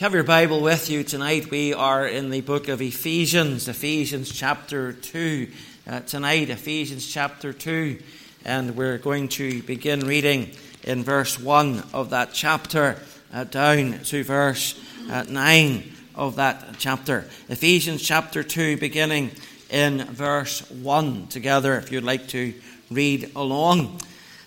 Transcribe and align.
You 0.00 0.04
have 0.04 0.14
your 0.14 0.24
Bible 0.24 0.62
with 0.62 0.88
you 0.88 1.04
tonight, 1.04 1.50
we 1.50 1.74
are 1.74 2.06
in 2.06 2.30
the 2.30 2.40
book 2.40 2.68
of 2.68 2.80
Ephesians, 2.80 3.68
Ephesians 3.68 4.32
chapter 4.32 4.94
2. 4.94 5.48
Uh, 5.86 6.00
tonight, 6.00 6.48
Ephesians 6.48 7.06
chapter 7.06 7.52
2, 7.52 7.98
and 8.46 8.76
we're 8.76 8.96
going 8.96 9.28
to 9.28 9.62
begin 9.64 10.00
reading 10.00 10.52
in 10.84 11.04
verse 11.04 11.38
1 11.38 11.84
of 11.92 12.08
that 12.08 12.32
chapter 12.32 12.96
uh, 13.34 13.44
down 13.44 13.98
to 14.04 14.24
verse 14.24 14.82
uh, 15.10 15.24
9 15.28 15.92
of 16.14 16.36
that 16.36 16.76
chapter. 16.78 17.28
Ephesians 17.50 18.00
chapter 18.00 18.42
2, 18.42 18.78
beginning 18.78 19.30
in 19.68 20.02
verse 20.04 20.62
1 20.70 21.26
together, 21.26 21.76
if 21.76 21.92
you'd 21.92 22.04
like 22.04 22.26
to 22.28 22.54
read 22.90 23.32
along. 23.36 24.00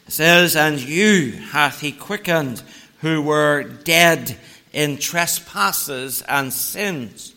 It 0.07 0.13
says, 0.13 0.55
And 0.55 0.79
you 0.79 1.33
hath 1.33 1.81
he 1.81 1.91
quickened 1.91 2.63
who 3.01 3.21
were 3.21 3.61
dead 3.61 4.35
in 4.73 4.97
trespasses 4.97 6.23
and 6.23 6.51
sins, 6.51 7.33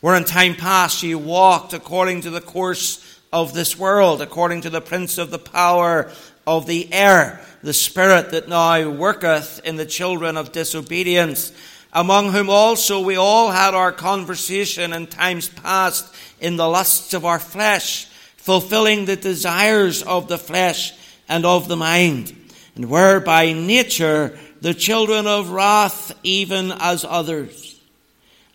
where 0.00 0.16
in 0.16 0.24
time 0.24 0.54
past 0.54 1.02
ye 1.02 1.14
walked 1.14 1.74
according 1.74 2.22
to 2.22 2.30
the 2.30 2.40
course 2.40 3.20
of 3.32 3.52
this 3.52 3.78
world, 3.78 4.22
according 4.22 4.62
to 4.62 4.70
the 4.70 4.80
prince 4.80 5.18
of 5.18 5.30
the 5.30 5.38
power 5.38 6.10
of 6.46 6.66
the 6.66 6.92
air, 6.92 7.40
the 7.62 7.74
spirit 7.74 8.30
that 8.30 8.48
now 8.48 8.88
worketh 8.88 9.60
in 9.64 9.76
the 9.76 9.84
children 9.84 10.36
of 10.36 10.50
disobedience, 10.50 11.52
among 11.92 12.32
whom 12.32 12.48
also 12.48 13.00
we 13.00 13.16
all 13.16 13.50
had 13.50 13.74
our 13.74 13.92
conversation 13.92 14.92
in 14.92 15.06
times 15.06 15.48
past 15.48 16.14
in 16.40 16.56
the 16.56 16.68
lusts 16.68 17.12
of 17.12 17.26
our 17.26 17.38
flesh, 17.38 18.06
fulfilling 18.36 19.04
the 19.04 19.16
desires 19.16 20.02
of 20.02 20.28
the 20.28 20.38
flesh 20.38 20.94
and 21.28 21.44
of 21.44 21.68
the 21.68 21.76
mind, 21.76 22.34
and 22.76 22.88
were 22.88 23.20
by 23.20 23.52
nature 23.52 24.38
the 24.60 24.74
children 24.74 25.26
of 25.26 25.50
wrath, 25.50 26.12
even 26.22 26.72
as 26.72 27.04
others. 27.04 27.80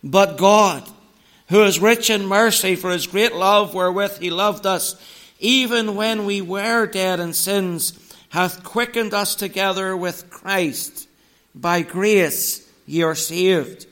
But 0.02 0.36
God, 0.36 0.88
who 1.48 1.62
is 1.62 1.80
rich 1.80 2.10
in 2.10 2.26
mercy 2.26 2.76
for 2.76 2.90
his 2.90 3.06
great 3.06 3.34
love 3.34 3.74
wherewith 3.74 4.18
he 4.18 4.30
loved 4.30 4.66
us, 4.66 4.96
even 5.40 5.96
when 5.96 6.24
we 6.24 6.40
were 6.40 6.86
dead 6.86 7.20
in 7.20 7.32
sins, 7.32 7.98
hath 8.30 8.64
quickened 8.64 9.14
us 9.14 9.34
together 9.34 9.96
with 9.96 10.30
Christ. 10.30 11.08
By 11.54 11.82
grace 11.82 12.68
ye 12.86 13.02
are 13.02 13.14
saved. 13.14 13.86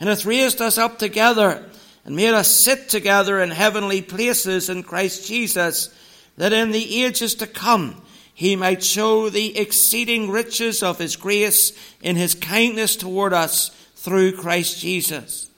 And 0.00 0.08
hath 0.08 0.26
raised 0.26 0.60
us 0.60 0.78
up 0.78 0.98
together 0.98 1.64
and 2.04 2.16
made 2.16 2.34
us 2.34 2.50
sit 2.50 2.88
together 2.88 3.40
in 3.40 3.50
heavenly 3.50 4.02
places 4.02 4.68
in 4.68 4.82
Christ 4.82 5.26
Jesus, 5.26 5.94
that 6.36 6.52
in 6.52 6.70
the 6.70 7.04
ages 7.04 7.36
to 7.36 7.46
come 7.46 8.00
he 8.38 8.54
might 8.54 8.84
show 8.84 9.28
the 9.28 9.58
exceeding 9.58 10.30
riches 10.30 10.80
of 10.80 11.00
his 11.00 11.16
grace 11.16 11.72
in 12.00 12.14
his 12.14 12.36
kindness 12.36 12.94
toward 12.94 13.32
us 13.32 13.70
through 13.96 14.36
Christ 14.36 14.78
Jesus. 14.78 15.50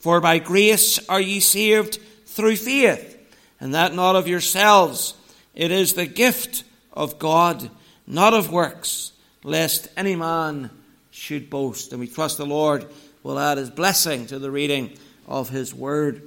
For 0.00 0.20
by 0.20 0.38
grace 0.38 0.98
are 1.08 1.18
ye 1.22 1.40
saved 1.40 1.98
through 2.26 2.56
faith, 2.56 3.16
and 3.58 3.72
that 3.72 3.94
not 3.94 4.16
of 4.16 4.28
yourselves. 4.28 5.14
It 5.54 5.70
is 5.70 5.94
the 5.94 6.04
gift 6.04 6.62
of 6.92 7.18
God, 7.18 7.70
not 8.06 8.34
of 8.34 8.52
works, 8.52 9.12
lest 9.42 9.88
any 9.96 10.14
man 10.14 10.68
should 11.10 11.48
boast. 11.48 11.90
And 11.92 12.00
we 12.00 12.06
trust 12.06 12.36
the 12.36 12.44
Lord 12.44 12.84
will 13.22 13.38
add 13.38 13.56
his 13.56 13.70
blessing 13.70 14.26
to 14.26 14.38
the 14.38 14.50
reading 14.50 14.92
of 15.26 15.48
his 15.48 15.74
word. 15.74 16.20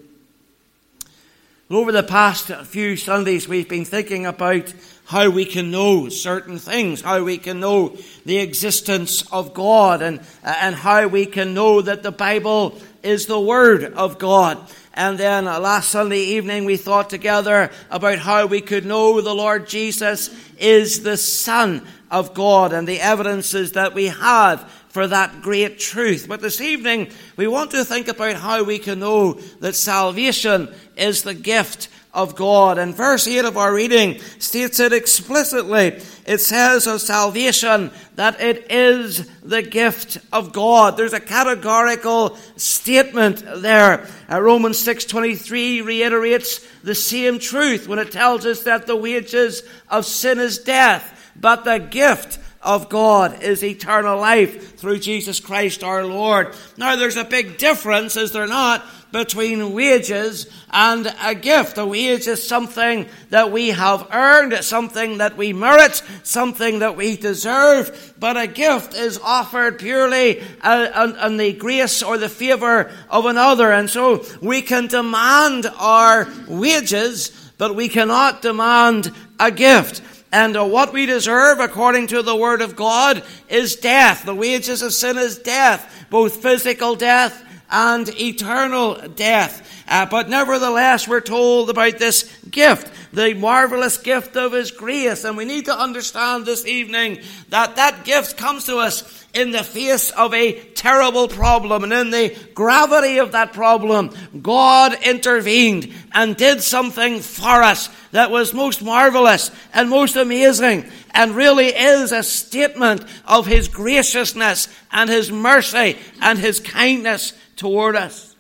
Over 1.70 1.92
the 1.92 2.02
past 2.02 2.48
few 2.66 2.98
Sundays, 2.98 3.48
we've 3.48 3.70
been 3.70 3.86
thinking 3.86 4.26
about 4.26 4.74
how 5.06 5.30
we 5.30 5.46
can 5.46 5.72
know 5.72 6.10
certain 6.10 6.58
things, 6.58 7.02
how 7.02 7.24
we 7.24 7.38
can 7.38 7.60
know 7.60 7.98
the 8.26 8.38
existence 8.38 9.22
of 9.32 9.54
God, 9.54 10.02
and, 10.02 10.22
and 10.44 10.76
how 10.76 11.08
we 11.08 11.26
can 11.26 11.54
know 11.54 11.82
that 11.82 12.04
the 12.04 12.12
Bible 12.12 12.80
is 13.02 13.26
the 13.26 13.40
Word 13.40 13.84
of 13.84 14.18
God. 14.18 14.58
And 14.94 15.18
then 15.18 15.48
uh, 15.48 15.60
last 15.60 15.90
Sunday 15.90 16.20
evening, 16.20 16.66
we 16.66 16.78
thought 16.78 17.10
together 17.10 17.72
about 17.90 18.20
how 18.20 18.46
we 18.46 18.62
could 18.62 18.86
know 18.86 19.20
the 19.22 19.34
Lord 19.34 19.68
Jesus 19.68 20.30
is 20.58 21.02
the 21.02 21.18
Son 21.18 21.86
of 22.12 22.34
God 22.34 22.74
and 22.74 22.88
the 22.88 23.02
evidences 23.02 23.72
that 23.72 23.96
we 23.96 24.06
have 24.08 24.62
for 24.90 25.08
that 25.08 25.42
great 25.42 25.80
truth. 25.80 26.28
But 26.30 26.42
this 26.42 26.62
evening, 26.62 27.10
we 27.36 27.48
want 27.48 27.72
to 27.72 27.84
think 27.84 28.08
about 28.08 28.36
how 28.36 28.64
we 28.64 28.78
can 28.78 29.00
know 29.00 29.34
that 29.60 29.76
salvation 29.76 30.72
is 30.96 31.24
the 31.24 31.34
gift 31.34 31.90
of 32.14 32.36
God. 32.36 32.78
And 32.78 32.96
verse 32.96 33.28
8 33.28 33.46
of 33.46 33.58
our 33.58 33.74
reading 33.74 34.20
states 34.40 34.80
it 34.80 34.94
explicitly. 34.94 36.00
It 36.26 36.38
says 36.40 36.86
of 36.86 37.02
salvation 37.02 37.92
that 38.16 38.40
it 38.40 38.72
is 38.72 39.28
the 39.42 39.64
gift 39.64 40.20
of 40.32 40.54
God. 40.54 40.96
There's 40.96 41.14
a 41.14 41.20
categorical 41.20 42.38
statement 42.56 43.44
there. 43.44 44.08
Uh, 44.32 44.42
Romans 44.42 44.86
6.23 44.86 45.84
reiterates 45.84 46.60
the 46.84 46.96
same 46.96 47.40
truth 47.40 47.88
when 47.88 48.00
it 48.00 48.12
tells 48.12 48.46
us 48.46 48.64
that 48.64 48.86
the 48.86 48.96
wages 48.96 49.64
of 49.90 50.06
sin 50.06 50.40
is 50.40 50.60
death, 50.60 51.32
but 51.36 51.66
the 51.66 51.80
gift 51.80 52.40
of 52.62 52.90
God 52.90 53.44
is 53.44 53.64
eternal 53.64 54.20
life 54.20 54.78
through 54.78 55.00
Jesus 55.00 55.40
Christ 55.40 55.84
our 55.84 56.06
Lord. 56.06 56.56
Now 56.78 56.96
there's 56.96 57.18
a 57.18 57.26
big 57.26 57.58
difference, 57.58 58.16
is 58.16 58.32
there 58.32 58.48
not, 58.48 58.86
between 59.14 59.74
wages 59.74 60.48
and 60.72 61.16
a 61.24 61.36
gift. 61.36 61.78
A 61.78 61.86
wage 61.86 62.28
is 62.28 62.46
something 62.46 63.08
that 63.30 63.52
we 63.52 63.70
have 63.70 64.08
earned, 64.12 64.56
something 64.66 65.20
that 65.20 65.38
we 65.38 65.54
merit, 65.54 66.02
something 66.24 66.80
that 66.80 66.98
we 66.98 67.16
deserve, 67.16 68.16
but 68.20 68.36
a 68.36 68.48
gift 68.48 68.96
is 68.96 69.20
offered 69.20 69.78
purely 69.78 70.42
uh, 70.62 71.14
on 71.20 71.38
the 71.38 71.54
grace 71.54 72.02
or 72.02 72.18
the 72.18 72.28
favor 72.28 72.92
of 73.08 73.28
another. 73.28 73.72
And 73.72 73.88
so 73.88 74.26
we 74.42 74.64
can 74.64 74.88
demand 74.88 75.68
our 75.78 76.28
wages, 76.48 77.52
but 77.60 77.76
we 77.76 77.90
cannot 77.90 78.42
demand 78.42 79.12
a 79.40 79.52
gift. 79.52 80.02
And 80.32 80.58
uh, 80.58 80.66
what 80.66 80.92
we 80.92 81.06
deserve, 81.06 81.60
according 81.60 82.08
to 82.08 82.24
the 82.24 82.36
Word 82.36 82.62
of 82.62 82.76
God, 82.76 83.24
is 83.48 83.76
death. 83.76 84.26
The 84.26 84.34
wages 84.34 84.82
of 84.82 84.92
sin 84.92 85.20
is 85.20 85.38
death, 85.38 86.08
both 86.10 86.42
physical 86.42 86.96
death 86.96 87.44
and 87.74 88.08
eternal 88.22 88.96
death. 89.16 89.84
Uh, 89.88 90.06
but 90.06 90.30
nevertheless, 90.30 91.08
we're 91.08 91.20
told 91.20 91.72
about 91.72 91.98
this 91.98 92.32
gift, 92.50 92.90
the 93.12 93.34
marvelous 93.34 93.98
gift 93.98 94.38
of 94.38 94.54
His 94.54 94.72
grace. 94.72 95.26
And 95.26 95.36
we 95.36 95.44
need 95.44 95.66
to 95.66 95.78
understand 95.78 96.46
this 96.46 96.66
evening 96.66 97.20
that 97.50 97.76
that 97.76 98.06
gift 98.06 98.38
comes 98.38 98.66
to 98.68 98.78
us 98.78 99.26
in 99.34 99.50
the 99.52 99.64
face 99.64 100.12
of 100.12 100.34
a 100.36 100.54
terrible 100.74 101.28
problem 101.28 101.84
and 101.84 101.92
in 101.92 102.12
the 102.12 102.38
gravity 102.54 103.18
of 103.18 103.32
that 103.32 103.52
problem, 103.52 104.12
God 104.40 104.96
intervened 105.04 105.92
and 106.12 106.38
did 106.38 106.62
something 106.62 107.20
for 107.20 107.64
us 107.64 107.90
that 108.12 108.30
was 108.30 108.54
most 108.54 108.84
marvelous 108.84 109.50
and 109.74 109.90
most 109.90 110.16
amazing 110.16 110.86
and 111.16 111.36
really 111.36 111.68
is 111.68 112.12
a 112.12 112.22
statement 112.22 113.04
of 113.26 113.48
His 113.48 113.68
graciousness 113.68 114.68
and 114.92 115.10
His 115.10 115.32
mercy 115.32 115.98
and 116.22 116.38
His 116.38 116.60
kindness 116.60 117.34
toward 117.56 117.96
us. 117.96 118.34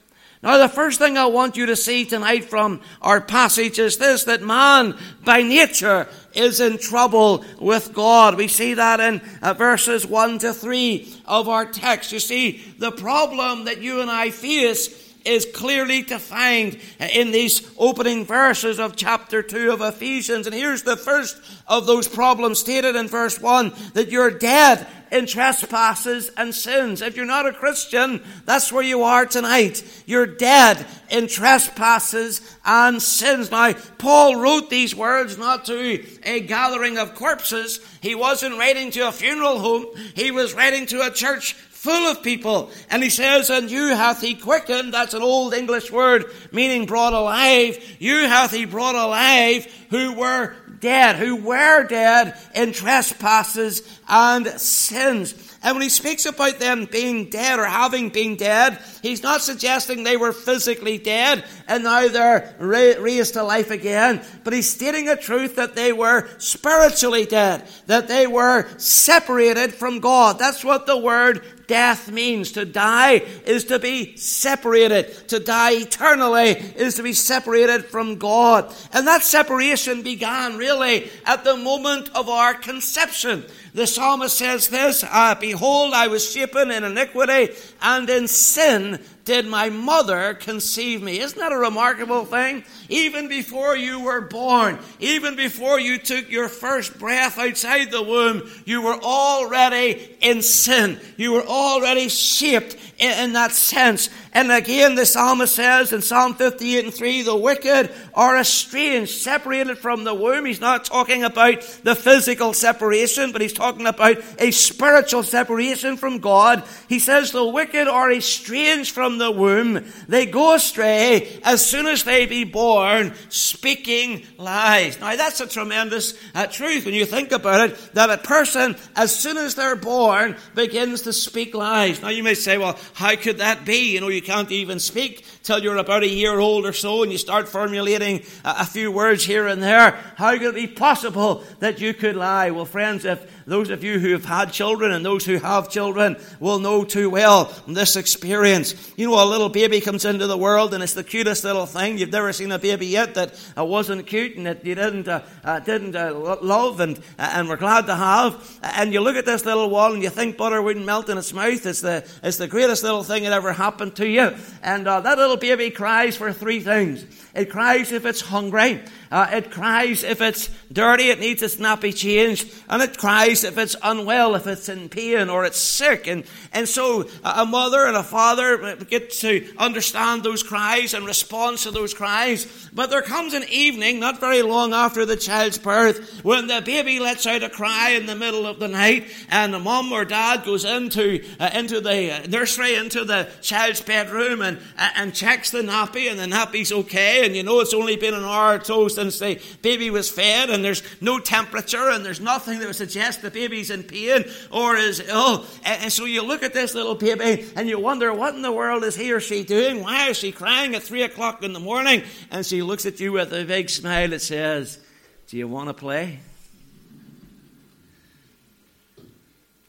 Now, 0.44 0.57
the 0.57 0.68
first 0.68 1.00
thing 1.00 1.18
I 1.18 1.28
want 1.28 1.56
you 1.56 1.68
to 1.68 1.75
see 1.78 2.03
tonight 2.03 2.44
from 2.44 2.81
our 3.01 3.22
passage 3.22 3.79
is 3.79 3.97
this 3.97 4.25
that 4.25 4.41
man 4.41 4.97
by 5.24 5.41
nature 5.41 6.09
is 6.34 6.59
in 6.59 6.78
trouble 6.78 7.46
with 7.62 7.94
God. 7.94 8.35
We 8.35 8.50
see 8.50 8.73
that 8.73 9.00
in 9.00 9.22
uh, 9.41 9.53
verses 9.53 10.06
1 10.06 10.40
to 10.40 10.53
3 10.53 11.16
of 11.28 11.47
our 11.47 11.66
text. 11.66 12.12
You 12.12 12.19
see, 12.19 12.62
the 12.78 12.91
problem 12.91 13.66
that 13.66 13.81
you 13.81 14.02
and 14.02 14.12
I 14.12 14.31
face 14.31 15.03
is 15.25 15.47
clearly 15.53 16.01
defined 16.01 16.79
in 17.00 17.31
these 17.31 17.69
opening 17.78 18.25
verses 18.25 18.79
of 18.79 18.95
chapter 18.95 19.41
2 19.41 19.72
of 19.72 19.81
Ephesians. 19.81 20.47
And 20.47 20.56
here's 20.56 20.84
the 20.84 20.97
first 20.97 21.41
of 21.67 21.85
those 21.85 22.07
problems 22.07 22.59
stated 22.59 22.95
in 22.95 23.07
verse 23.07 23.39
1 23.39 23.73
that 23.94 24.09
you're 24.09 24.31
dead 24.31 24.88
in 25.11 25.28
trespasses 25.28 26.31
and 26.35 26.53
sins. 26.53 27.01
If 27.01 27.16
you're 27.16 27.25
not 27.25 27.45
a 27.45 27.53
Christian, 27.53 28.23
that's 28.45 28.72
where 28.72 28.84
you 28.84 29.03
are 29.03 29.25
tonight. 29.25 29.84
You're 30.08 30.25
dead 30.25 30.85
in 31.09 31.28
trespasses 31.28 32.41
and 32.66 33.02
sins. 33.02 33.52
Now, 33.52 33.73
Paul 33.99 34.37
wrote 34.37 34.72
these 34.72 34.96
words 34.96 35.37
not 35.37 35.66
to 35.66 36.03
a 36.23 36.40
gathering 36.41 36.97
of 36.97 37.14
corpses. 37.14 37.79
He 38.02 38.16
wasn't 38.16 38.58
writing 38.58 38.90
to 38.91 39.08
a 39.08 39.11
funeral 39.11 39.59
home. 39.59 39.85
He 40.16 40.31
was 40.31 40.55
writing 40.55 40.87
to 40.87 41.05
a 41.05 41.11
church 41.11 41.55
full 41.84 42.09
of 42.09 42.24
people. 42.24 42.72
And 42.90 43.03
he 43.03 43.09
says, 43.09 43.50
And 43.50 43.70
you 43.70 43.90
hath 43.90 44.22
he 44.22 44.35
quickened, 44.35 44.94
that's 44.94 45.14
an 45.14 45.22
old 45.22 45.53
English 45.53 45.91
word 45.91 46.24
meaning 46.53 46.85
brought 46.85 47.12
alive. 47.12 47.78
You 48.00 48.20
hath 48.30 48.52
he 48.52 48.64
brought 48.64 48.96
alive 48.96 49.66
who 49.90 50.14
were 50.14 50.56
dead, 50.80 51.18
who 51.18 51.35
were 51.35 51.84
dead 51.84 52.38
in 52.56 52.72
trespasses 52.72 53.82
and 54.08 54.47
sins. 54.47 55.34
And 55.64 55.76
when 55.76 55.82
he 55.82 55.90
speaks 55.90 56.26
about 56.26 56.59
them 56.59 56.85
being 56.91 57.30
dead 57.30 57.58
or 57.58 57.66
having 57.66 58.09
been 58.09 58.36
dead, 58.36 58.79
he's 59.02 59.24
not 59.24 59.41
suggesting 59.41 60.03
they 60.03 60.18
were 60.18 60.34
physically 60.34 60.97
dead 60.97 61.46
and 61.70 61.86
now 61.86 62.09
they're 62.09 62.53
raised 62.59 63.36
to 63.36 63.44
life 63.44 63.72
again, 63.72 64.22
but 64.44 64.52
he's 64.52 64.70
stating 64.70 65.08
a 65.08 65.16
truth 65.16 65.56
that 65.56 65.76
they 65.76 65.94
were 65.94 66.28
spiritually 66.38 67.26
dead, 67.26 67.66
that 67.88 68.09
they 68.09 68.28
were 68.28 68.68
separated 68.78 69.74
from 69.74 70.02
God. 70.02 70.38
That's 70.38 70.66
what 70.66 70.86
the 70.86 70.97
word 70.97 71.41
death 71.68 72.12
means. 72.12 72.52
To 72.54 72.66
die 72.66 73.24
is 73.46 73.66
to 73.66 73.80
be 73.80 74.16
separated. 74.18 75.30
To 75.30 75.40
die 75.40 75.74
eternally 75.74 76.50
is 76.50 76.96
to 76.96 77.04
be 77.04 77.14
separated 77.14 77.86
from 77.86 78.18
God. 78.18 78.74
And 78.92 79.08
that 79.08 79.24
separation 79.24 80.02
began 80.02 80.58
really 80.58 81.10
at 81.26 81.44
the 81.44 81.58
moment 81.58 82.10
of 82.16 82.30
our 82.30 82.54
conception. 82.54 83.44
The 83.74 83.88
psalmist 83.88 84.38
says 84.38 84.68
this, 84.68 85.04
ah, 85.04 85.36
Behold, 85.40 85.94
I 85.94 86.08
was 86.08 86.32
shapen 86.32 86.70
in 86.70 86.84
iniquity, 86.84 87.54
and 87.82 88.08
in 88.08 88.28
sin 88.28 89.00
did 89.25 89.46
my 89.46 89.70
mother 89.70 90.34
conceive 90.34 91.02
me. 91.02 91.20
Isn't 91.20 91.40
that 91.40 91.52
a 91.52 91.58
remarkable 91.58 92.25
thing? 92.25 92.64
Even 92.90 93.29
before 93.29 93.75
you 93.75 94.02
were 94.02 94.22
born, 94.22 94.79
even 94.99 95.35
before 95.35 95.79
you 95.79 95.97
took 95.97 96.29
your 96.29 96.49
first 96.49 96.99
breath 96.99 97.40
outside 97.40 97.90
the 97.90 98.03
womb, 98.03 98.49
you 98.66 98.81
were 98.81 98.99
already 99.02 100.17
in 100.22 100.41
sin. 100.41 100.99
You 101.16 101.34
were 101.34 101.46
already 101.46 102.09
shaped 102.09 102.75
in, 102.97 103.34
that 103.34 103.52
sense. 103.52 104.09
And 104.34 104.52
again, 104.52 104.96
the 104.96 105.06
psalmist 105.06 105.56
says 105.56 105.94
in 105.94 106.02
Psalm 106.02 106.34
58 106.34 106.85
and 106.85 106.94
3, 106.94 107.22
the 107.22 107.35
wicked 107.35 107.91
are 108.16 108.38
estranged, 108.38 109.12
separated 109.12 109.78
from 109.78 110.03
the 110.03 110.14
womb. 110.14 110.46
He's 110.46 110.59
not 110.59 110.85
talking 110.85 111.24
about 111.24 111.62
the 111.84 111.96
physical 111.96 112.53
separation, 112.53 113.32
but 113.32 113.41
he's 113.41 113.53
talking 113.53 113.85
about 113.85 114.18
a 114.40 114.50
spiritual 114.50 115.22
separation 115.22 115.97
from 115.97 116.18
God. 116.18 116.64
He 116.90 116.97
says 116.97 117.32
the 117.32 117.46
wicked 117.46 117.88
are 117.88 118.12
estranged 118.12 118.91
from 118.91 119.20
the 119.20 119.30
womb. 119.30 119.85
They 120.08 120.26
go 120.26 120.56
astray 120.56 121.40
as 121.44 121.64
soon 121.64 121.86
as 121.86 122.03
they 122.03 122.26
be 122.26 122.44
born, 122.44 123.14
speaking 123.29 124.26
lies. 124.40 125.00
Now 125.00 125.16
that's 125.16 125.41
a 125.41 125.47
tremendous 125.47 126.18
uh, 126.34 126.47
truth 126.47 126.86
when 126.86 126.96
you 126.96 127.06
think 127.06 127.32
about 127.32 127.70
it, 127.70 127.78
that 127.94 128.09
a 128.09 128.18
person, 128.18 128.76
as 128.96 129.16
soon 129.16 129.38
as 129.38 129.53
they're 129.53 129.76
born, 129.76 130.38
begins 130.56 131.03
to 131.03 131.14
speak 131.14 131.53
lies. 131.53 132.02
Now 132.02 132.09
you 132.09 132.24
may 132.24 132.34
say, 132.34 132.58
well, 132.58 132.79
how 132.94 133.16
could 133.16 133.38
that 133.38 133.64
be? 133.64 133.94
You 133.94 134.02
know, 134.02 134.08
you 134.08 134.22
can't 134.23 134.52
even 134.52 134.79
speak 134.79 135.25
till 135.43 135.59
you're 135.59 135.78
about 135.78 136.03
a 136.03 136.08
year 136.08 136.40
old 136.40 136.66
or 136.66 136.73
so 136.73 137.03
and 137.03 137.11
you 137.11 137.17
start 137.17 137.47
formulating 137.47 138.23
a, 138.43 138.55
a 138.59 138.66
few 138.66 138.91
words 138.91 139.23
here 139.25 139.47
and 139.47 139.61
there. 139.61 139.91
How 140.16 140.31
could 140.34 140.43
it 140.43 140.55
be 140.55 140.67
possible 140.67 141.43
that 141.59 141.79
you 141.79 141.93
could 141.93 142.16
lie? 142.16 142.49
Well, 142.49 142.66
friends, 142.66 143.05
if 143.05 143.33
those 143.45 143.69
of 143.69 143.84
you 143.84 143.99
who 143.99 144.13
have 144.13 144.25
had 144.25 144.51
children 144.51 144.91
and 144.91 145.05
those 145.05 145.25
who 145.25 145.37
have 145.37 145.69
children 145.69 146.17
will 146.40 146.59
know 146.59 146.84
too 146.84 147.09
well 147.09 147.53
this 147.67 147.95
experience. 147.95 148.93
You 148.97 149.07
know, 149.07 149.23
a 149.23 149.25
little 149.25 149.49
baby 149.49 149.81
comes 149.81 150.05
into 150.05 150.28
the 150.28 150.37
world 150.37 150.73
and 150.73 150.84
it's 150.84 150.93
the 150.93 151.03
cutest 151.03 151.43
little 151.43 151.66
thing. 151.66 151.97
You've 151.97 152.11
never 152.11 152.31
seen 152.31 152.51
a 152.51 152.59
baby 152.59 152.87
yet 152.87 153.16
that 153.16 153.34
uh, 153.57 153.66
wasn't 153.66 154.07
cute 154.07 154.37
and 154.37 154.45
that 154.45 154.66
you 154.66 154.75
didn't, 154.75 155.07
uh, 155.07 155.22
uh, 155.43 155.59
didn't 155.59 155.95
uh, 155.95 156.37
love 156.41 156.79
and, 156.79 156.97
uh, 157.19 157.31
and 157.34 157.49
were 157.49 157.57
glad 157.57 157.87
to 157.87 157.95
have. 157.95 158.59
And 158.61 158.93
you 158.93 159.01
look 159.01 159.16
at 159.16 159.25
this 159.25 159.45
little 159.45 159.69
one 159.69 159.93
and 159.93 160.03
you 160.03 160.09
think 160.09 160.37
butter 160.37 160.61
wouldn't 160.61 160.85
melt 160.85 161.09
in 161.09 161.17
its 161.17 161.34
mouth. 161.34 161.66
It's 161.66 161.81
the, 161.81 162.07
it's 162.22 162.37
the 162.37 162.47
greatest 162.47 162.84
little 162.84 163.03
thing 163.03 163.23
that 163.23 163.34
ever 163.34 163.53
happened 163.53 163.95
to 163.97 164.07
you. 164.07 164.35
And 164.61 164.87
uh, 164.87 165.01
that 165.01 165.17
little 165.17 165.37
baby 165.37 165.69
cries 165.69 166.16
for 166.16 166.31
three 166.31 166.59
things. 166.59 167.05
It 167.34 167.49
cries 167.49 167.91
if 167.91 168.05
it's 168.05 168.22
hungry. 168.22 168.81
It 169.11 169.51
cries 169.51 170.03
if 170.03 170.22
it's 170.22 170.49
dirty, 170.72 171.09
it 171.09 171.19
needs 171.19 171.41
its 171.43 171.57
nappy 171.57 171.95
changed. 171.95 172.51
And 172.67 172.81
it 172.81 172.97
cries 172.97 173.33
if 173.41 173.58
it's 173.58 173.76
unwell, 173.82 174.35
if 174.35 174.46
it's 174.46 174.70
in 174.70 174.90
pain 174.90 175.30
or 175.30 175.46
it's 175.46 175.58
sick. 175.58 176.08
And, 176.08 176.26
and 176.52 176.68
so 176.68 177.08
a 177.24 177.46
mother 177.46 177.85
and 177.85 177.96
a 177.96 178.03
father 178.03 178.76
get 178.76 179.12
to 179.12 179.50
understand 179.58 180.24
those 180.24 180.44
cries 180.44 180.94
and 180.94 181.06
respond 181.06 181.59
to 181.59 181.72
those 181.72 181.94
cries. 181.94 182.70
But 182.74 182.90
there 182.90 183.02
comes 183.02 183.34
an 183.34 183.46
evening, 183.50 184.00
not 184.00 184.20
very 184.20 184.41
long 184.41 184.74
after 184.74 185.06
the 185.06 185.16
child's 185.16 185.58
birth, 185.58 186.24
when 186.24 186.47
the 186.47 186.62
baby 186.64 187.00
lets 187.00 187.26
out 187.26 187.44
a 187.44 187.50
cry 187.50 187.91
in 187.91 188.06
the 188.06 188.16
middle 188.16 188.46
of 188.46 188.59
the 188.59 188.68
night 188.68 189.06
and 189.30 189.53
the 189.53 189.59
mom 189.59 189.91
or 189.91 190.06
dad 190.06 190.44
goes 190.44 190.66
into, 190.66 191.24
uh, 191.40 191.50
into 191.53 191.82
the 191.82 192.28
nursery, 192.29 192.76
into 192.76 193.06
the 193.06 193.29
child's 193.41 193.82
bedroom 193.82 194.41
and, 194.41 194.59
and 194.78 195.14
checks 195.14 195.52
the 195.52 195.62
nappy 195.62 196.09
and 196.09 196.20
the 196.20 196.28
nappy's 196.28 196.72
okay. 196.72 197.26
And 197.26 197.36
you 197.36 197.44
know 197.44 197.59
it's 197.59 197.74
only 197.74 197.96
been 197.96 198.14
an 198.14 198.24
hour 198.24 198.58
or 198.58 198.64
so 198.64 198.88
since 198.88 199.20
the 199.20 199.41
baby 199.62 199.90
was 199.90 200.09
fed 200.09 200.50
and 200.50 200.64
there's 200.64 200.84
no 201.02 201.20
temperature 201.20 201.90
and 201.90 202.06
there's 202.06 202.20
nothing 202.20 202.59
that 202.59 202.66
would 202.66 202.76
suggest 202.76 203.22
the 203.23 203.31
baby's 203.31 203.72
in 203.72 203.81
pain 203.84 204.25
or 204.52 204.75
is 204.75 204.99
ill. 204.99 205.46
And, 205.66 205.91
so 205.91 206.05
you 206.05 206.23
look 206.23 206.43
at 206.43 206.53
this 206.53 206.75
little 206.75 206.96
baby 206.96 207.46
and 207.55 207.67
you 207.67 207.79
wonder 207.79 208.14
what 208.14 208.35
in 208.35 208.43
the 208.43 208.52
world 208.52 208.84
is 208.84 208.96
he 208.96 209.11
or 209.11 209.20
she 209.20 209.43
doing? 209.43 209.81
Why 209.81 210.09
is 210.09 210.17
she 210.17 210.31
crying 210.31 210.75
at 210.75 210.84
three 210.84 211.02
o'clock 211.02 211.43
in 211.43 211.53
the 211.53 211.59
morning? 211.59 212.03
And 212.29 212.46
she 212.46 212.61
looks 212.61 212.85
at 212.85 212.99
you 212.99 213.14
with 213.14 213.34
a 213.34 213.43
big 213.43 213.72
smile 213.72 214.09
that 214.09 214.22
says, 214.22 214.79
Do 215.28 215.37
you 215.37 215.47
want 215.47 215.70
to 215.70 215.73
play? 215.73 216.20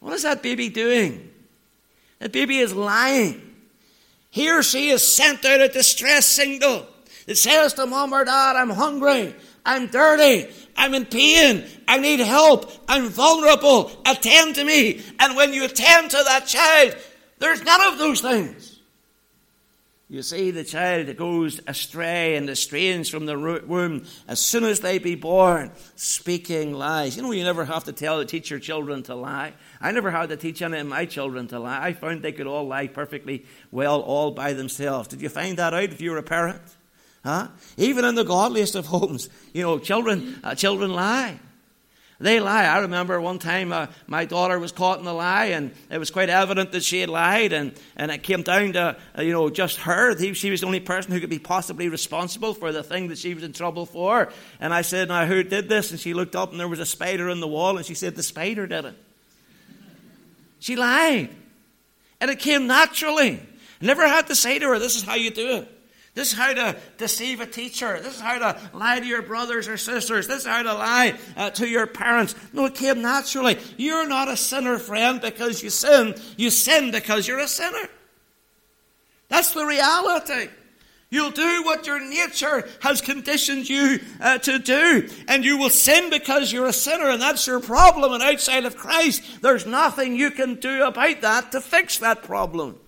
What 0.01 0.13
is 0.13 0.25
that 0.25 0.43
baby 0.43 0.69
doing? 0.69 1.31
That 2.19 2.31
baby 2.31 2.59
is 2.59 2.75
lying. 2.75 3.55
He 4.31 4.51
or 4.51 4.63
she 4.63 4.91
is 4.91 5.07
sent 5.07 5.45
out 5.45 5.61
a 5.61 5.69
distress 5.69 6.27
signal. 6.27 6.87
It 7.27 7.37
says 7.37 7.73
to 7.75 7.87
mom 7.87 8.13
or 8.13 8.25
dad, 8.25 8.57
I'm 8.57 8.71
hungry, 8.71 9.35
I'm 9.65 9.87
dirty, 9.87 10.53
I'm 10.77 10.95
in 10.95 11.07
pain, 11.07 11.65
I 11.87 11.99
need 11.99 12.21
help, 12.21 12.71
I'm 12.89 13.09
vulnerable, 13.09 13.91
attend 14.07 14.57
to 14.57 14.65
me. 14.65 15.03
And 15.19 15.37
when 15.37 15.53
you 15.53 15.65
attend 15.65 16.11
to 16.11 16.23
that 16.25 16.47
child, 16.47 16.97
there's 17.39 17.63
none 17.63 17.81
of 17.93 17.99
those 17.99 18.21
things. 18.21 18.75
You 20.15 20.23
see, 20.23 20.51
the 20.51 20.65
child 20.65 21.17
goes 21.17 21.61
astray 21.67 22.37
and 22.37 22.49
estranged 22.49 23.11
from 23.11 23.25
the 23.25 23.63
womb 23.67 24.05
as 24.29 24.39
soon 24.39 24.65
as 24.65 24.81
they 24.81 24.99
be 24.99 25.15
born, 25.15 25.73
speaking 25.97 26.75
lies. 26.75 27.17
You 27.17 27.23
know, 27.23 27.33
you 27.33 27.43
never 27.43 27.65
have 27.65 27.85
to 27.85 27.93
tell 27.93 28.23
teach 28.25 28.51
your 28.51 28.61
children 28.61 29.03
to 29.05 29.15
lie. 29.15 29.55
I 29.81 29.93
never 29.93 30.11
had 30.11 30.29
to 30.29 30.37
teach 30.37 30.61
any 30.61 30.79
of 30.79 30.87
my 30.87 31.07
children 31.07 31.49
to 31.49 31.59
lie. 31.59 31.83
I 31.83 31.95
found 31.95 32.23
they 32.23 32.33
could 32.33 32.47
all 32.47 32.67
lie 32.67 32.87
perfectly 32.87 33.47
well 33.71 34.01
all 34.03 34.31
by 34.31 34.53
themselves. 34.53 35.09
Did 35.09 35.23
you 35.23 35.31
find 35.31 35.57
that 35.57 35.73
out 35.73 35.85
if 35.85 36.01
you 36.03 36.11
were 36.11 36.19
a 36.19 36.23
parent? 36.23 36.61
Huh? 37.25 37.49
Even 37.79 38.05
in 38.05 38.15
the 38.15 38.25
godliest 38.25 38.75
of 38.75 38.87
homes, 38.87 39.31
you 39.55 39.63
know, 39.63 39.79
children, 39.79 40.39
uh, 40.45 40.55
children 40.55 40.93
lie. 40.93 41.41
They 42.21 42.39
lie. 42.39 42.65
I 42.65 42.79
remember 42.79 43.21
one 43.21 43.39
time 43.39 43.73
uh, 43.73 43.87
my 44.07 44.25
daughter 44.25 44.59
was 44.59 44.73
caught 44.73 45.01
in 45.01 45.07
a 45.07 45.13
lie, 45.13 45.47
and 45.47 45.73
it 45.91 45.99
was 45.99 46.11
quite 46.11 46.29
evident 46.29 46.73
that 46.73 46.85
she 46.85 47.01
had 47.01 47.09
lied, 47.09 47.53
and, 47.53 47.73
and 47.97 48.11
it 48.11 48.23
came 48.23 48.43
down 48.43 48.75
to, 48.75 48.97
uh, 49.19 49.23
you 49.23 49.33
know, 49.33 49.51
just 49.51 49.79
her. 49.79 50.17
She 50.35 50.51
was 50.51 50.61
the 50.61 50.67
only 50.67 50.81
person 50.81 51.13
who 51.13 51.21
could 51.21 51.31
be 51.31 51.39
possibly 51.39 51.89
responsible 51.89 52.55
for 52.55 52.73
the 52.73 52.83
thing 52.83 53.09
that 53.09 53.19
she 53.19 53.35
was 53.35 53.43
in 53.43 53.53
trouble 53.53 53.85
for. 53.85 54.31
And 54.61 54.73
I 54.73 54.83
said, 54.83 55.09
Now, 55.09 55.27
who 55.27 55.43
did 55.43 55.69
this? 55.69 55.91
And 55.91 55.99
she 55.99 56.15
looked 56.15 56.37
up, 56.37 56.51
and 56.53 56.61
there 56.61 56.69
was 56.69 56.79
a 56.79 56.87
spider 56.87 57.31
in 57.31 57.41
the 57.41 57.49
wall, 57.49 57.79
and 57.79 57.87
she 57.87 57.95
said, 57.95 58.15
The 58.15 58.23
spider 58.23 58.67
did 58.67 58.85
it. 58.85 58.95
She 60.61 60.77
lied. 60.77 61.31
And 62.21 62.31
it 62.31 62.39
came 62.39 62.67
naturally. 62.67 63.43
Never 63.81 64.07
had 64.07 64.29
to 64.29 64.37
say 64.37 64.59
to 64.59 64.69
her, 64.69 64.79
This 64.79 64.95
is 64.95 65.03
how 65.03 65.15
you 65.15 65.31
do 65.31 65.57
it. 65.57 65.74
This 66.15 66.33
is 66.33 66.39
how 66.39 66.55
to 66.55 66.77
deceive 66.97 67.41
a 67.41 67.47
teacher. 67.47 67.99
This 68.01 68.15
is 68.15 68.21
how 68.21 68.39
to 68.39 68.61
lie 68.73 69.01
to 69.01 69.07
your 69.07 69.23
brothers 69.23 69.67
or 69.67 69.77
sisters. 69.77 70.29
This 70.29 70.43
is 70.43 70.47
how 70.47 70.63
to 70.63 70.73
lie 70.73 71.19
uh, 71.37 71.51
to 71.51 71.69
your 71.69 71.89
parents. 71.89 72.37
No, 72.53 72.67
it 72.67 72.77
came 72.77 73.03
naturally. 73.03 73.59
You're 73.77 74.07
not 74.07 74.29
a 74.29 74.37
sinner, 74.37 74.79
friend, 74.79 75.21
because 75.21 75.61
you 75.63 75.71
sin. 75.71 76.15
You 76.37 76.51
sin 76.51 76.93
because 76.93 77.27
you're 77.27 77.41
a 77.41 77.49
sinner. 77.49 77.89
That's 79.29 79.53
the 79.55 79.67
reality. 79.67 80.51
You'll 81.11 81.33
do 81.33 81.63
what 81.65 81.87
your 81.87 82.01
nature 82.01 82.69
has 82.81 83.01
conditioned 83.01 83.69
you 83.69 83.99
uh, 84.21 84.39
to 84.39 84.61
do. 84.61 85.09
And 85.27 85.45
you 85.45 85.59
will 85.59 85.71
sin 85.71 86.11
because 86.11 86.53
you're 86.53 86.67
a 86.67 86.73
sinner, 86.73 87.09
and 87.09 87.21
that's 87.21 87.47
your 87.47 87.59
problem. 87.59 88.13
And 88.13 88.23
outside 88.23 88.65
of 88.65 88.77
Christ, 88.77 89.43
there's 89.43 89.67
nothing 89.67 90.15
you 90.15 90.31
can 90.31 90.55
do 90.57 90.85
about 90.85 91.23
that 91.23 91.51
to 91.53 91.61
fix 91.61 91.99
that 91.99 92.23
problem. 92.23 92.79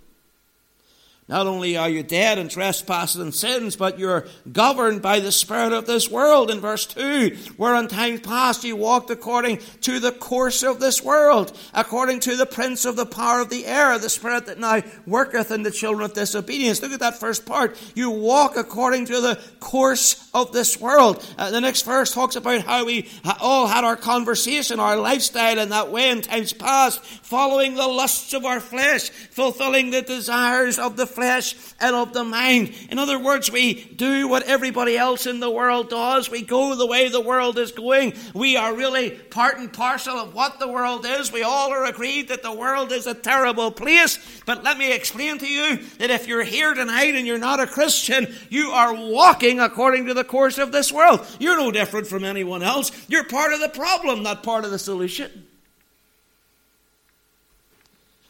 Not 1.28 1.49
only 1.49 1.76
are 1.76 1.88
you 1.88 2.04
dead 2.04 2.38
in 2.38 2.47
trespasses 2.47 3.21
and 3.21 3.35
sins, 3.35 3.75
but 3.75 3.99
you're 3.99 4.28
governed 4.52 5.02
by 5.02 5.18
the 5.18 5.33
spirit 5.33 5.73
of 5.73 5.85
this 5.85 6.09
world. 6.09 6.52
In 6.52 6.61
verse 6.61 6.87
2, 6.87 7.37
where 7.56 7.75
in 7.75 7.88
times 7.88 8.21
past 8.21 8.62
you 8.62 8.76
walked 8.76 9.11
according 9.11 9.59
to 9.80 9.99
the 9.99 10.12
course 10.12 10.62
of 10.62 10.78
this 10.78 11.02
world, 11.02 11.56
according 11.75 12.21
to 12.21 12.37
the 12.37 12.47
prince 12.47 12.85
of 12.85 12.95
the 12.95 13.06
power 13.06 13.40
of 13.40 13.50
the 13.50 13.66
air, 13.66 13.99
the 13.99 14.09
spirit 14.09 14.47
that 14.47 14.61
now 14.61 14.83
worketh 15.04 15.50
in 15.50 15.64
the 15.64 15.73
children 15.73 16.04
of 16.04 16.14
disobedience. 16.14 16.80
Look 16.80 16.92
at 16.92 17.00
that 17.00 17.18
first 17.18 17.45
part. 17.45 17.76
You 17.97 18.11
walk 18.11 18.56
according 18.56 19.06
to 19.06 19.21
the 19.21 19.42
course 19.59 20.30
of 20.33 20.52
this 20.52 20.80
world. 20.80 21.26
Uh, 21.37 21.50
the 21.50 21.61
next 21.61 21.83
verse 21.83 22.14
talks 22.14 22.37
about 22.37 22.61
how 22.61 22.85
we 22.85 23.09
all 23.40 23.66
had 23.66 23.83
our 23.83 23.97
conversation, 23.97 24.78
our 24.78 24.97
lifestyle 24.97 25.59
in 25.59 25.71
that 25.71 25.90
way 25.90 26.11
in 26.11 26.23
times 26.23 26.52
past, 26.52 27.04
following 27.04 27.75
the 27.75 27.88
lusts 27.88 28.33
of 28.33 28.45
our 28.45 28.61
flesh, 28.61 29.11
fulfilling 29.11 29.90
the 29.90 30.02
desires 30.02 30.78
of 30.78 30.97
the 30.97 31.16
flesh 31.17 31.57
and 31.81 31.97
of 31.97 32.13
the 32.13 32.23
mind. 32.23 32.73
In 32.91 32.99
other 32.99 33.19
words, 33.19 33.51
we 33.51 33.75
do 33.75 34.29
what 34.29 34.45
everybody 34.45 34.97
else 34.97 35.27
in 35.27 35.41
the 35.41 35.51
world 35.51 35.89
does. 35.89 36.31
We 36.31 36.43
go 36.43 36.77
the 36.77 36.87
way 36.87 37.09
the 37.09 37.21
world 37.21 37.59
is 37.59 37.73
going. 37.73 38.13
We 38.35 38.57
are 38.57 38.75
really 38.75 39.11
part 39.11 39.59
and 39.59 39.73
parcel 39.73 40.17
of 40.19 40.35
what 40.35 40.61
the 40.61 40.69
world 40.69 41.07
is. 41.07 41.33
We 41.33 41.43
all 41.43 41.73
are 41.73 41.87
agreed 41.87 42.29
that 42.29 42.43
the 42.43 42.53
world 42.53 42.93
is 42.93 43.07
a 43.07 43.15
terrible 43.15 43.71
place. 43.71 44.19
But 44.45 44.63
let 44.63 44.77
me 44.77 44.93
explain 44.93 45.39
to 45.39 45.49
you 45.49 45.79
that 45.99 46.11
if 46.11 46.29
you're 46.29 46.45
here 46.45 46.75
tonight 46.75 47.15
and 47.15 47.27
you're 47.27 47.39
not 47.39 47.61
a 47.61 47.67
Christian, 47.67 48.33
you 48.51 48.71
are 48.71 48.95
walking 48.95 49.59
according 49.59 50.07
to 50.07 50.15
the 50.15 50.23
course 50.23 50.59
of 50.59 50.71
this 50.71 50.93
world. 50.93 51.27
You're 51.41 51.57
no 51.57 51.71
different 51.71 52.07
from 52.07 52.25
anyone 52.25 52.63
else. 52.63 52.93
You're 53.09 53.25
part 53.25 53.55
of 53.55 53.61
the 53.61 53.71
problem, 53.71 54.23
not 54.23 54.43
part 54.43 54.67
of 54.67 54.71
the 54.71 54.79
solution. 54.79 55.47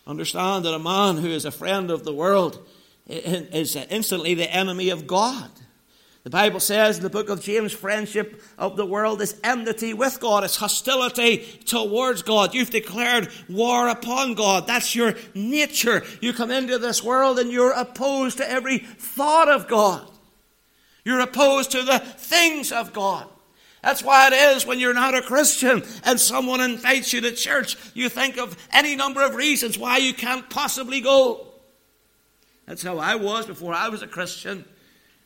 Understand 0.07 0.65
that 0.65 0.75
a 0.75 0.79
man 0.79 1.17
who 1.17 1.29
is 1.29 1.45
a 1.45 1.51
friend 1.51 1.91
of 1.91 2.05
the 2.05 2.15
world 2.15 2.65
is 3.07 3.77
instantly 3.77 4.35
the 4.35 4.53
enemy 4.53 4.91
of 4.91 5.07
God. 5.07 5.51
The 6.25 6.31
Bible 6.31 6.59
says 6.59 6.97
in 6.97 7.05
the 7.05 7.09
book 7.09 7.29
of 7.29 7.41
James, 7.41 7.73
friendship 7.73 8.43
of 8.59 8.77
the 8.77 8.85
world 8.85 9.23
is 9.23 9.39
enmity 9.45 9.95
with 9.95 10.19
God. 10.19 10.43
It's 10.43 10.57
hostility 10.57 11.47
towards 11.67 12.23
God. 12.23 12.53
You've 12.53 12.71
declared 12.71 13.29
war 13.49 13.87
upon 13.87 14.35
God. 14.35 14.67
That's 14.67 14.97
your 14.97 15.15
nature. 15.35 16.03
You 16.21 16.33
come 16.33 16.51
into 16.51 16.79
this 16.79 17.01
world 17.01 17.39
and 17.39 17.53
you're 17.53 17.71
opposed 17.71 18.39
to 18.39 18.51
every 18.51 18.79
thought 18.79 19.49
of 19.49 19.69
God. 19.69 20.11
You're 21.05 21.21
opposed 21.21 21.71
to 21.71 21.85
the 21.85 22.01
things 22.01 22.73
of 22.73 22.93
God. 22.93 23.29
That's 23.85 24.03
why 24.03 24.27
it 24.27 24.33
is 24.33 24.67
when 24.67 24.81
you're 24.81 24.95
not 24.95 25.15
a 25.15 25.23
Christian 25.23 25.85
and 26.05 26.19
someone 26.19 26.61
invites 26.61 27.13
you 27.13 27.21
to 27.21 27.31
church, 27.31 27.77
you 27.95 28.09
think 28.09 28.37
of 28.37 28.57
any 28.73 28.97
number 28.97 29.23
of 29.23 29.37
reasons 29.37 29.79
why 29.79 29.99
you 29.99 30.13
can't 30.13 30.51
possibly 30.51 31.01
go. 31.01 31.46
That's 32.67 32.83
how 32.83 32.99
I 32.99 33.15
was 33.15 33.47
before 33.47 33.73
I 33.73 33.89
was 33.89 34.03
a 34.03 34.07
Christian. 34.07 34.65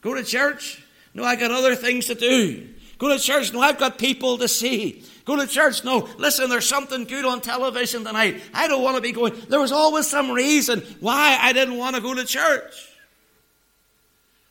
Go 0.00 0.14
to 0.14 0.22
church. 0.22 0.82
No, 1.14 1.24
I 1.24 1.36
got 1.36 1.50
other 1.50 1.74
things 1.74 2.06
to 2.06 2.14
do. 2.14 2.68
Go 2.98 3.08
to 3.08 3.18
church. 3.18 3.52
No, 3.52 3.60
I've 3.60 3.78
got 3.78 3.98
people 3.98 4.38
to 4.38 4.46
see. 4.46 5.02
Go 5.24 5.36
to 5.36 5.46
church. 5.46 5.84
No, 5.84 6.08
listen, 6.18 6.50
there's 6.50 6.68
something 6.68 7.04
good 7.04 7.24
on 7.24 7.40
television 7.40 8.04
tonight. 8.04 8.42
I 8.52 8.68
don't 8.68 8.82
want 8.82 8.96
to 8.96 9.02
be 9.02 9.12
going. 9.12 9.34
There 9.48 9.60
was 9.60 9.72
always 9.72 10.06
some 10.06 10.30
reason 10.30 10.80
why 11.00 11.38
I 11.40 11.52
didn't 11.52 11.78
want 11.78 11.96
to 11.96 12.02
go 12.02 12.14
to 12.14 12.24
church. 12.24 12.74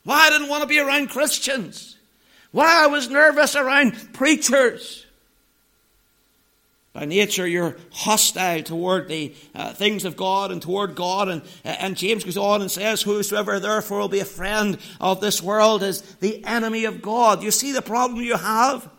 Why 0.04 0.26
I 0.26 0.30
didn't 0.30 0.48
want 0.48 0.62
to 0.62 0.68
be 0.68 0.80
around 0.80 1.10
Christians. 1.10 1.96
Why 2.50 2.84
I 2.84 2.86
was 2.88 3.08
nervous 3.08 3.54
around 3.54 4.12
preachers. 4.12 5.06
By 6.92 7.04
nature, 7.04 7.46
you're 7.46 7.76
hostile 7.92 8.64
toward 8.64 9.06
the 9.06 9.32
uh, 9.54 9.72
things 9.72 10.04
of 10.04 10.16
God 10.16 10.50
and 10.50 10.60
toward 10.60 10.96
God. 10.96 11.28
And, 11.28 11.42
uh, 11.64 11.76
and 11.78 11.96
James 11.96 12.24
goes 12.24 12.36
on 12.36 12.62
and 12.62 12.70
says, 12.70 13.02
Whosoever 13.02 13.60
therefore 13.60 14.00
will 14.00 14.08
be 14.08 14.18
a 14.18 14.24
friend 14.24 14.76
of 15.00 15.20
this 15.20 15.40
world 15.40 15.84
is 15.84 16.02
the 16.16 16.44
enemy 16.44 16.84
of 16.86 17.00
God. 17.00 17.44
You 17.44 17.52
see 17.52 17.70
the 17.70 17.82
problem 17.82 18.20
you 18.20 18.36
have? 18.36 18.90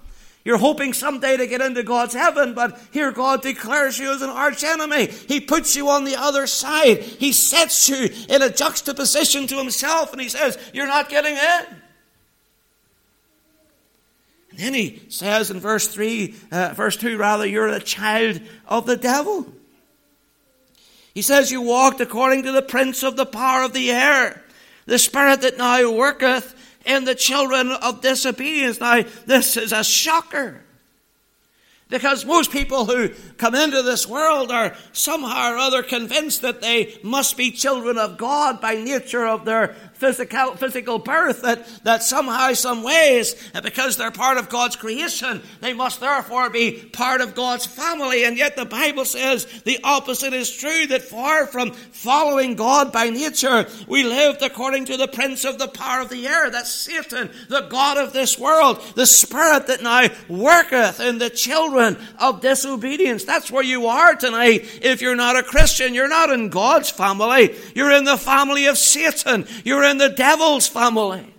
You're 0.44 0.58
hoping 0.58 0.94
someday 0.94 1.38
to 1.38 1.46
get 1.46 1.62
into 1.62 1.84
God's 1.84 2.14
heaven, 2.14 2.56
but 2.56 2.80
here 2.92 3.12
God 3.12 3.44
declares 3.44 4.00
you 4.00 4.12
as 4.12 4.22
an 4.22 4.30
arch 4.30 4.64
enemy. 4.64 5.08
He 5.08 5.40
puts 5.40 5.76
you 5.76 5.90
on 5.90 6.04
the 6.04 6.16
other 6.16 6.48
side. 6.48 7.00
He 7.00 7.32
sets 7.32 7.90
you 7.90 8.10
in 8.28 8.42
a 8.42 8.50
juxtaposition 8.50 9.48
to 9.48 9.58
Himself, 9.58 10.14
and 10.14 10.22
He 10.22 10.30
says, 10.30 10.58
You're 10.74 10.88
not 10.88 11.10
getting 11.10 11.36
in. 11.36 11.81
Then 14.62 14.76
he 14.76 15.02
says 15.10 15.50
in 15.50 15.60
verse 15.60 15.88
3, 15.88 16.36
uh, 16.52 16.74
verse 16.76 16.96
2 16.96 17.18
rather, 17.18 17.48
you're 17.48 17.68
a 17.68 17.80
child 17.80 18.40
of 18.68 18.86
the 18.86 18.96
devil. 18.96 19.48
He 21.16 21.24
says, 21.24 21.52
You 21.52 21.64
walked 21.64 22.00
according 22.00 22.44
to 22.44 22.52
the 22.52 22.62
prince 22.62 23.02
of 23.02 23.18
the 23.18 23.26
power 23.26 23.64
of 23.64 23.74
the 23.74 23.90
air, 23.90 24.44
the 24.86 25.00
spirit 25.00 25.42
that 25.42 25.58
now 25.58 25.92
worketh 25.92 26.54
in 26.86 27.06
the 27.06 27.16
children 27.16 27.72
of 27.72 28.02
disobedience. 28.02 28.80
Now, 28.80 29.04
this 29.26 29.58
is 29.58 29.72
a 29.72 29.84
shocker. 29.84 30.62
Because 31.90 32.24
most 32.24 32.52
people 32.52 32.86
who 32.86 33.10
come 33.38 33.56
into 33.56 33.82
this 33.82 34.08
world 34.08 34.52
are 34.52 34.76
somehow 34.94 35.54
or 35.54 35.58
other 35.58 35.82
convinced 35.82 36.44
that 36.44 36.62
they 36.62 36.98
must 37.02 37.36
be 37.36 37.52
children 37.52 37.98
of 37.98 38.20
God 38.20 38.62
by 38.62 38.76
nature 38.76 39.26
of 39.26 39.44
their 39.44 39.76
physical, 40.02 40.56
physical 40.56 40.98
birth, 40.98 41.44
that, 41.44 41.66
that 41.84 42.02
somehow, 42.02 42.52
some 42.54 42.82
ways, 42.82 43.36
because 43.62 43.98
they're 43.98 44.10
part 44.10 44.38
of 44.38 44.50
God's 44.50 44.76
creation, 44.76 45.44
they 45.62 45.74
must 45.74 46.00
therefore 46.00 46.50
be 46.50 46.72
part 46.72 47.22
of 47.22 47.36
God's 47.36 47.68
family. 47.68 48.26
And 48.26 48.36
yet 48.36 48.56
the 48.56 48.66
Bible 48.66 49.06
says 49.06 49.46
the 49.62 49.80
opposite 49.84 50.34
is 50.34 50.52
true, 50.52 50.88
that 50.88 51.04
far 51.04 51.46
from 51.46 51.72
following 51.72 52.56
God 52.56 52.92
by 52.92 53.12
nature, 53.12 53.68
we 53.88 54.04
lived 54.04 54.42
according 54.42 54.86
to 54.86 54.98
the 54.98 55.08
prince 55.08 55.46
of 55.46 55.60
the 55.60 55.68
power 55.68 56.02
of 56.02 56.10
the 56.10 56.28
air, 56.28 56.50
that's 56.50 56.72
Satan, 56.72 57.30
the 57.48 57.68
God 57.70 58.00
of 58.00 58.12
this 58.12 58.40
world, 58.40 58.82
the 58.96 59.06
spirit 59.06 59.68
that 59.68 59.84
now 59.84 60.08
worketh 60.28 61.00
in 61.00 61.20
the 61.20 61.30
children 61.30 61.96
of 62.18 62.42
disobedience. 62.42 63.24
That's 63.24 63.52
where 63.52 63.64
you 63.64 63.86
are 63.86 64.16
tonight. 64.16 64.80
If 64.82 65.02
you're 65.02 65.16
not 65.16 65.38
a 65.38 65.44
Christian, 65.44 65.94
you're 65.94 66.08
not 66.08 66.32
in 66.32 66.50
God's 66.50 66.90
family. 66.90 67.56
You're 67.76 67.92
in 67.92 68.06
the 68.06 68.18
family 68.18 68.66
of 68.66 68.80
Satan. 68.80 69.46
You're 69.64 69.84
in 69.84 69.91
the 69.98 70.10
devil's 70.10 70.68
family. 70.68 71.34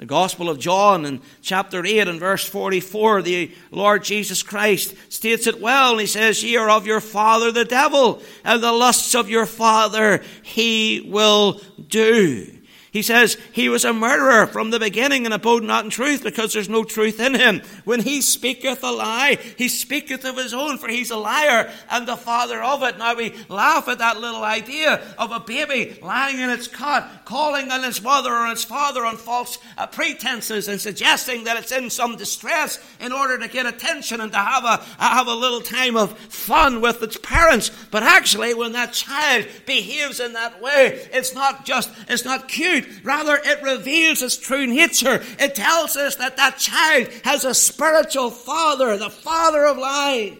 The 0.00 0.06
Gospel 0.06 0.48
of 0.48 0.58
John 0.58 1.04
in 1.04 1.20
chapter 1.42 1.84
8 1.84 2.08
and 2.08 2.18
verse 2.18 2.48
44, 2.48 3.20
the 3.20 3.50
Lord 3.70 4.02
Jesus 4.02 4.42
Christ 4.42 4.94
states 5.12 5.46
it 5.46 5.60
well, 5.60 5.98
he 5.98 6.06
says, 6.06 6.42
Ye 6.42 6.56
are 6.56 6.70
of 6.70 6.86
your 6.86 7.02
father 7.02 7.52
the 7.52 7.66
devil, 7.66 8.22
and 8.42 8.62
the 8.62 8.72
lusts 8.72 9.14
of 9.14 9.28
your 9.28 9.44
father 9.44 10.22
he 10.42 11.06
will 11.06 11.60
do. 11.86 12.59
He 12.92 13.02
says 13.02 13.36
he 13.52 13.68
was 13.68 13.84
a 13.84 13.92
murderer 13.92 14.48
from 14.48 14.70
the 14.70 14.80
beginning 14.80 15.24
and 15.24 15.32
abode 15.32 15.62
not 15.62 15.84
in 15.84 15.90
truth 15.90 16.24
because 16.24 16.52
there's 16.52 16.68
no 16.68 16.82
truth 16.82 17.20
in 17.20 17.34
him. 17.34 17.62
When 17.84 18.00
he 18.00 18.20
speaketh 18.20 18.82
a 18.82 18.90
lie, 18.90 19.38
he 19.56 19.68
speaketh 19.68 20.24
of 20.24 20.36
his 20.36 20.52
own, 20.52 20.76
for 20.76 20.88
he's 20.88 21.12
a 21.12 21.16
liar 21.16 21.70
and 21.88 22.08
the 22.08 22.16
father 22.16 22.60
of 22.60 22.82
it. 22.82 22.98
Now 22.98 23.14
we 23.14 23.32
laugh 23.48 23.86
at 23.88 23.98
that 23.98 24.18
little 24.18 24.42
idea 24.42 25.00
of 25.18 25.30
a 25.30 25.38
baby 25.38 25.98
lying 26.02 26.40
in 26.40 26.50
its 26.50 26.66
cot, 26.66 27.24
calling 27.24 27.70
on 27.70 27.84
its 27.84 28.02
mother 28.02 28.34
or 28.34 28.48
its 28.48 28.64
father 28.64 29.06
on 29.06 29.16
false 29.16 29.58
uh, 29.78 29.86
pretenses 29.86 30.66
and 30.66 30.80
suggesting 30.80 31.44
that 31.44 31.56
it's 31.56 31.70
in 31.70 31.90
some 31.90 32.16
distress 32.16 32.84
in 32.98 33.12
order 33.12 33.38
to 33.38 33.46
get 33.46 33.66
attention 33.66 34.20
and 34.20 34.32
to 34.32 34.38
have 34.38 34.64
a, 34.64 34.82
have 34.98 35.28
a 35.28 35.34
little 35.34 35.60
time 35.60 35.96
of 35.96 36.18
fun 36.18 36.80
with 36.80 37.00
its 37.04 37.16
parents. 37.18 37.70
But 37.92 38.02
actually, 38.02 38.52
when 38.54 38.72
that 38.72 38.92
child 38.92 39.46
behaves 39.64 40.18
in 40.18 40.32
that 40.32 40.60
way, 40.60 41.06
it's 41.12 41.34
not 41.34 41.64
just, 41.64 41.90
it's 42.08 42.24
not 42.24 42.48
cute 42.48 42.79
Rather, 43.02 43.38
it 43.42 43.62
reveals 43.62 44.22
its 44.22 44.36
true 44.36 44.66
nature. 44.66 45.22
It 45.38 45.54
tells 45.54 45.96
us 45.96 46.16
that 46.16 46.36
that 46.36 46.58
child 46.58 47.08
has 47.24 47.44
a 47.44 47.54
spiritual 47.54 48.30
father, 48.30 48.96
the 48.96 49.10
father 49.10 49.64
of 49.64 49.78
lies. 49.78 50.36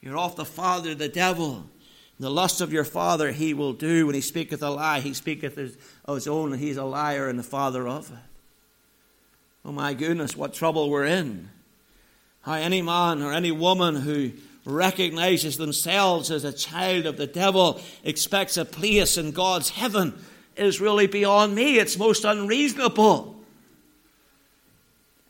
You're 0.00 0.18
off 0.18 0.36
the 0.36 0.44
father, 0.44 0.94
the 0.94 1.08
devil. 1.08 1.66
The 2.18 2.30
lust 2.30 2.60
of 2.60 2.72
your 2.72 2.84
father 2.84 3.32
he 3.32 3.52
will 3.52 3.72
do. 3.72 4.06
When 4.06 4.14
he 4.14 4.20
speaketh 4.20 4.62
a 4.62 4.70
lie, 4.70 5.00
he 5.00 5.12
speaketh 5.12 5.58
of 6.04 6.14
his 6.14 6.26
own, 6.26 6.52
and 6.52 6.60
he's 6.60 6.76
a 6.76 6.84
liar 6.84 7.28
and 7.28 7.38
the 7.38 7.42
father 7.42 7.86
of 7.86 8.10
it. 8.10 8.18
Oh 9.64 9.72
my 9.72 9.94
goodness, 9.94 10.36
what 10.36 10.54
trouble 10.54 10.88
we're 10.88 11.04
in. 11.04 11.50
How 12.42 12.54
any 12.54 12.80
man 12.80 13.20
or 13.20 13.32
any 13.32 13.50
woman 13.50 13.96
who 13.96 14.32
recognizes 14.64 15.56
themselves 15.56 16.30
as 16.30 16.44
a 16.44 16.52
child 16.52 17.04
of 17.06 17.16
the 17.16 17.26
devil 17.26 17.80
expects 18.04 18.56
a 18.56 18.64
place 18.64 19.18
in 19.18 19.32
God's 19.32 19.70
heaven 19.70 20.14
is 20.56 20.80
really 20.80 21.06
beyond 21.06 21.54
me. 21.54 21.78
It's 21.78 21.98
most 21.98 22.24
unreasonable. 22.24 23.36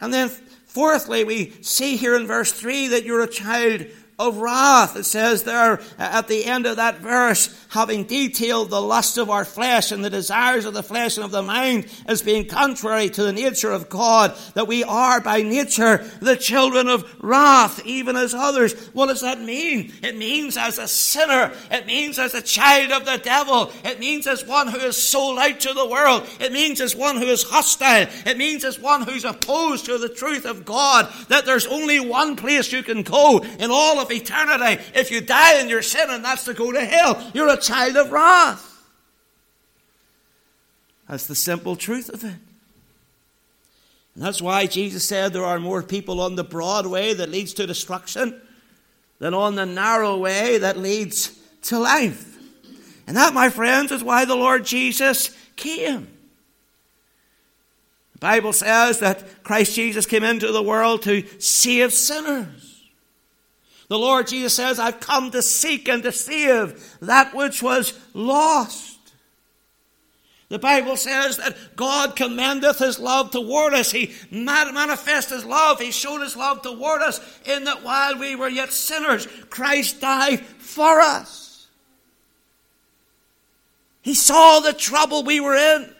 And 0.00 0.12
then, 0.12 0.28
fourthly, 0.28 1.24
we 1.24 1.50
see 1.62 1.96
here 1.96 2.16
in 2.16 2.26
verse 2.26 2.52
3 2.52 2.88
that 2.88 3.04
you're 3.04 3.22
a 3.22 3.28
child 3.28 3.86
of 4.18 4.38
wrath. 4.38 4.96
It 4.96 5.04
says 5.04 5.42
there 5.42 5.80
at 5.98 6.28
the 6.28 6.44
end 6.46 6.66
of 6.66 6.76
that 6.76 6.98
verse, 6.98 7.54
having 7.68 8.04
detailed 8.04 8.70
the 8.70 8.80
lust 8.80 9.18
of 9.18 9.28
our 9.28 9.44
flesh 9.44 9.92
and 9.92 10.02
the 10.02 10.10
desires 10.10 10.64
of 10.64 10.72
the 10.72 10.82
flesh 10.82 11.16
and 11.16 11.24
of 11.24 11.30
the 11.30 11.42
mind 11.42 11.86
as 12.06 12.22
being 12.22 12.46
contrary 12.46 13.10
to 13.10 13.22
the 13.22 13.32
nature 13.32 13.70
of 13.70 13.88
God, 13.88 14.34
that 14.54 14.66
we 14.66 14.84
are 14.84 15.20
by 15.20 15.42
nature 15.42 15.98
the 16.20 16.36
children 16.36 16.88
of 16.88 17.04
wrath, 17.22 17.84
even 17.84 18.16
as 18.16 18.32
others. 18.32 18.72
What 18.88 19.06
does 19.06 19.20
that 19.20 19.40
mean? 19.40 19.92
It 20.02 20.16
means 20.16 20.56
as 20.56 20.78
a 20.78 20.88
sinner. 20.88 21.52
It 21.70 21.86
means 21.86 22.18
as 22.18 22.34
a 22.34 22.40
child 22.40 22.92
of 22.92 23.04
the 23.04 23.18
devil. 23.18 23.70
It 23.84 24.00
means 24.00 24.26
as 24.26 24.46
one 24.46 24.68
who 24.68 24.78
is 24.78 24.96
sold 24.96 25.38
out 25.38 25.60
to 25.60 25.74
the 25.74 25.88
world. 25.88 26.26
It 26.40 26.52
means 26.52 26.80
as 26.80 26.96
one 26.96 27.18
who 27.18 27.26
is 27.26 27.42
hostile. 27.42 28.06
It 28.24 28.38
means 28.38 28.64
as 28.64 28.80
one 28.80 29.02
who's 29.02 29.24
opposed 29.24 29.84
to 29.86 29.98
the 29.98 30.08
truth 30.08 30.46
of 30.46 30.64
God, 30.64 31.12
that 31.28 31.44
there's 31.44 31.66
only 31.66 32.00
one 32.00 32.36
place 32.36 32.72
you 32.72 32.82
can 32.82 33.02
go 33.02 33.44
in 33.58 33.70
all 33.70 33.98
of 33.98 34.05
of 34.06 34.12
eternity. 34.12 34.82
If 34.94 35.10
you 35.10 35.20
die 35.20 35.60
in 35.60 35.68
your 35.68 35.82
sin 35.82 36.08
and 36.08 36.24
that's 36.24 36.44
to 36.44 36.54
go 36.54 36.72
to 36.72 36.84
hell, 36.84 37.30
you're 37.34 37.48
a 37.48 37.56
child 37.56 37.96
of 37.96 38.10
wrath. 38.12 38.72
That's 41.08 41.26
the 41.26 41.34
simple 41.34 41.76
truth 41.76 42.08
of 42.08 42.24
it. 42.24 42.34
And 44.14 44.24
that's 44.24 44.40
why 44.40 44.66
Jesus 44.66 45.06
said 45.06 45.32
there 45.32 45.44
are 45.44 45.60
more 45.60 45.82
people 45.82 46.20
on 46.20 46.36
the 46.36 46.44
broad 46.44 46.86
way 46.86 47.12
that 47.12 47.28
leads 47.28 47.52
to 47.54 47.66
destruction 47.66 48.40
than 49.18 49.34
on 49.34 49.54
the 49.54 49.66
narrow 49.66 50.16
way 50.16 50.58
that 50.58 50.78
leads 50.78 51.38
to 51.62 51.78
life. 51.78 52.38
And 53.06 53.16
that, 53.16 53.34
my 53.34 53.50
friends, 53.50 53.92
is 53.92 54.02
why 54.02 54.24
the 54.24 54.34
Lord 54.34 54.64
Jesus 54.64 55.36
came. 55.54 56.08
The 58.14 58.18
Bible 58.18 58.54
says 58.54 59.00
that 59.00 59.44
Christ 59.44 59.74
Jesus 59.74 60.06
came 60.06 60.24
into 60.24 60.50
the 60.50 60.62
world 60.62 61.02
to 61.02 61.24
save 61.38 61.92
sinners. 61.92 62.65
The 63.88 63.98
Lord 63.98 64.26
Jesus 64.26 64.54
says, 64.54 64.78
I've 64.78 65.00
come 65.00 65.30
to 65.30 65.42
seek 65.42 65.88
and 65.88 66.02
to 66.02 66.12
save 66.12 66.96
that 67.00 67.34
which 67.34 67.62
was 67.62 67.98
lost. 68.14 68.96
The 70.48 70.58
Bible 70.58 70.96
says 70.96 71.38
that 71.38 71.56
God 71.74 72.14
commendeth 72.14 72.78
his 72.78 73.00
love 73.00 73.32
toward 73.32 73.74
us. 73.74 73.90
He 73.90 74.14
manifests 74.30 75.32
his 75.32 75.44
love. 75.44 75.80
He 75.80 75.90
showed 75.90 76.20
his 76.20 76.36
love 76.36 76.62
toward 76.62 77.02
us 77.02 77.20
in 77.44 77.64
that 77.64 77.82
while 77.82 78.16
we 78.16 78.36
were 78.36 78.48
yet 78.48 78.72
sinners, 78.72 79.26
Christ 79.50 80.00
died 80.00 80.40
for 80.40 81.00
us. 81.00 81.66
He 84.02 84.14
saw 84.14 84.60
the 84.60 84.72
trouble 84.72 85.24
we 85.24 85.40
were 85.40 85.56
in. 85.56 85.92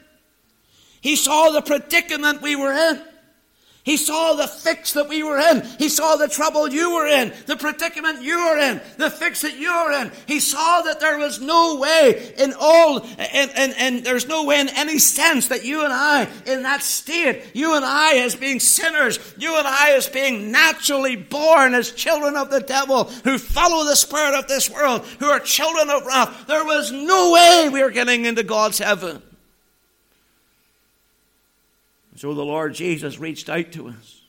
He 1.01 1.17
saw 1.17 1.51
the 1.51 1.61
predicament 1.61 2.41
we 2.41 2.55
were 2.55 2.71
in. 2.71 3.01
He 3.87 3.95
saw 3.95 4.33
the 4.33 4.47
fix 4.47 4.91
that 4.93 5.07
we 5.07 5.23
were 5.23 5.37
in. 5.37 5.65
He 5.77 5.87
saw 5.87 6.17
the 6.17 6.27
trouble 6.27 6.67
you 6.67 6.95
were 6.95 7.07
in, 7.07 7.31
the 7.45 7.55
predicament 7.55 8.21
you 8.21 8.37
were 8.37 8.57
in, 8.57 8.81
the 8.97 9.09
fix 9.09 9.43
that 9.43 9.57
you 9.57 9.73
were 9.73 9.93
in. 9.93 10.11
He 10.25 10.41
saw 10.41 10.81
that 10.81 10.99
there 10.99 11.17
was 11.17 11.39
no 11.39 11.77
way 11.77 12.33
in 12.37 12.53
all, 12.59 12.99
and, 13.17 13.49
and, 13.55 13.73
and 13.77 14.03
there's 14.03 14.27
no 14.27 14.43
way 14.43 14.59
in 14.59 14.67
any 14.67 14.99
sense 14.99 15.47
that 15.47 15.63
you 15.63 15.85
and 15.85 15.93
I, 15.93 16.27
in 16.45 16.63
that 16.63 16.83
state, 16.83 17.43
you 17.53 17.77
and 17.77 17.85
I 17.85 18.17
as 18.17 18.35
being 18.35 18.59
sinners, 18.59 19.19
you 19.37 19.57
and 19.57 19.65
I 19.65 19.91
as 19.91 20.09
being 20.09 20.51
naturally 20.51 21.15
born 21.15 21.73
as 21.73 21.89
children 21.93 22.35
of 22.35 22.49
the 22.49 22.59
devil, 22.59 23.05
who 23.05 23.37
follow 23.37 23.85
the 23.85 23.95
spirit 23.95 24.37
of 24.37 24.49
this 24.49 24.69
world, 24.69 25.05
who 25.21 25.27
are 25.27 25.39
children 25.39 25.89
of 25.89 26.05
wrath, 26.05 26.45
there 26.47 26.65
was 26.65 26.91
no 26.91 27.31
way 27.31 27.69
we 27.71 27.81
were 27.81 27.91
getting 27.91 28.25
into 28.25 28.43
God's 28.43 28.79
heaven. 28.79 29.21
So 32.17 32.33
the 32.33 32.43
Lord 32.43 32.73
Jesus 32.73 33.19
reached 33.19 33.47
out 33.47 33.71
to 33.73 33.89
us. 33.89 34.21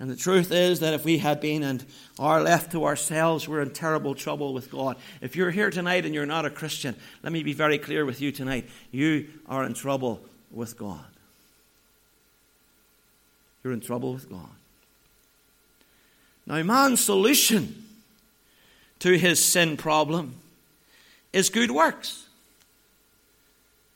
And 0.00 0.10
the 0.10 0.16
truth 0.16 0.50
is 0.50 0.80
that 0.80 0.94
if 0.94 1.04
we 1.04 1.18
had 1.18 1.40
been 1.40 1.62
and 1.62 1.84
are 2.18 2.42
left 2.42 2.72
to 2.72 2.84
ourselves, 2.84 3.46
we're 3.46 3.60
in 3.60 3.70
terrible 3.70 4.14
trouble 4.14 4.52
with 4.52 4.70
God. 4.70 4.96
If 5.20 5.36
you're 5.36 5.50
here 5.50 5.70
tonight 5.70 6.04
and 6.04 6.14
you're 6.14 6.26
not 6.26 6.46
a 6.46 6.50
Christian, 6.50 6.96
let 7.22 7.32
me 7.32 7.42
be 7.42 7.52
very 7.52 7.78
clear 7.78 8.04
with 8.04 8.20
you 8.20 8.32
tonight. 8.32 8.68
You 8.90 9.28
are 9.46 9.62
in 9.64 9.74
trouble 9.74 10.20
with 10.50 10.76
God. 10.76 11.04
You're 13.62 13.74
in 13.74 13.80
trouble 13.80 14.14
with 14.14 14.28
God. 14.28 14.48
Now, 16.46 16.60
man's 16.62 17.00
solution 17.00 17.84
to 18.98 19.16
his 19.16 19.44
sin 19.44 19.76
problem 19.76 20.34
is 21.32 21.50
good 21.50 21.70
works 21.70 22.26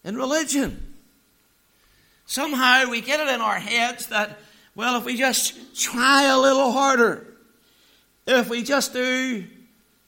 in 0.04 0.16
religion. 0.16 0.93
Somehow 2.34 2.90
we 2.90 3.00
get 3.00 3.20
it 3.20 3.28
in 3.32 3.40
our 3.40 3.60
heads 3.60 4.08
that, 4.08 4.40
well, 4.74 4.96
if 4.96 5.04
we 5.04 5.16
just 5.16 5.80
try 5.80 6.24
a 6.24 6.36
little 6.36 6.72
harder, 6.72 7.28
if 8.26 8.48
we 8.48 8.64
just 8.64 8.92
do 8.92 9.44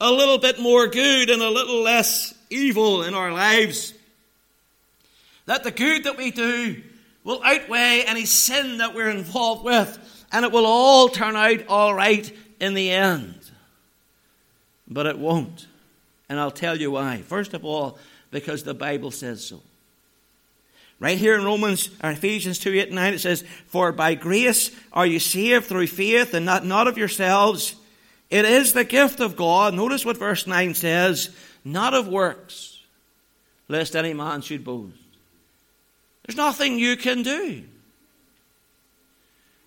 a 0.00 0.11
little 0.11 0.37
bit 0.37 0.59
more 0.59 0.88
good 0.88 1.30
and 1.30 1.40
a 1.40 1.49
little 1.49 1.83
less 1.83 2.35
evil 2.50 3.04
in 3.04 3.14
our 3.14 3.33
lives, 3.33 3.95
that 5.45 5.62
the 5.62 5.71
good 5.71 6.02
that 6.02 6.16
we 6.16 6.33
do 6.33 6.83
will 7.23 7.40
outweigh 7.45 8.02
any 8.04 8.25
sin 8.25 8.78
that 8.78 8.92
we're 8.92 9.11
involved 9.11 9.64
with, 9.64 10.26
and 10.33 10.45
it 10.45 10.50
will 10.50 10.66
all 10.66 11.09
turn 11.09 11.37
out 11.37 11.64
all 11.68 11.95
right 11.95 12.37
in 12.59 12.75
the 12.75 12.90
end. 12.90 13.38
But 14.88 15.06
it 15.06 15.16
won't. 15.16 15.68
And 16.28 16.40
I'll 16.40 16.50
tell 16.50 16.76
you 16.76 16.90
why. 16.90 17.23
First 17.23 17.54
of 17.54 17.64
all, 17.64 18.00
because 18.33 18.64
the 18.64 18.75
Bible 18.75 19.12
says 19.12 19.45
so. 19.45 19.62
Right 20.99 21.19
here 21.19 21.35
in 21.35 21.45
Romans 21.45 21.91
or 22.03 22.11
Ephesians 22.11 22.59
2 22.59 22.73
8 22.73 22.87
and 22.87 22.95
9, 22.95 23.15
it 23.15 23.19
says, 23.21 23.45
For 23.67 23.93
by 23.93 24.15
grace 24.15 24.71
are 24.93 25.07
you 25.07 25.19
saved 25.19 25.67
through 25.67 25.88
faith, 25.88 26.33
and 26.33 26.47
not, 26.47 26.65
not 26.65 26.88
of 26.88 26.97
yourselves. 26.97 27.76
It 28.31 28.45
is 28.45 28.73
the 28.73 28.85
gift 28.85 29.21
of 29.21 29.37
God. 29.37 29.75
Notice 29.75 30.05
what 30.05 30.17
verse 30.17 30.47
9 30.47 30.75
says, 30.75 31.31
not 31.65 31.95
of 31.95 32.09
works, 32.09 32.83
lest 33.69 33.95
any 33.95 34.15
man 34.15 34.41
should 34.41 34.65
boast. 34.65 34.97
There's 36.25 36.37
nothing 36.37 36.79
you 36.79 36.97
can 36.97 37.23
do. 37.23 37.65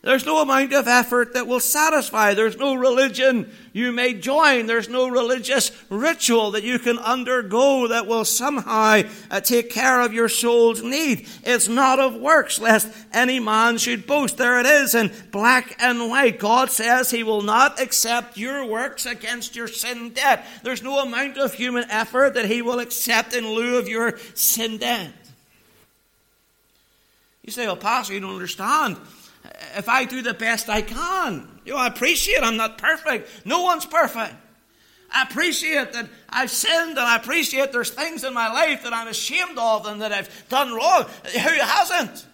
There's 0.01 0.25
no 0.25 0.41
amount 0.41 0.71
of 0.71 0.87
effort 0.87 1.33
that 1.33 1.45
will 1.45 1.59
satisfy. 1.59 2.33
There's 2.33 2.55
no 2.55 2.75
religion 2.75 3.51
you 3.73 3.91
may 3.91 4.13
join. 4.13 4.65
There's 4.65 4.87
no 4.87 5.09
religious 5.09 5.71
ritual 5.89 6.51
that 6.51 6.63
you 6.63 6.79
can 6.79 6.97
undergo 6.97 7.89
that 7.89 8.07
will 8.07 8.23
somehow 8.23 9.01
uh, 9.29 9.41
take 9.41 9.69
care 9.69 9.99
of 9.99 10.13
your 10.13 10.29
soul's 10.29 10.81
need. 10.81 11.27
It's 11.43 11.67
not 11.67 11.99
of 11.99 12.15
works, 12.15 12.61
lest 12.61 12.87
any 13.11 13.41
man 13.41 13.77
should 13.77 14.07
boast. 14.07 14.37
There 14.37 14.61
it 14.61 14.65
is 14.65 14.95
in 14.95 15.11
black 15.31 15.75
and 15.79 16.09
white. 16.09 16.39
God 16.39 16.71
says 16.71 17.11
He 17.11 17.23
will 17.23 17.41
not 17.41 17.81
accept 17.81 18.37
your 18.37 18.65
works 18.65 19.05
against 19.05 19.53
your 19.53 19.67
sin 19.67 20.11
debt. 20.11 20.45
There's 20.63 20.81
no 20.81 20.99
amount 20.99 21.37
of 21.37 21.53
human 21.53 21.83
effort 21.89 22.35
that 22.35 22.45
He 22.45 22.61
will 22.61 22.79
accept 22.79 23.33
in 23.33 23.45
lieu 23.45 23.77
of 23.77 23.89
your 23.89 24.17
sin 24.33 24.77
debt. 24.77 25.11
You 27.43 27.51
say, 27.51 27.65
well, 27.67 27.75
Pastor, 27.75 28.13
you 28.13 28.21
don't 28.21 28.33
understand 28.33 28.95
if 29.75 29.89
I 29.89 30.05
do 30.05 30.21
the 30.21 30.33
best 30.33 30.69
I 30.69 30.81
can. 30.81 31.47
You 31.65 31.73
know, 31.73 31.79
I 31.79 31.87
appreciate 31.87 32.43
I'm 32.43 32.57
not 32.57 32.77
perfect. 32.77 33.45
No 33.45 33.61
one's 33.61 33.85
perfect. 33.85 34.33
I 35.11 35.23
appreciate 35.23 35.93
that 35.93 36.07
I've 36.29 36.51
sinned 36.51 36.91
and 36.91 36.99
I 36.99 37.15
appreciate 37.15 37.71
there's 37.71 37.89
things 37.89 38.23
in 38.23 38.33
my 38.33 38.51
life 38.51 38.83
that 38.83 38.93
I'm 38.93 39.07
ashamed 39.07 39.57
of 39.57 39.85
and 39.87 40.01
that 40.01 40.11
I've 40.11 40.49
done 40.49 40.73
wrong. 40.73 41.05
Who 41.25 41.39
hasn't? 41.39 42.25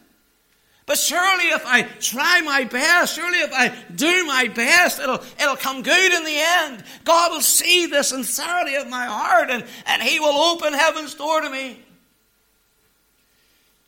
But 0.86 1.00
surely 1.00 1.50
if 1.50 1.66
I 1.66 1.84
try 1.84 2.42
my 2.42 2.66
best, 2.66 3.16
surely 3.16 3.40
if 3.40 3.52
I 3.54 3.76
do 3.96 4.26
my 4.26 4.50
best, 4.50 5.00
it'll, 5.00 5.22
it'll 5.40 5.56
come 5.56 5.82
good 5.82 6.14
in 6.14 6.24
the 6.24 6.38
end. 6.38 6.84
God 7.04 7.32
will 7.32 7.42
see 7.42 7.88
the 7.88 8.04
sincerity 8.04 8.76
of 8.76 8.88
my 8.88 9.06
heart 9.06 9.50
and, 9.50 9.64
and 9.88 10.04
He 10.04 10.20
will 10.20 10.36
open 10.36 10.74
heaven's 10.74 11.16
door 11.16 11.42
to 11.42 11.50
me. 11.50 11.80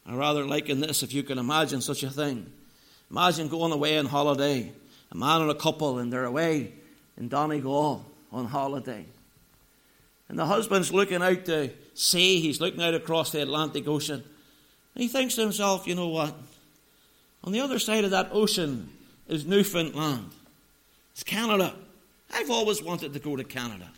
I 0.07 0.15
rather 0.15 0.45
liken 0.45 0.79
this, 0.79 1.03
if 1.03 1.13
you 1.13 1.21
can 1.21 1.37
imagine 1.37 1.81
such 1.81 2.01
a 2.01 2.09
thing. 2.09 2.51
Imagine 3.09 3.47
going 3.47 3.71
away 3.71 3.97
on 3.97 4.05
holiday, 4.05 4.71
a 5.11 5.17
man 5.17 5.41
and 5.41 5.51
a 5.51 5.55
couple, 5.55 5.99
and 5.99 6.11
they're 6.11 6.25
away 6.25 6.73
in 7.17 7.29
Donegal 7.29 8.05
on 8.31 8.45
holiday. 8.45 9.05
And 10.29 10.37
the 10.37 10.45
husband's 10.45 10.91
looking 10.91 11.21
out 11.21 11.45
to 11.45 11.69
sea, 11.93 12.39
he's 12.41 12.59
looking 12.59 12.81
out 12.81 12.93
across 12.93 13.31
the 13.31 13.41
Atlantic 13.41 13.87
Ocean. 13.87 14.23
And 14.93 15.01
he 15.01 15.07
thinks 15.07 15.35
to 15.35 15.41
himself, 15.41 15.87
you 15.87 15.95
know 15.95 16.09
what? 16.09 16.35
On 17.43 17.51
the 17.53 17.61
other 17.61 17.79
side 17.79 18.03
of 18.03 18.11
that 18.11 18.29
ocean 18.31 18.89
is 19.27 19.45
Newfoundland. 19.45 20.31
It's 21.13 21.23
Canada. 21.23 21.73
I've 22.33 22.51
always 22.51 22.83
wanted 22.83 23.13
to 23.13 23.19
go 23.19 23.35
to 23.35 23.43
Canada. 23.43 23.89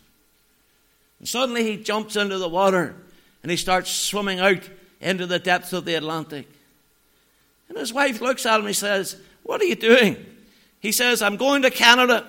And 1.19 1.27
suddenly 1.27 1.63
he 1.63 1.83
jumps 1.83 2.15
into 2.15 2.37
the 2.37 2.47
water 2.47 2.95
and 3.41 3.49
he 3.49 3.57
starts 3.57 3.89
swimming 3.89 4.39
out 4.39 4.69
into 5.01 5.25
the 5.25 5.39
depths 5.39 5.73
of 5.73 5.85
the 5.85 5.95
Atlantic. 5.95 6.47
And 7.69 7.77
his 7.77 7.93
wife 7.93 8.19
looks 8.19 8.45
at 8.45 8.59
him 8.59 8.65
and 8.65 8.75
says, 8.75 9.15
What 9.43 9.61
are 9.61 9.65
you 9.65 9.75
doing? 9.75 10.17
He 10.79 10.91
says, 10.91 11.21
I'm 11.21 11.37
going 11.37 11.61
to 11.61 11.71
Canada. 11.71 12.25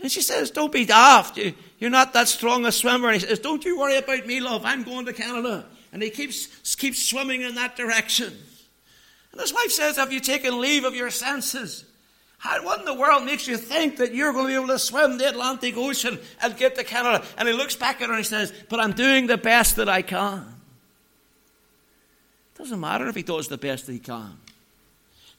And 0.00 0.10
she 0.10 0.20
says, 0.20 0.50
Don't 0.50 0.72
be 0.72 0.84
daft. 0.84 1.38
You, 1.38 1.54
are 1.82 1.90
not 1.90 2.12
that 2.12 2.28
strong 2.28 2.66
a 2.66 2.72
swimmer. 2.72 3.08
And 3.08 3.20
he 3.20 3.26
says, 3.26 3.38
Don't 3.38 3.64
you 3.64 3.78
worry 3.78 3.96
about 3.96 4.26
me, 4.26 4.40
love. 4.40 4.62
I'm 4.64 4.82
going 4.82 5.06
to 5.06 5.12
Canada. 5.12 5.64
And 5.92 6.02
he 6.02 6.10
keeps, 6.10 6.74
keeps 6.74 7.00
swimming 7.00 7.42
in 7.42 7.54
that 7.54 7.76
direction. 7.76 8.32
And 9.30 9.40
his 9.40 9.54
wife 9.54 9.70
says, 9.70 9.96
Have 9.96 10.12
you 10.12 10.20
taken 10.20 10.60
leave 10.60 10.84
of 10.84 10.96
your 10.96 11.10
senses? 11.10 11.84
How, 12.38 12.64
what 12.64 12.80
in 12.80 12.84
the 12.84 12.94
world 12.94 13.24
makes 13.24 13.46
you 13.46 13.56
think 13.56 13.98
that 13.98 14.12
you're 14.12 14.32
going 14.32 14.46
to 14.46 14.48
be 14.48 14.54
able 14.56 14.66
to 14.66 14.78
swim 14.78 15.16
the 15.16 15.28
Atlantic 15.28 15.76
Ocean 15.76 16.18
and 16.42 16.56
get 16.56 16.74
to 16.74 16.82
Canada? 16.82 17.24
And 17.38 17.46
he 17.46 17.54
looks 17.54 17.76
back 17.76 18.00
at 18.00 18.08
her 18.08 18.14
and 18.14 18.18
he 18.18 18.24
says, 18.24 18.52
But 18.68 18.80
I'm 18.80 18.92
doing 18.92 19.28
the 19.28 19.38
best 19.38 19.76
that 19.76 19.88
I 19.88 20.02
can. 20.02 20.51
Doesn't 22.62 22.78
matter 22.78 23.08
if 23.08 23.16
he 23.16 23.24
does 23.24 23.48
the 23.48 23.58
best 23.58 23.88
he 23.88 23.98
can. 23.98 24.36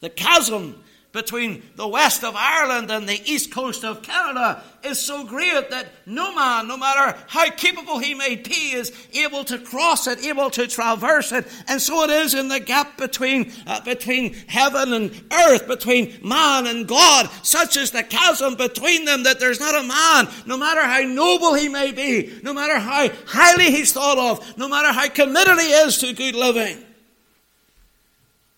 The 0.02 0.10
chasm 0.10 0.76
between 1.14 1.64
the 1.78 1.88
west 1.88 2.22
of 2.22 2.36
Ireland 2.36 2.92
and 2.92 3.08
the 3.08 3.22
east 3.24 3.50
coast 3.50 3.86
of 3.86 4.02
Canada 4.02 4.62
is 4.84 5.00
so 5.00 5.24
great 5.24 5.70
that 5.70 5.88
no 6.06 6.36
man, 6.36 6.68
no 6.68 6.76
matter 6.76 7.18
how 7.28 7.50
capable 7.52 8.00
he 8.00 8.14
may 8.14 8.36
be, 8.36 8.74
is 8.74 8.92
able 9.14 9.46
to 9.46 9.58
cross 9.58 10.06
it, 10.06 10.26
able 10.26 10.50
to 10.50 10.68
traverse 10.68 11.32
it. 11.32 11.48
And 11.70 11.82
so 11.82 12.04
it 12.04 12.10
is 12.10 12.34
in 12.34 12.50
the 12.50 12.60
gap 12.60 12.98
between, 12.98 13.54
uh, 13.68 13.80
between 13.86 14.34
heaven 14.48 14.92
and 14.92 15.24
earth, 15.32 15.66
between 15.66 16.20
man 16.22 16.68
and 16.68 16.86
God. 16.86 17.30
Such 17.42 17.78
is 17.78 17.92
the 17.92 18.04
chasm 18.04 18.56
between 18.56 19.06
them 19.06 19.24
that 19.24 19.40
there's 19.40 19.62
not 19.62 19.82
a 19.82 19.88
man, 19.88 20.28
no 20.46 20.58
matter 20.58 20.82
how 20.82 21.00
noble 21.00 21.54
he 21.54 21.70
may 21.70 21.94
be, 21.94 22.38
no 22.44 22.54
matter 22.54 22.80
how 22.80 23.08
highly 23.28 23.72
he's 23.72 23.94
thought 23.94 24.18
of, 24.18 24.58
no 24.58 24.68
matter 24.68 24.92
how 24.92 25.08
committed 25.08 25.58
he 25.58 25.72
is 25.72 26.00
to 26.00 26.12
good 26.12 26.36
living 26.36 26.84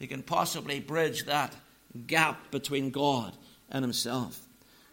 he 0.06 0.08
can 0.08 0.22
possibly 0.22 0.80
bridge 0.80 1.26
that 1.26 1.56
gap 2.06 2.52
between 2.52 2.92
God 2.92 3.36
and 3.72 3.84
himself. 3.84 4.40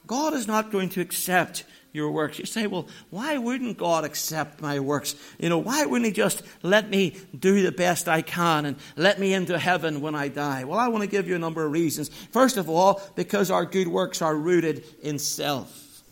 God 0.07 0.33
is 0.33 0.47
not 0.47 0.73
going 0.73 0.89
to 0.89 1.03
accept 1.03 1.65
your 1.93 2.11
works. 2.11 2.39
You 2.39 2.47
say, 2.47 2.67
well, 2.67 2.89
why 3.11 3.37
wouldn't 3.37 3.77
God 3.77 4.07
accept 4.07 4.63
my 4.63 4.81
works? 4.81 5.15
You 5.39 5.51
know, 5.51 5.59
why 5.59 5.85
wouldn't 5.85 6.07
He 6.07 6.13
just 6.13 6.43
let 6.63 6.89
me 6.89 7.15
do 7.39 7.61
the 7.61 7.73
best 7.73 8.09
I 8.09 8.23
can 8.23 8.65
and 8.65 8.79
let 8.97 9.21
me 9.21 9.35
into 9.35 9.59
heaven 9.59 10.01
when 10.01 10.15
I 10.15 10.29
die? 10.29 10.65
Well, 10.65 10.79
I 10.79 10.89
want 10.89 11.05
to 11.05 11.11
give 11.11 11.29
you 11.29 11.35
a 11.35 11.39
number 11.39 11.63
of 11.63 11.73
reasons. 11.73 12.09
First 12.09 12.57
of 12.57 12.71
all, 12.71 13.03
because 13.15 13.51
our 13.51 13.67
good 13.67 13.89
works 13.89 14.23
are 14.23 14.35
rooted 14.35 14.83
in 15.03 15.19
self. 15.19 16.03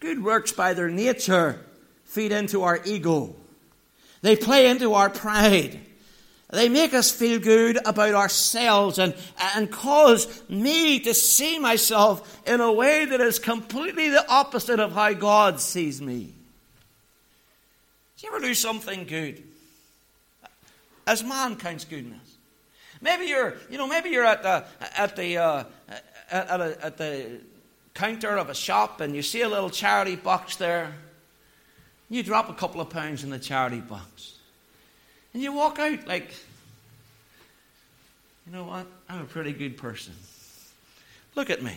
Good 0.00 0.22
works, 0.22 0.52
by 0.52 0.74
their 0.74 0.90
nature, 0.90 1.58
feed 2.04 2.32
into 2.32 2.64
our 2.64 2.80
ego. 2.84 3.34
They 4.20 4.36
play 4.36 4.66
into 4.66 4.92
our 4.92 5.08
pride. 5.08 5.80
They 6.50 6.68
make 6.68 6.94
us 6.94 7.10
feel 7.10 7.40
good 7.40 7.78
about 7.84 8.14
ourselves 8.14 9.00
and, 9.00 9.14
and 9.56 9.70
cause 9.70 10.48
me 10.48 11.00
to 11.00 11.12
see 11.12 11.58
myself 11.58 12.40
in 12.46 12.60
a 12.60 12.72
way 12.72 13.04
that 13.04 13.20
is 13.20 13.40
completely 13.40 14.10
the 14.10 14.28
opposite 14.30 14.78
of 14.78 14.92
how 14.92 15.12
God 15.12 15.60
sees 15.60 16.00
me. 16.00 16.32
Do 18.16 18.26
you 18.26 18.32
ever 18.32 18.44
do 18.44 18.54
something 18.54 19.04
good? 19.06 19.42
As 21.06 21.24
man 21.24 21.56
counts 21.56 21.84
goodness. 21.84 22.36
Maybe 23.00 23.26
you're, 23.26 23.54
you 23.68 23.76
know, 23.76 23.88
maybe 23.88 24.10
you're 24.10 24.24
at 24.24 24.42
the, 24.42 24.64
at 24.96 25.16
the, 25.16 25.38
uh, 25.38 25.64
at, 26.30 26.48
at, 26.48 26.60
a, 26.60 26.84
at 26.84 26.96
the 26.96 27.40
counter 27.92 28.36
of 28.36 28.50
a 28.50 28.54
shop 28.54 29.00
and 29.00 29.16
you 29.16 29.22
see 29.22 29.42
a 29.42 29.48
little 29.48 29.70
charity 29.70 30.16
box 30.16 30.56
there. 30.56 30.94
You 32.08 32.22
drop 32.22 32.48
a 32.48 32.54
couple 32.54 32.80
of 32.80 32.88
pounds 32.88 33.24
in 33.24 33.30
the 33.30 33.38
charity 33.38 33.80
box. 33.80 34.35
And 35.36 35.42
you 35.42 35.52
walk 35.52 35.78
out 35.78 36.08
like, 36.08 36.32
you 38.46 38.54
know 38.54 38.64
what? 38.64 38.86
I'm 39.06 39.20
a 39.20 39.24
pretty 39.26 39.52
good 39.52 39.76
person. 39.76 40.14
Look 41.34 41.50
at 41.50 41.62
me. 41.62 41.76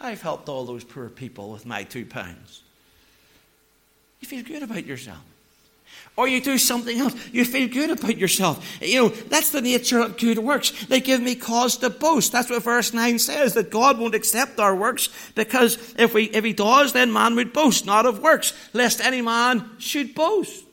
I've 0.00 0.22
helped 0.22 0.48
all 0.48 0.64
those 0.64 0.84
poor 0.84 1.08
people 1.08 1.50
with 1.50 1.66
my 1.66 1.82
two 1.82 2.06
pounds. 2.06 2.62
You 4.20 4.28
feel 4.28 4.44
good 4.44 4.62
about 4.62 4.86
yourself. 4.86 5.18
Or 6.14 6.28
you 6.28 6.40
do 6.40 6.56
something 6.56 6.96
else, 6.96 7.16
you 7.32 7.44
feel 7.44 7.66
good 7.66 7.90
about 7.90 8.16
yourself. 8.16 8.64
You 8.80 9.02
know, 9.02 9.08
that's 9.08 9.50
the 9.50 9.60
nature 9.60 9.98
of 9.98 10.16
good 10.16 10.38
works. 10.38 10.70
They 10.84 11.00
give 11.00 11.20
me 11.20 11.34
cause 11.34 11.78
to 11.78 11.90
boast. 11.90 12.30
That's 12.30 12.48
what 12.48 12.62
verse 12.62 12.92
9 12.92 13.18
says, 13.18 13.54
that 13.54 13.72
God 13.72 13.98
won't 13.98 14.14
accept 14.14 14.60
our 14.60 14.76
works 14.76 15.08
because 15.34 15.96
if, 15.98 16.14
we, 16.14 16.26
if 16.26 16.44
he 16.44 16.52
does, 16.52 16.92
then 16.92 17.12
man 17.12 17.34
would 17.34 17.52
boast, 17.52 17.86
not 17.86 18.06
of 18.06 18.20
works, 18.20 18.52
lest 18.72 19.00
any 19.00 19.20
man 19.20 19.68
should 19.78 20.14
boast. 20.14 20.67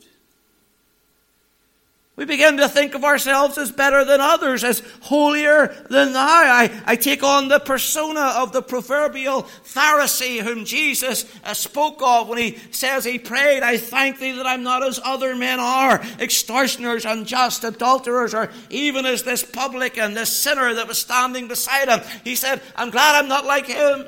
We 2.17 2.23
begin 2.23 2.55
to 2.57 2.69
think 2.69 2.95
of 2.95 3.03
ourselves 3.03 3.57
as 3.57 3.73
better 3.73 4.05
than 4.05 4.21
others, 4.21 4.63
as 4.63 4.81
holier 5.01 5.75
than. 5.89 6.15
I, 6.15 6.71
I 6.85 6.95
take 6.95 7.23
on 7.23 7.49
the 7.49 7.59
persona 7.59 8.35
of 8.37 8.53
the 8.53 8.61
proverbial 8.61 9.43
Pharisee 9.65 10.39
whom 10.39 10.63
Jesus 10.63 11.25
uh, 11.43 11.53
spoke 11.53 12.01
of 12.01 12.29
when 12.29 12.37
he 12.37 12.57
says 12.71 13.03
he 13.03 13.19
prayed, 13.19 13.63
I 13.63 13.75
thank 13.75 14.19
thee 14.19 14.31
that 14.31 14.47
I'm 14.47 14.63
not 14.63 14.81
as 14.81 14.97
other 15.03 15.35
men 15.35 15.59
are, 15.59 16.01
extortioners, 16.17 17.03
unjust, 17.03 17.65
adulterers, 17.65 18.33
or 18.33 18.49
even 18.69 19.05
as 19.05 19.23
this 19.23 19.43
publican, 19.43 20.13
this 20.13 20.31
sinner 20.31 20.73
that 20.73 20.87
was 20.87 20.99
standing 20.99 21.49
beside 21.49 21.89
him. 21.89 21.99
He 22.23 22.35
said, 22.35 22.61
I'm 22.77 22.91
glad 22.91 23.15
I'm 23.15 23.27
not 23.27 23.45
like 23.45 23.65
him. 23.65 24.07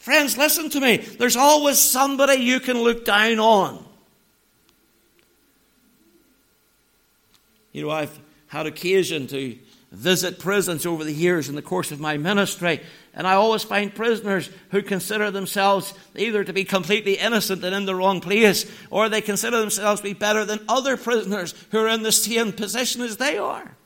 Friends, 0.00 0.36
listen 0.36 0.70
to 0.70 0.80
me. 0.80 0.96
There's 0.96 1.36
always 1.36 1.78
somebody 1.78 2.42
you 2.42 2.58
can 2.58 2.78
look 2.78 3.04
down 3.04 3.38
on. 3.38 3.85
You 7.76 7.82
know, 7.82 7.90
I've 7.90 8.18
had 8.46 8.64
occasion 8.64 9.26
to 9.26 9.58
visit 9.92 10.38
prisons 10.38 10.86
over 10.86 11.04
the 11.04 11.12
years 11.12 11.50
in 11.50 11.56
the 11.56 11.60
course 11.60 11.92
of 11.92 12.00
my 12.00 12.16
ministry, 12.16 12.80
and 13.12 13.26
I 13.26 13.34
always 13.34 13.64
find 13.64 13.94
prisoners 13.94 14.48
who 14.70 14.80
consider 14.80 15.30
themselves 15.30 15.92
either 16.16 16.42
to 16.42 16.54
be 16.54 16.64
completely 16.64 17.18
innocent 17.18 17.62
and 17.62 17.74
in 17.74 17.84
the 17.84 17.94
wrong 17.94 18.22
place, 18.22 18.64
or 18.88 19.10
they 19.10 19.20
consider 19.20 19.60
themselves 19.60 20.00
to 20.00 20.06
be 20.06 20.14
better 20.14 20.46
than 20.46 20.64
other 20.70 20.96
prisoners 20.96 21.54
who 21.70 21.80
are 21.80 21.88
in 21.88 22.02
the 22.02 22.12
same 22.12 22.50
position 22.50 23.02
as 23.02 23.18
they 23.18 23.36
are. 23.36 23.76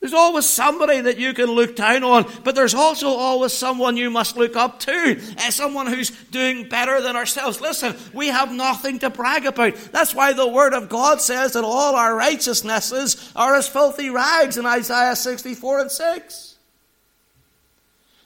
There's 0.00 0.14
always 0.14 0.46
somebody 0.46 1.02
that 1.02 1.18
you 1.18 1.34
can 1.34 1.50
look 1.50 1.76
down 1.76 2.04
on, 2.04 2.26
but 2.42 2.54
there's 2.54 2.74
also 2.74 3.08
always 3.08 3.52
someone 3.52 3.98
you 3.98 4.08
must 4.10 4.34
look 4.34 4.56
up 4.56 4.80
to, 4.80 5.20
uh, 5.36 5.50
someone 5.50 5.86
who's 5.86 6.10
doing 6.30 6.70
better 6.70 7.02
than 7.02 7.16
ourselves. 7.16 7.60
Listen, 7.60 7.94
we 8.14 8.28
have 8.28 8.50
nothing 8.50 8.98
to 9.00 9.10
brag 9.10 9.44
about. 9.44 9.74
That's 9.92 10.14
why 10.14 10.32
the 10.32 10.48
Word 10.48 10.72
of 10.72 10.88
God 10.88 11.20
says 11.20 11.52
that 11.52 11.64
all 11.64 11.96
our 11.96 12.16
righteousnesses 12.16 13.30
are 13.36 13.54
as 13.56 13.68
filthy 13.68 14.08
rags 14.08 14.56
in 14.56 14.64
Isaiah 14.64 15.14
64 15.14 15.80
and 15.80 15.92
6. 15.92 16.49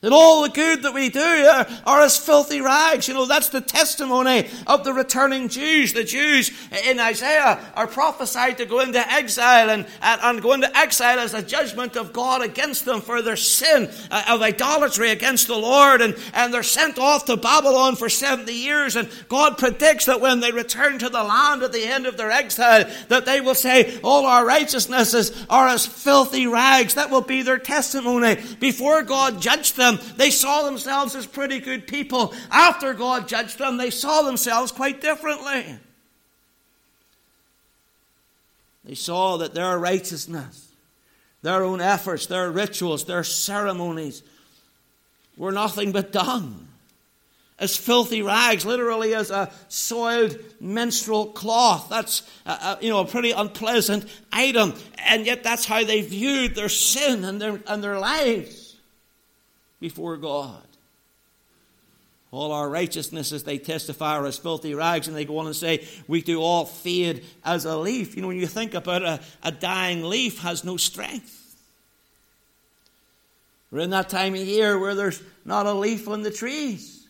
That 0.04 0.12
all 0.12 0.42
the 0.42 0.50
good 0.50 0.82
that 0.82 0.92
we 0.92 1.08
do 1.08 1.18
are, 1.18 1.66
are, 1.86 2.02
as 2.02 2.18
filthy 2.18 2.60
rags. 2.60 3.08
You 3.08 3.14
know, 3.14 3.24
that's 3.24 3.48
the 3.48 3.62
testimony 3.62 4.46
of 4.66 4.84
the 4.84 4.92
returning 4.92 5.48
Jews. 5.48 5.94
The 5.94 6.04
Jews 6.04 6.50
in 6.84 7.00
Isaiah 7.00 7.58
are 7.74 7.86
prophesied 7.86 8.58
to 8.58 8.66
go 8.66 8.80
into 8.80 9.00
exile 9.10 9.70
and, 9.70 9.86
and, 10.02 10.42
go 10.42 10.52
into 10.52 10.76
exile 10.76 11.18
as 11.20 11.32
a 11.32 11.40
judgment 11.40 11.96
of 11.96 12.12
God 12.12 12.42
against 12.42 12.84
them 12.84 13.00
for 13.00 13.22
their 13.22 13.34
sin 13.34 13.88
uh, 14.10 14.24
of 14.28 14.42
idolatry 14.42 15.08
against 15.08 15.46
the 15.46 15.56
Lord. 15.56 16.02
And, 16.02 16.14
and 16.34 16.52
they're 16.52 16.62
sent 16.62 16.98
off 16.98 17.24
to 17.24 17.38
Babylon 17.38 17.96
for 17.96 18.10
70 18.10 18.52
years. 18.52 18.96
And 18.96 19.08
God 19.30 19.56
predicts 19.56 20.04
that 20.04 20.20
when 20.20 20.40
they 20.40 20.52
return 20.52 20.98
to 20.98 21.08
the 21.08 21.24
land 21.24 21.62
at 21.62 21.72
the 21.72 21.86
end 21.86 22.04
of 22.04 22.18
their 22.18 22.30
exile, 22.30 22.84
that 23.08 23.24
they 23.24 23.40
will 23.40 23.54
say, 23.54 23.98
all 24.02 24.26
our 24.26 24.44
righteousnesses 24.44 25.46
are 25.48 25.68
as 25.68 25.86
filthy 25.86 26.46
rags. 26.46 26.92
That 26.92 27.08
will 27.08 27.22
be 27.22 27.40
their 27.40 27.56
testimony 27.56 28.36
before 28.60 29.02
God 29.02 29.40
judged 29.40 29.78
them 29.78 29.93
them, 29.96 30.06
they 30.16 30.30
saw 30.30 30.62
themselves 30.62 31.14
as 31.14 31.26
pretty 31.26 31.60
good 31.60 31.86
people. 31.86 32.34
After 32.50 32.94
God 32.94 33.28
judged 33.28 33.58
them, 33.58 33.76
they 33.76 33.90
saw 33.90 34.22
themselves 34.22 34.72
quite 34.72 35.00
differently. 35.00 35.78
They 38.84 38.94
saw 38.94 39.38
that 39.38 39.54
their 39.54 39.78
righteousness, 39.78 40.68
their 41.42 41.64
own 41.64 41.80
efforts, 41.80 42.26
their 42.26 42.50
rituals, 42.50 43.04
their 43.04 43.24
ceremonies 43.24 44.22
were 45.36 45.52
nothing 45.52 45.92
but 45.92 46.12
dung. 46.12 46.68
As 47.58 47.76
filthy 47.76 48.20
rags, 48.20 48.66
literally 48.66 49.14
as 49.14 49.30
a 49.30 49.50
soiled 49.68 50.36
menstrual 50.60 51.26
cloth. 51.26 51.86
That's 51.88 52.28
a, 52.44 52.50
a, 52.50 52.78
you 52.80 52.90
know 52.90 52.98
a 52.98 53.06
pretty 53.06 53.30
unpleasant 53.30 54.06
item, 54.32 54.74
and 54.98 55.24
yet 55.24 55.44
that's 55.44 55.64
how 55.64 55.84
they 55.84 56.02
viewed 56.02 56.56
their 56.56 56.68
sin 56.68 57.24
and 57.24 57.40
their 57.40 57.60
and 57.68 57.82
their 57.82 57.98
lives 57.98 58.63
before 59.84 60.16
God. 60.16 60.66
All 62.30 62.52
our 62.52 62.70
righteousnesses, 62.70 63.44
they 63.44 63.58
testify, 63.58 64.16
are 64.16 64.24
as 64.24 64.38
filthy 64.38 64.74
rags, 64.74 65.08
and 65.08 65.14
they 65.14 65.26
go 65.26 65.36
on 65.36 65.46
and 65.46 65.54
say, 65.54 65.86
We 66.08 66.22
do 66.22 66.40
all 66.40 66.64
fade 66.64 67.22
as 67.44 67.66
a 67.66 67.76
leaf. 67.76 68.16
You 68.16 68.22
know, 68.22 68.28
when 68.28 68.38
you 68.38 68.46
think 68.46 68.72
about 68.72 69.02
a, 69.02 69.20
a 69.42 69.52
dying 69.52 70.02
leaf, 70.02 70.38
has 70.38 70.64
no 70.64 70.78
strength. 70.78 71.54
We're 73.70 73.80
in 73.80 73.90
that 73.90 74.08
time 74.08 74.32
of 74.32 74.40
year 74.40 74.78
where 74.78 74.94
there's 74.94 75.22
not 75.44 75.66
a 75.66 75.74
leaf 75.74 76.08
on 76.08 76.22
the 76.22 76.30
trees. 76.30 77.06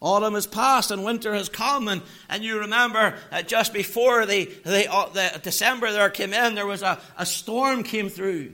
Autumn 0.00 0.34
has 0.34 0.46
passed 0.46 0.92
and 0.92 1.02
winter 1.02 1.34
has 1.34 1.48
come, 1.48 1.88
and, 1.88 2.00
and 2.28 2.44
you 2.44 2.60
remember 2.60 3.16
uh, 3.32 3.42
just 3.42 3.72
before 3.72 4.24
the, 4.24 4.44
the, 4.64 4.88
uh, 4.88 5.08
the 5.08 5.40
December 5.42 5.90
there 5.90 6.10
came 6.10 6.32
in, 6.32 6.54
there 6.54 6.64
was 6.64 6.82
a, 6.82 7.00
a 7.18 7.26
storm 7.26 7.82
came 7.82 8.08
through. 8.08 8.52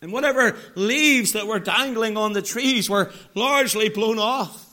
And 0.00 0.12
whatever 0.12 0.56
leaves 0.76 1.32
that 1.32 1.46
were 1.46 1.58
dangling 1.58 2.16
on 2.16 2.32
the 2.32 2.42
trees 2.42 2.88
were 2.88 3.12
largely 3.34 3.88
blown 3.88 4.18
off. 4.18 4.67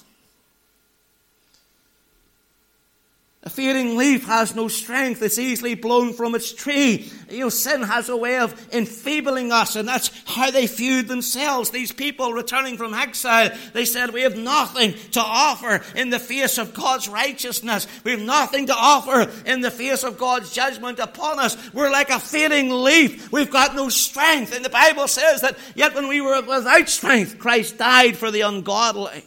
A 3.46 3.50
fading 3.52 3.96
leaf 3.96 4.26
has 4.26 4.56
no 4.56 4.68
strength. 4.68 5.22
It's 5.22 5.38
easily 5.38 5.76
blown 5.76 6.14
from 6.14 6.34
its 6.34 6.52
tree. 6.52 7.12
You 7.30 7.42
know, 7.42 7.50
sin 7.50 7.84
has 7.84 8.10
a 8.10 8.18
way 8.18 8.40
of 8.40 8.74
enfeebling 8.74 9.52
us, 9.52 9.76
and 9.76 9.88
that's 9.88 10.10
how 10.26 10.50
they 10.50 10.66
viewed 10.66 11.08
themselves. 11.08 11.70
These 11.70 11.92
people 11.92 12.34
returning 12.34 12.76
from 12.76 12.96
exile, 12.96 13.52
they 13.74 13.86
said, 13.86 14.10
We 14.10 14.24
have 14.24 14.36
nothing 14.36 14.96
to 15.12 15.20
offer 15.20 15.84
in 15.96 16.10
the 16.10 16.18
face 16.18 16.58
of 16.58 16.74
God's 16.74 17.08
righteousness. 17.08 17.86
We 18.04 18.12
have 18.12 18.22
nothing 18.22 18.66
to 18.66 18.76
offer 18.76 19.32
in 19.46 19.62
the 19.62 19.70
face 19.70 20.04
of 20.04 20.18
God's 20.18 20.52
judgment 20.52 20.98
upon 20.98 21.38
us. 21.38 21.56
We're 21.72 21.92
like 21.92 22.10
a 22.10 22.20
fading 22.20 22.72
leaf. 22.72 23.32
We've 23.32 23.52
got 23.52 23.76
no 23.76 23.90
strength. 23.90 24.56
And 24.56 24.66
the 24.66 24.70
Bible 24.70 25.08
says 25.08 25.42
that 25.42 25.56
yet 25.76 25.94
when 25.94 26.08
we 26.08 26.20
were 26.20 26.42
without 26.42 26.90
strength, 26.90 27.38
Christ 27.38 27.78
died 27.78 28.18
for 28.18 28.32
the 28.32 28.42
ungodly. 28.42 29.24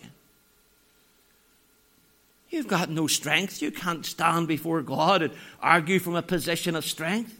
You've 2.51 2.69
got 2.69 2.89
no 2.89 3.07
strength. 3.07 3.61
You 3.61 3.71
can't 3.71 4.07
stand 4.07 4.49
before 4.49 4.83
God 4.83 5.23
and 5.23 5.35
argue 5.61 5.99
from 5.99 6.17
a 6.17 6.23
position 6.23 6.75
of 6.75 6.85
strength. 6.85 7.39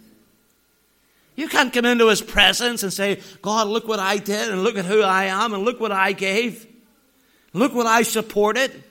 You 1.35 1.49
can't 1.49 1.73
come 1.73 1.85
into 1.85 2.09
His 2.09 2.21
presence 2.21 2.83
and 2.83 2.93
say, 2.93 3.21
God, 3.41 3.69
look 3.69 3.87
what 3.87 4.01
I 4.01 4.19
did, 4.19 4.51
and 4.51 4.65
look 4.65 4.77
at 4.77 4.85
who 4.85 5.03
I 5.03 5.27
am, 5.27 5.55
and 5.55 5.65
look 5.65 5.81
what 5.81 5.93
I 5.93 6.13
gave. 6.13 6.67
Look 7.53 7.75
what 7.75 7.87
I 7.87 8.03
supported. 8.03 8.85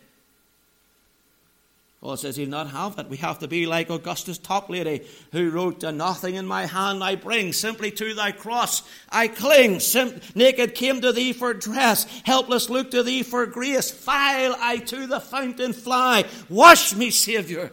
God 2.01 2.19
says 2.19 2.35
he'll 2.35 2.47
not 2.47 2.69
have 2.69 2.99
it. 2.99 3.09
We 3.09 3.17
have 3.17 3.39
to 3.39 3.47
be 3.47 3.65
like 3.65 3.89
Augustus 3.89 4.37
Toplady, 4.37 5.05
who 5.31 5.49
wrote, 5.49 5.81
Nothing 5.81 6.35
in 6.35 6.45
my 6.45 6.67
hand 6.67 7.03
I 7.03 7.15
bring, 7.15 7.53
simply 7.53 7.89
to 7.91 8.13
thy 8.13 8.31
cross 8.31 8.83
I 9.09 9.27
cling. 9.27 9.79
Sim- 9.79 10.21
naked 10.35 10.75
came 10.75 11.01
to 11.01 11.11
thee 11.11 11.33
for 11.33 11.53
dress, 11.55 12.05
helpless 12.23 12.69
look 12.69 12.91
to 12.91 13.01
thee 13.01 13.23
for 13.23 13.45
grace. 13.47 13.89
File 13.89 14.55
I 14.59 14.77
to 14.77 15.07
the 15.07 15.19
fountain 15.19 15.73
fly. 15.73 16.25
Wash 16.49 16.95
me, 16.95 17.09
Saviour, 17.09 17.71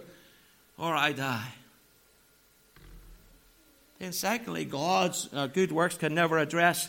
or 0.78 0.94
I 0.94 1.12
die. 1.12 1.52
And 4.00 4.14
secondly, 4.14 4.64
God's 4.64 5.28
uh, 5.32 5.48
good 5.48 5.70
works 5.70 5.96
can 5.96 6.14
never 6.14 6.38
address 6.38 6.88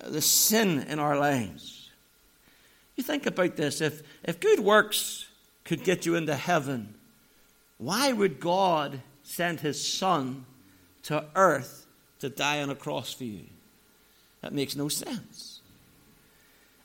uh, 0.00 0.10
the 0.10 0.20
sin 0.20 0.80
in 0.88 0.98
our 1.00 1.18
lives. 1.18 1.90
You 2.96 3.02
think 3.04 3.26
about 3.26 3.56
this. 3.56 3.80
If, 3.80 4.02
if 4.24 4.40
good 4.40 4.60
works 4.60 5.27
could 5.68 5.84
get 5.84 6.06
you 6.06 6.16
into 6.16 6.34
heaven, 6.34 6.94
Why 7.76 8.10
would 8.10 8.40
God 8.40 9.02
send 9.22 9.60
his 9.60 9.86
son 9.86 10.46
to 11.04 11.24
earth 11.36 11.86
to 12.18 12.28
die 12.28 12.60
on 12.60 12.70
a 12.70 12.74
cross 12.74 13.12
for 13.12 13.24
you? 13.24 13.44
That 14.40 14.52
makes 14.52 14.74
no 14.74 14.88
sense. 14.88 15.60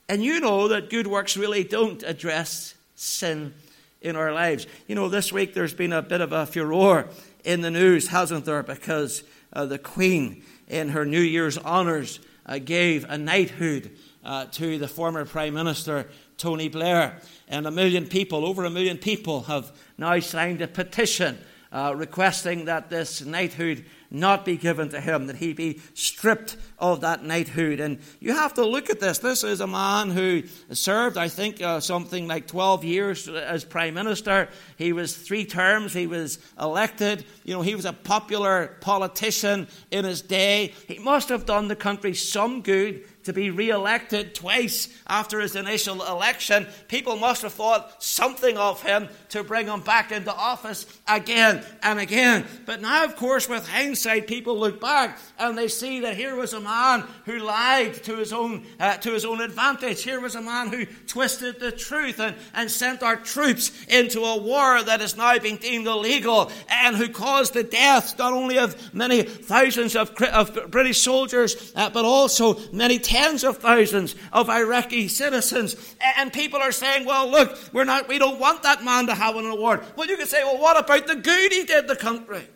And 0.07 0.23
you 0.23 0.39
know 0.39 0.67
that 0.67 0.91
good 0.91 1.07
works 1.07 1.35
really 1.35 1.63
don't 1.63 2.03
address 2.03 2.75
sin 2.95 3.53
in 4.01 4.15
our 4.15 4.33
lives. 4.33 4.67
You 4.87 4.95
know, 4.95 5.09
this 5.09 5.31
week 5.31 5.53
there's 5.53 5.73
been 5.73 5.93
a 5.93 6.01
bit 6.01 6.21
of 6.21 6.31
a 6.31 6.45
furore 6.45 7.07
in 7.43 7.61
the 7.61 7.71
news, 7.71 8.09
hasn't 8.09 8.45
there? 8.45 8.61
Because 8.61 9.23
uh, 9.53 9.65
the 9.65 9.79
Queen, 9.79 10.43
in 10.67 10.89
her 10.89 11.05
New 11.05 11.21
Year's 11.21 11.57
honours, 11.57 12.19
uh, 12.45 12.59
gave 12.59 13.05
a 13.07 13.17
knighthood 13.17 13.91
uh, 14.25 14.45
to 14.51 14.77
the 14.77 14.87
former 14.87 15.25
Prime 15.25 15.53
Minister, 15.53 16.09
Tony 16.43 16.67
Blair. 16.67 17.21
And 17.47 17.65
a 17.65 17.71
million 17.71 18.05
people, 18.05 18.45
over 18.45 18.65
a 18.65 18.69
million 18.69 18.97
people, 18.97 19.43
have 19.43 19.71
now 19.97 20.19
signed 20.19 20.61
a 20.61 20.67
petition 20.67 21.37
uh, 21.71 21.93
requesting 21.95 22.65
that 22.65 22.89
this 22.89 23.23
knighthood 23.25 23.85
not 24.13 24.45
be 24.45 24.55
given 24.55 24.89
to 24.89 25.01
him, 25.01 25.27
that 25.27 25.37
he 25.37 25.53
be 25.53 25.81
stripped 25.95 26.55
of 26.77 27.01
that 27.01 27.23
knighthood. 27.23 27.79
And 27.79 27.99
you 28.19 28.33
have 28.33 28.53
to 28.53 28.65
look 28.65 28.89
at 28.89 28.99
this. 28.99 29.17
This 29.17 29.43
is 29.43 29.59
a 29.59 29.67
man 29.67 30.11
who 30.11 30.43
served, 30.71 31.17
I 31.17 31.27
think, 31.27 31.61
uh, 31.61 31.79
something 31.79 32.27
like 32.27 32.45
12 32.47 32.83
years 32.83 33.27
as 33.27 33.65
prime 33.65 33.95
minister. 33.95 34.49
He 34.77 34.93
was 34.93 35.17
three 35.17 35.45
terms, 35.45 35.93
he 35.93 36.07
was 36.07 36.37
elected. 36.59 37.25
You 37.43 37.55
know, 37.55 37.61
he 37.61 37.73
was 37.73 37.85
a 37.85 37.93
popular 37.93 38.77
politician 38.81 39.67
in 39.89 40.05
his 40.05 40.21
day. 40.21 40.73
He 40.87 40.99
must 40.99 41.29
have 41.29 41.45
done 41.45 41.67
the 41.67 41.75
country 41.75 42.13
some 42.13 42.61
good 42.61 43.05
to 43.23 43.33
be 43.33 43.49
re 43.49 43.69
elected 43.69 44.35
twice 44.35 44.89
after 45.07 45.39
his 45.39 45.55
initial 45.55 46.03
election. 46.05 46.67
People 46.87 47.15
must 47.15 47.41
have 47.41 47.53
thought 47.53 48.03
something 48.03 48.57
of 48.57 48.81
him 48.81 49.07
to 49.29 49.43
bring 49.43 49.67
him 49.67 49.81
back 49.81 50.11
into 50.11 50.33
office 50.33 50.85
again 51.07 51.63
and 51.81 51.99
again. 51.99 52.45
But 52.65 52.81
now, 52.81 53.05
of 53.05 53.15
course, 53.15 53.47
with 53.47 53.67
hindsight, 53.67 54.02
people 54.21 54.57
look 54.57 54.79
back 54.79 55.17
and 55.39 55.57
they 55.57 55.67
see 55.67 56.01
that 56.01 56.15
here 56.15 56.35
was 56.35 56.53
a 56.53 56.59
man 56.59 57.05
who 57.25 57.39
lied 57.39 57.93
to 58.03 58.17
his 58.17 58.33
own, 58.33 58.65
uh, 58.79 58.97
to 58.97 59.11
his 59.11 59.25
own 59.25 59.41
advantage. 59.41 60.03
Here 60.03 60.19
was 60.19 60.35
a 60.35 60.41
man 60.41 60.67
who 60.67 60.85
twisted 61.07 61.59
the 61.59 61.71
truth 61.71 62.19
and, 62.19 62.35
and 62.53 62.69
sent 62.69 63.03
our 63.03 63.15
troops 63.15 63.85
into 63.87 64.21
a 64.21 64.37
war 64.37 64.83
that 64.83 65.01
is 65.01 65.17
now 65.17 65.37
being 65.39 65.57
deemed 65.57 65.87
illegal 65.87 66.51
and 66.69 66.95
who 66.95 67.09
caused 67.09 67.53
the 67.53 67.63
deaths 67.63 68.17
not 68.17 68.33
only 68.33 68.57
of 68.57 68.93
many 68.93 69.23
thousands 69.23 69.95
of, 69.95 70.11
of 70.21 70.71
British 70.71 71.01
soldiers, 71.01 71.73
uh, 71.75 71.89
but 71.89 72.05
also 72.05 72.59
many 72.71 72.99
tens 72.99 73.43
of 73.43 73.57
thousands 73.57 74.15
of 74.31 74.49
Iraqi 74.49 75.07
citizens. 75.07 75.95
And 76.17 76.31
people 76.31 76.59
are 76.59 76.71
saying, 76.71 77.05
well, 77.05 77.29
look, 77.29 77.57
we're 77.73 77.83
not, 77.83 78.07
we 78.07 78.19
don't 78.19 78.39
want 78.39 78.63
that 78.63 78.83
man 78.83 79.07
to 79.07 79.15
have 79.15 79.35
an 79.35 79.45
award. 79.45 79.81
Well, 79.95 80.07
you 80.07 80.17
could 80.17 80.27
say, 80.27 80.43
well, 80.43 80.59
what 80.59 80.77
about 80.77 81.07
the 81.07 81.15
good 81.15 81.51
he 81.51 81.63
did 81.63 81.87
the 81.87 81.95
country? 81.95 82.47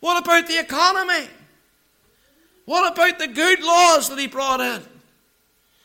What 0.00 0.22
about 0.22 0.46
the 0.46 0.58
economy? 0.58 1.28
What 2.64 2.92
about 2.92 3.18
the 3.18 3.28
good 3.28 3.62
laws 3.62 4.08
that 4.08 4.18
he 4.18 4.26
brought 4.26 4.60
in? 4.60 4.82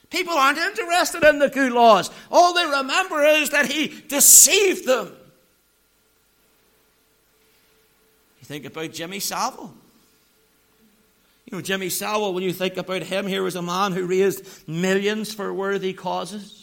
People 0.10 0.34
aren't 0.34 0.60
interested 0.60 1.24
in 1.24 1.40
the 1.40 1.50
good 1.50 1.72
laws. 1.72 2.12
All 2.32 2.54
they 2.54 2.66
remember 2.66 3.24
is 3.24 3.50
that 3.50 3.66
he 3.66 3.88
deceived 4.08 4.86
them. 4.86 5.08
You 8.40 8.46
think 8.46 8.66
about 8.66 8.92
Jimmy 8.92 9.20
Savile. 9.20 9.74
You 11.46 11.58
know, 11.58 11.62
Jimmy 11.62 11.90
Savile, 11.90 12.34
when 12.34 12.44
you 12.44 12.54
think 12.54 12.78
about 12.78 13.04
him, 13.04 13.26
here 13.26 13.42
was 13.42 13.56
a 13.56 13.62
man 13.62 13.94
who 13.94 14.06
raised 14.06 14.68
millions 14.68 15.34
for 15.34 15.54
worthy 15.54 15.94
causes. 15.94 16.63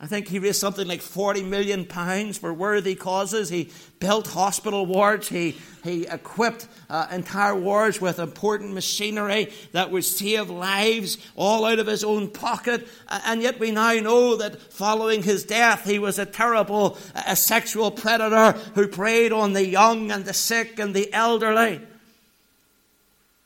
I 0.00 0.06
think 0.06 0.26
he 0.26 0.40
raised 0.40 0.60
something 0.60 0.88
like 0.88 1.00
40 1.00 1.44
million 1.44 1.84
pounds 1.86 2.36
for 2.36 2.52
worthy 2.52 2.96
causes. 2.96 3.48
He 3.48 3.70
built 4.00 4.26
hospital 4.26 4.84
wards. 4.86 5.28
He, 5.28 5.56
he 5.84 6.04
equipped 6.06 6.66
uh, 6.90 7.06
entire 7.12 7.54
wards 7.54 8.00
with 8.00 8.18
important 8.18 8.74
machinery 8.74 9.52
that 9.72 9.92
would 9.92 10.04
save 10.04 10.50
lives 10.50 11.18
all 11.36 11.64
out 11.64 11.78
of 11.78 11.86
his 11.86 12.02
own 12.02 12.28
pocket. 12.28 12.88
And 13.08 13.40
yet 13.40 13.60
we 13.60 13.70
now 13.70 13.94
know 13.94 14.36
that 14.36 14.60
following 14.60 15.22
his 15.22 15.44
death, 15.44 15.84
he 15.84 16.00
was 16.00 16.18
a 16.18 16.26
terrible 16.26 16.98
a 17.14 17.36
sexual 17.36 17.92
predator 17.92 18.58
who 18.74 18.88
preyed 18.88 19.30
on 19.30 19.52
the 19.52 19.66
young 19.66 20.10
and 20.10 20.24
the 20.24 20.34
sick 20.34 20.80
and 20.80 20.92
the 20.92 21.12
elderly. 21.14 21.80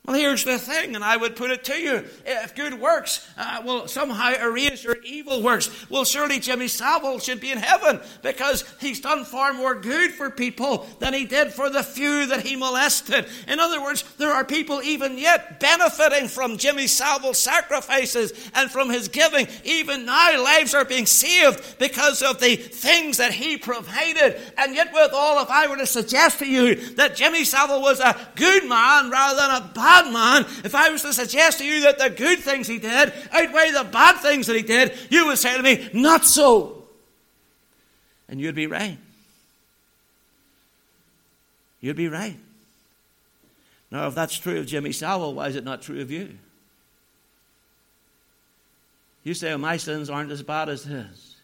Well, 0.08 0.16
here's 0.16 0.42
the 0.42 0.58
thing, 0.58 0.94
and 0.94 1.04
I 1.04 1.18
would 1.18 1.36
put 1.36 1.50
it 1.50 1.64
to 1.64 1.74
you. 1.74 2.02
If 2.24 2.54
good 2.54 2.80
works 2.80 3.28
uh, 3.36 3.60
will 3.62 3.86
somehow 3.88 4.32
erase 4.42 4.82
your 4.82 4.96
evil 5.04 5.42
works, 5.42 5.68
well, 5.90 6.06
surely 6.06 6.38
Jimmy 6.38 6.66
Savile 6.68 7.18
should 7.18 7.42
be 7.42 7.52
in 7.52 7.58
heaven 7.58 8.00
because 8.22 8.64
he's 8.80 9.02
done 9.02 9.26
far 9.26 9.52
more 9.52 9.74
good 9.74 10.12
for 10.12 10.30
people 10.30 10.86
than 10.98 11.12
he 11.12 11.26
did 11.26 11.52
for 11.52 11.68
the 11.68 11.82
few 11.82 12.24
that 12.28 12.40
he 12.40 12.56
molested. 12.56 13.26
In 13.46 13.60
other 13.60 13.82
words, 13.82 14.02
there 14.16 14.32
are 14.32 14.46
people 14.46 14.80
even 14.80 15.18
yet 15.18 15.60
benefiting 15.60 16.28
from 16.28 16.56
Jimmy 16.56 16.86
Savile's 16.86 17.36
sacrifices 17.36 18.32
and 18.54 18.70
from 18.70 18.88
his 18.88 19.08
giving. 19.08 19.46
Even 19.62 20.06
now, 20.06 20.42
lives 20.42 20.72
are 20.72 20.86
being 20.86 21.04
saved 21.04 21.78
because 21.78 22.22
of 22.22 22.40
the 22.40 22.56
things 22.56 23.18
that 23.18 23.32
he 23.32 23.58
provided. 23.58 24.40
And 24.56 24.74
yet, 24.74 24.90
with 24.90 25.12
all, 25.12 25.42
if 25.42 25.50
I 25.50 25.66
were 25.66 25.76
to 25.76 25.84
suggest 25.84 26.38
to 26.38 26.46
you 26.46 26.76
that 26.94 27.14
Jimmy 27.14 27.44
Savile 27.44 27.82
was 27.82 28.00
a 28.00 28.16
good 28.36 28.66
man 28.66 29.10
rather 29.10 29.36
than 29.36 29.50
a 29.50 29.70
bad 29.74 29.97
bad 30.02 30.12
man, 30.12 30.42
if 30.64 30.74
I 30.74 30.90
was 30.90 31.02
to 31.02 31.12
suggest 31.12 31.58
to 31.58 31.64
you 31.64 31.82
that 31.82 31.98
the 31.98 32.10
good 32.10 32.40
things 32.40 32.66
he 32.66 32.78
did 32.78 33.12
outweigh 33.30 33.70
the 33.70 33.88
bad 33.90 34.18
things 34.20 34.46
that 34.46 34.56
he 34.56 34.62
did, 34.62 34.92
you 35.10 35.26
would 35.26 35.38
say 35.38 35.56
to 35.56 35.62
me, 35.62 35.88
Not 35.92 36.24
so. 36.24 36.84
And 38.28 38.40
you'd 38.40 38.54
be 38.54 38.66
right. 38.66 38.98
You'd 41.80 41.96
be 41.96 42.08
right. 42.08 42.36
Now, 43.90 44.08
if 44.08 44.14
that's 44.14 44.38
true 44.38 44.58
of 44.58 44.66
Jimmy 44.66 44.92
Savile, 44.92 45.34
why 45.34 45.48
is 45.48 45.56
it 45.56 45.64
not 45.64 45.80
true 45.80 46.00
of 46.00 46.10
you? 46.10 46.36
You 49.24 49.34
say, 49.34 49.52
oh, 49.52 49.58
my 49.58 49.76
sins 49.76 50.10
aren't 50.10 50.30
as 50.30 50.42
bad 50.42 50.68
as 50.68 50.84
his. 50.84 51.36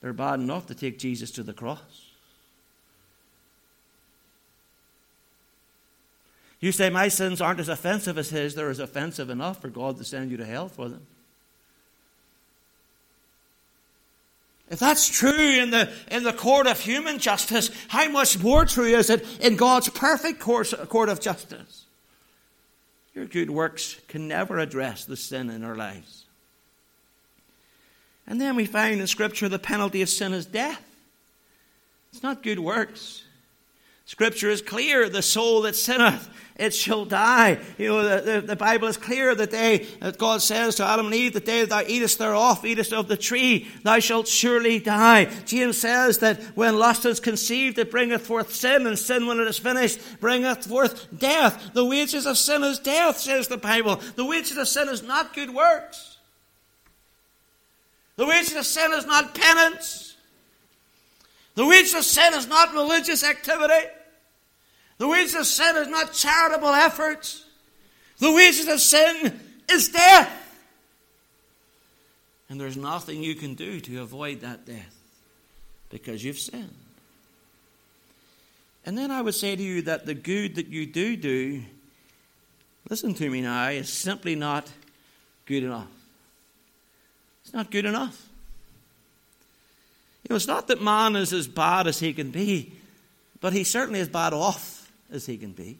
They're 0.00 0.12
bad 0.12 0.40
enough 0.40 0.66
to 0.66 0.74
take 0.74 0.98
Jesus 0.98 1.30
to 1.32 1.42
the 1.42 1.52
cross. 1.52 1.93
You 6.64 6.72
say, 6.72 6.88
My 6.88 7.08
sins 7.08 7.42
aren't 7.42 7.60
as 7.60 7.68
offensive 7.68 8.16
as 8.16 8.30
his, 8.30 8.54
they're 8.54 8.70
as 8.70 8.78
offensive 8.78 9.28
enough 9.28 9.60
for 9.60 9.68
God 9.68 9.98
to 9.98 10.04
send 10.04 10.30
you 10.30 10.38
to 10.38 10.46
hell 10.46 10.70
for 10.70 10.88
them. 10.88 11.06
If 14.70 14.78
that's 14.78 15.06
true 15.06 15.60
in 15.60 15.68
the, 15.68 15.92
in 16.10 16.22
the 16.22 16.32
court 16.32 16.66
of 16.66 16.80
human 16.80 17.18
justice, 17.18 17.68
how 17.88 18.08
much 18.08 18.38
more 18.42 18.64
true 18.64 18.86
is 18.86 19.10
it 19.10 19.26
in 19.40 19.56
God's 19.56 19.90
perfect 19.90 20.40
court, 20.40 20.72
court 20.88 21.10
of 21.10 21.20
justice? 21.20 21.84
Your 23.14 23.26
good 23.26 23.50
works 23.50 24.00
can 24.08 24.26
never 24.26 24.58
address 24.58 25.04
the 25.04 25.18
sin 25.18 25.50
in 25.50 25.64
our 25.64 25.76
lives. 25.76 26.24
And 28.26 28.40
then 28.40 28.56
we 28.56 28.64
find 28.64 29.02
in 29.02 29.06
Scripture 29.06 29.50
the 29.50 29.58
penalty 29.58 30.00
of 30.00 30.08
sin 30.08 30.32
is 30.32 30.46
death. 30.46 30.82
It's 32.10 32.22
not 32.22 32.42
good 32.42 32.58
works. 32.58 33.23
Scripture 34.06 34.50
is 34.50 34.60
clear 34.60 35.08
the 35.08 35.22
soul 35.22 35.62
that 35.62 35.76
sinneth 35.76 36.28
it 36.56 36.72
shall 36.72 37.04
die. 37.04 37.58
You 37.78 37.88
know, 37.88 38.02
the, 38.02 38.32
the, 38.32 38.40
the, 38.48 38.56
Bible 38.56 38.86
is 38.86 38.96
clear 38.96 39.34
the 39.34 39.46
day 39.46 39.86
that 40.00 40.18
God 40.18 40.40
says 40.40 40.76
to 40.76 40.86
Adam 40.86 41.06
and 41.06 41.14
Eve, 41.14 41.32
the 41.32 41.40
day 41.40 41.60
that 41.62 41.68
thou 41.70 41.82
eatest 41.82 42.18
thereof, 42.18 42.64
eatest 42.64 42.92
of 42.92 43.08
the 43.08 43.16
tree, 43.16 43.66
thou 43.82 43.98
shalt 43.98 44.28
surely 44.28 44.78
die. 44.78 45.24
James 45.46 45.78
says 45.78 46.18
that 46.18 46.40
when 46.54 46.78
lust 46.78 47.06
is 47.06 47.18
conceived, 47.18 47.78
it 47.78 47.90
bringeth 47.90 48.24
forth 48.24 48.54
sin, 48.54 48.86
and 48.86 48.96
sin, 48.96 49.26
when 49.26 49.40
it 49.40 49.48
is 49.48 49.58
finished, 49.58 49.98
bringeth 50.20 50.66
forth 50.66 51.08
death. 51.18 51.72
The 51.74 51.84
wages 51.84 52.24
of 52.24 52.38
sin 52.38 52.62
is 52.62 52.78
death, 52.78 53.18
says 53.18 53.48
the 53.48 53.56
Bible. 53.56 53.96
The 54.14 54.24
wages 54.24 54.56
of 54.56 54.68
sin 54.68 54.88
is 54.88 55.02
not 55.02 55.34
good 55.34 55.52
works. 55.52 56.18
The 58.14 58.26
wages 58.26 58.54
of 58.54 58.64
sin 58.64 58.92
is 58.92 59.06
not 59.06 59.34
penance. 59.34 60.13
The 61.54 61.64
weeds 61.64 61.94
of 61.94 62.04
sin 62.04 62.34
is 62.34 62.46
not 62.46 62.72
religious 62.72 63.22
activity. 63.22 63.86
The 64.98 65.08
wages 65.08 65.34
of 65.34 65.46
sin 65.46 65.76
is 65.76 65.88
not 65.88 66.12
charitable 66.12 66.68
efforts. 66.68 67.44
The 68.18 68.32
wages 68.32 68.68
of 68.68 68.80
sin 68.80 69.40
is 69.70 69.88
death. 69.88 70.40
And 72.48 72.60
there's 72.60 72.76
nothing 72.76 73.22
you 73.22 73.34
can 73.34 73.54
do 73.54 73.80
to 73.80 74.02
avoid 74.02 74.40
that 74.40 74.66
death 74.66 74.94
because 75.90 76.24
you've 76.24 76.38
sinned. 76.38 76.74
And 78.86 78.98
then 78.98 79.10
I 79.10 79.22
would 79.22 79.34
say 79.34 79.56
to 79.56 79.62
you 79.62 79.82
that 79.82 80.06
the 80.06 80.14
good 80.14 80.56
that 80.56 80.68
you 80.68 80.86
do 80.86 81.16
do, 81.16 81.62
listen 82.88 83.14
to 83.14 83.30
me 83.30 83.40
now, 83.40 83.68
is 83.68 83.88
simply 83.88 84.34
not 84.34 84.70
good 85.46 85.64
enough. 85.64 85.88
It's 87.44 87.54
not 87.54 87.70
good 87.70 87.86
enough. 87.86 88.28
You 90.24 90.30
know, 90.30 90.36
it's 90.36 90.46
not 90.46 90.68
that 90.68 90.80
man 90.80 91.16
is 91.16 91.32
as 91.32 91.46
bad 91.46 91.86
as 91.86 92.00
he 92.00 92.12
can 92.12 92.30
be, 92.30 92.72
but 93.40 93.52
he 93.52 93.62
certainly 93.62 94.00
is 94.00 94.08
bad 94.08 94.32
off 94.32 94.90
as 95.12 95.26
he 95.26 95.36
can 95.36 95.52
be. 95.52 95.78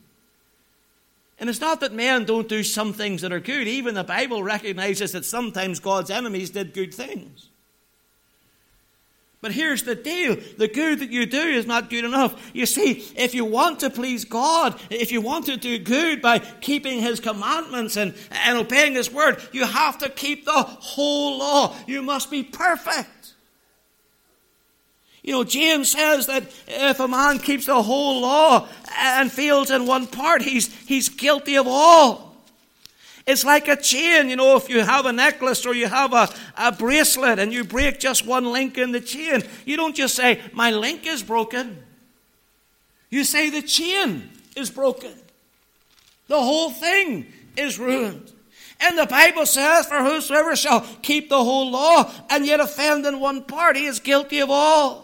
And 1.40 1.50
it's 1.50 1.60
not 1.60 1.80
that 1.80 1.92
men 1.92 2.24
don't 2.24 2.48
do 2.48 2.62
some 2.62 2.92
things 2.92 3.22
that 3.22 3.32
are 3.32 3.40
good. 3.40 3.66
Even 3.66 3.94
the 3.94 4.04
Bible 4.04 4.42
recognizes 4.42 5.12
that 5.12 5.24
sometimes 5.24 5.80
God's 5.80 6.10
enemies 6.10 6.50
did 6.50 6.74
good 6.74 6.94
things. 6.94 7.48
But 9.40 9.52
here's 9.52 9.82
the 9.82 9.94
deal 9.94 10.36
the 10.56 10.68
good 10.68 11.00
that 11.00 11.10
you 11.10 11.26
do 11.26 11.38
is 11.38 11.66
not 11.66 11.90
good 11.90 12.06
enough. 12.06 12.50
You 12.54 12.64
see, 12.64 13.04
if 13.14 13.34
you 13.34 13.44
want 13.44 13.80
to 13.80 13.90
please 13.90 14.24
God, 14.24 14.80
if 14.88 15.12
you 15.12 15.20
want 15.20 15.44
to 15.46 15.58
do 15.58 15.78
good 15.78 16.22
by 16.22 16.38
keeping 16.38 17.00
His 17.02 17.20
commandments 17.20 17.98
and, 17.98 18.14
and 18.30 18.56
obeying 18.56 18.94
His 18.94 19.12
word, 19.12 19.36
you 19.52 19.66
have 19.66 19.98
to 19.98 20.08
keep 20.08 20.46
the 20.46 20.52
whole 20.52 21.38
law. 21.38 21.76
You 21.86 22.00
must 22.00 22.30
be 22.30 22.42
perfect. 22.42 23.10
You 25.24 25.32
know, 25.32 25.42
James 25.42 25.90
says 25.90 26.26
that 26.26 26.44
if 26.68 27.00
a 27.00 27.08
man 27.08 27.38
keeps 27.38 27.64
the 27.64 27.82
whole 27.82 28.20
law 28.20 28.68
and 28.98 29.32
fails 29.32 29.70
in 29.70 29.86
one 29.86 30.06
part, 30.06 30.42
he's, 30.42 30.66
he's 30.86 31.08
guilty 31.08 31.56
of 31.56 31.66
all. 31.66 32.36
It's 33.26 33.42
like 33.42 33.66
a 33.68 33.76
chain, 33.76 34.28
you 34.28 34.36
know, 34.36 34.56
if 34.56 34.68
you 34.68 34.82
have 34.82 35.06
a 35.06 35.12
necklace 35.14 35.64
or 35.64 35.74
you 35.74 35.88
have 35.88 36.12
a, 36.12 36.28
a 36.58 36.72
bracelet 36.72 37.38
and 37.38 37.54
you 37.54 37.64
break 37.64 37.98
just 37.98 38.26
one 38.26 38.44
link 38.44 38.76
in 38.76 38.92
the 38.92 39.00
chain, 39.00 39.42
you 39.64 39.78
don't 39.78 39.96
just 39.96 40.14
say, 40.14 40.42
My 40.52 40.70
link 40.72 41.06
is 41.06 41.22
broken. 41.22 41.82
You 43.08 43.24
say, 43.24 43.48
The 43.48 43.62
chain 43.62 44.28
is 44.54 44.68
broken. 44.68 45.14
The 46.28 46.38
whole 46.38 46.68
thing 46.68 47.32
is 47.56 47.78
ruined. 47.78 48.30
And 48.78 48.98
the 48.98 49.06
Bible 49.06 49.46
says, 49.46 49.86
For 49.86 50.04
whosoever 50.04 50.54
shall 50.54 50.86
keep 51.00 51.30
the 51.30 51.42
whole 51.42 51.70
law 51.70 52.12
and 52.28 52.44
yet 52.44 52.60
offend 52.60 53.06
in 53.06 53.20
one 53.20 53.44
part, 53.44 53.76
he 53.76 53.86
is 53.86 54.00
guilty 54.00 54.40
of 54.40 54.50
all. 54.50 55.03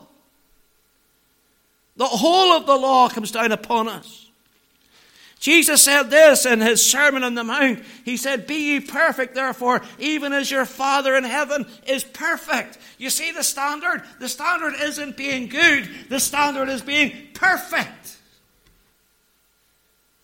The 2.01 2.07
whole 2.07 2.57
of 2.57 2.65
the 2.65 2.77
law 2.79 3.11
comes 3.11 3.31
down 3.31 3.53
upon 3.53 3.87
us. 3.87 4.27
Jesus 5.39 5.83
said 5.83 6.05
this 6.05 6.47
in 6.47 6.63
his 6.63 6.91
Sermon 6.91 7.23
on 7.23 7.35
the 7.35 7.45
Mount. 7.45 7.83
He 8.07 8.17
said, 8.17 8.47
Be 8.47 8.73
ye 8.73 8.81
perfect, 8.81 9.35
therefore, 9.35 9.83
even 9.99 10.33
as 10.33 10.51
your 10.51 10.65
Father 10.65 11.15
in 11.15 11.25
heaven 11.25 11.67
is 11.87 12.03
perfect. 12.03 12.79
You 12.97 13.11
see 13.11 13.33
the 13.33 13.43
standard? 13.43 14.03
The 14.19 14.31
standard 14.31 14.77
isn't 14.81 15.19
being 15.19 15.49
good, 15.49 15.91
the 16.09 16.21
standard 16.21 16.71
is 16.71 16.81
being 16.81 17.13
perfect. 17.35 18.17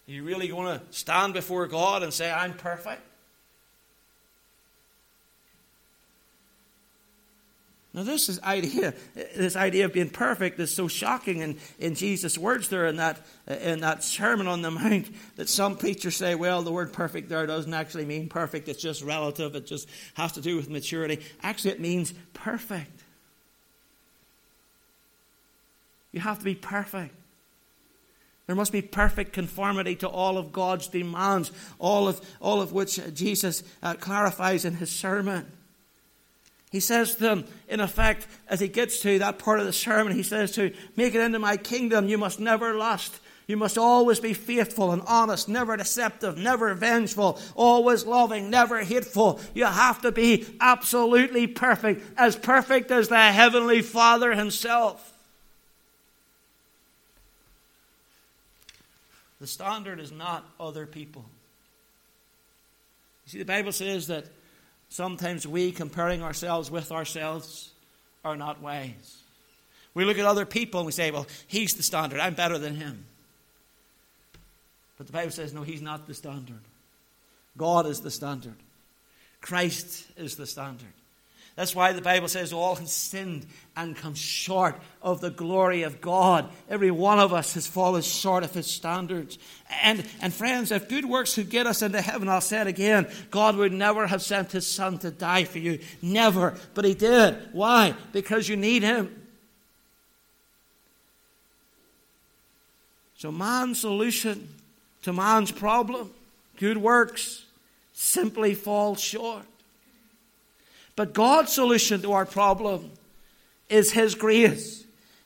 Are 0.09 0.13
you 0.13 0.25
really 0.25 0.49
going 0.49 0.79
to 0.79 0.85
stand 0.93 1.35
before 1.35 1.67
God 1.67 2.03
and 2.03 2.11
say, 2.11 2.33
I'm 2.33 2.55
perfect? 2.55 3.03
Now, 7.97 8.03
this 8.03 8.29
is 8.29 8.39
idea, 8.43 8.93
this 9.15 9.57
idea 9.57 9.87
of 9.87 9.95
being 9.95 10.11
perfect 10.11 10.61
is 10.61 10.71
so 10.71 10.87
shocking 10.87 11.39
in, 11.39 11.57
in 11.79 11.95
Jesus' 11.95 12.37
words 12.37 12.69
there 12.69 12.85
in 12.85 12.97
that, 12.97 13.25
in 13.49 13.81
that 13.81 14.05
Sermon 14.05 14.47
on 14.47 14.61
the 14.61 14.71
Mount 14.71 15.09
that 15.37 15.49
some 15.49 15.79
preachers 15.79 16.15
say, 16.15 16.35
well, 16.35 16.63
the 16.63 16.71
word 16.71 16.93
perfect 16.93 17.31
there 17.31 17.47
doesn't 17.47 17.73
actually 17.73 18.05
mean 18.05 18.29
perfect, 18.29 18.69
it's 18.69 18.83
just 18.83 19.03
relative, 19.03 19.57
it 19.57 19.67
just 19.67 19.89
has 20.13 20.33
to 20.33 20.43
do 20.43 20.57
with 20.57 20.69
maturity. 20.69 21.23
Actually, 21.43 21.71
it 21.71 21.81
means 21.81 22.13
perfect. 22.35 23.03
You 26.13 26.21
have 26.21 26.39
to 26.39 26.45
be 26.45 26.55
perfect. 26.55 27.15
There 28.47 28.57
must 28.57 28.73
be 28.73 28.83
perfect 28.83 29.33
conformity 29.33 29.97
to 29.97 30.09
all 30.09 30.37
of 30.37 30.53
God's 30.53 30.89
demands, 30.89 31.51
all 31.79 32.09
of, 32.09 32.21
all 32.43 32.61
of 32.61 32.73
which 32.73 33.01
Jesus 33.15 33.63
uh, 33.83 33.95
clarifies 33.95 34.67
in 34.67 34.75
his 34.75 34.91
sermon. 34.91 35.51
He 36.73 36.81
says 36.81 37.15
to 37.15 37.21
them, 37.21 37.45
in 37.69 37.81
effect, 37.81 38.27
as 38.49 38.61
he 38.61 38.69
gets 38.69 39.01
to 39.01 39.19
that 39.21 39.39
part 39.39 39.61
of 39.61 39.67
the 39.67 39.73
sermon, 39.73 40.15
he 40.15 40.23
says 40.23 40.53
to, 40.53 40.73
Make 40.97 41.15
it 41.15 41.21
into 41.21 41.39
my 41.39 41.57
kingdom, 41.57 42.09
you 42.09 42.19
must 42.19 42.41
never 42.41 42.75
lust. 42.75 43.21
You 43.47 43.57
must 43.57 43.79
always 43.79 44.19
be 44.19 44.35
faithful 44.35 44.91
and 44.91 45.03
honest, 45.07 45.49
never 45.49 45.77
deceptive, 45.77 46.37
never 46.37 46.75
vengeful, 46.75 47.39
always 47.55 48.05
loving, 48.05 48.51
never 48.51 48.83
hateful. 48.83 49.41
You 49.55 49.67
have 49.67 50.03
to 50.03 50.11
be 50.11 50.45
absolutely 50.61 51.47
perfect, 51.47 52.03
as 52.19 52.35
perfect 52.35 52.91
as 52.91 53.09
the 53.09 53.17
Heavenly 53.17 53.83
Father 53.83 54.35
Himself. 54.35 55.13
The 59.41 59.47
standard 59.47 60.01
is 60.01 60.11
not 60.11 60.45
other 60.59 60.87
people. 60.87 61.25
You 63.27 63.31
see, 63.31 63.39
the 63.39 63.45
Bible 63.45 63.71
says 63.71 64.09
that 64.09 64.25
Sometimes 64.89 65.47
we, 65.47 65.73
comparing 65.73 66.23
ourselves 66.23 66.71
with 66.71 66.93
ourselves, 66.93 67.73
are 68.25 68.37
not 68.37 68.61
wise. 68.61 69.19
We 69.95 70.05
look 70.05 70.19
at 70.19 70.27
other 70.27 70.47
people 70.47 70.81
and 70.81 70.87
we 70.87 70.93
say, 70.93 71.11
well, 71.11 71.27
he's 71.47 71.75
the 71.75 71.83
standard. 71.83 72.21
I'm 72.21 72.35
better 72.35 72.59
than 72.59 72.77
him. 72.77 73.05
But 74.99 75.07
the 75.07 75.13
Bible 75.13 75.31
says, 75.31 75.53
no, 75.53 75.63
he's 75.63 75.83
not 75.83 76.07
the 76.07 76.15
standard. 76.15 76.61
God 77.57 77.87
is 77.87 78.01
the 78.01 78.11
standard. 78.11 78.57
Christ 79.41 80.07
is 80.17 80.37
the 80.37 80.47
standard. 80.47 80.93
That's 81.57 81.75
why 81.75 81.95
the 81.95 82.03
Bible 82.03 82.29
says 82.29 82.53
all 82.53 82.75
have 82.75 82.89
sinned 82.89 83.47
and 83.75 83.97
come 83.97 84.15
short 84.15 84.79
of 85.01 85.23
the 85.23 85.31
glory 85.31 85.85
of 85.85 86.03
God. 86.03 86.51
Every 86.69 86.91
one 86.91 87.19
of 87.19 87.33
us 87.33 87.55
has 87.55 87.67
fallen 87.67 88.03
short 88.03 88.45
of 88.45 88.53
his 88.53 88.67
standards. 88.67 89.39
And, 89.83 90.07
and 90.21 90.35
friends, 90.35 90.71
if 90.71 90.87
good 90.87 91.07
works 91.07 91.35
could 91.35 91.49
get 91.49 91.67
us 91.67 91.81
into 91.81 92.03
heaven, 92.03 92.29
I'll 92.29 92.43
say 92.43 92.61
it 92.61 92.67
again, 92.67 93.09
God 93.31 93.57
would 93.57 93.73
never 93.73 94.07
have 94.07 94.21
sent 94.21 94.53
his 94.53 94.67
son 94.67 94.99
to 94.99 95.11
die 95.11 95.45
for 95.45 95.59
you. 95.59 95.79
Never. 96.03 96.55
But 96.75 96.85
he 96.85 96.93
did. 96.93 97.37
Why? 97.53 97.95
Because 98.13 98.51
you 98.51 98.57
need 98.57 98.83
him. 98.83 99.23
So 103.17 103.33
man's 103.33 103.81
solution 103.81 104.47
to 105.05 105.13
man's 105.15 105.51
problem, 105.51 106.11
good 106.59 106.77
works, 106.77 107.47
simply 107.95 108.55
falls 108.55 109.01
short. 109.01 109.47
But 110.97 111.13
God's 111.13 111.53
solution 111.53 112.01
to 112.03 112.13
our 112.13 112.25
problem 112.25 112.91
is 113.69 113.93
His 113.93 114.15
grace. 114.15 114.85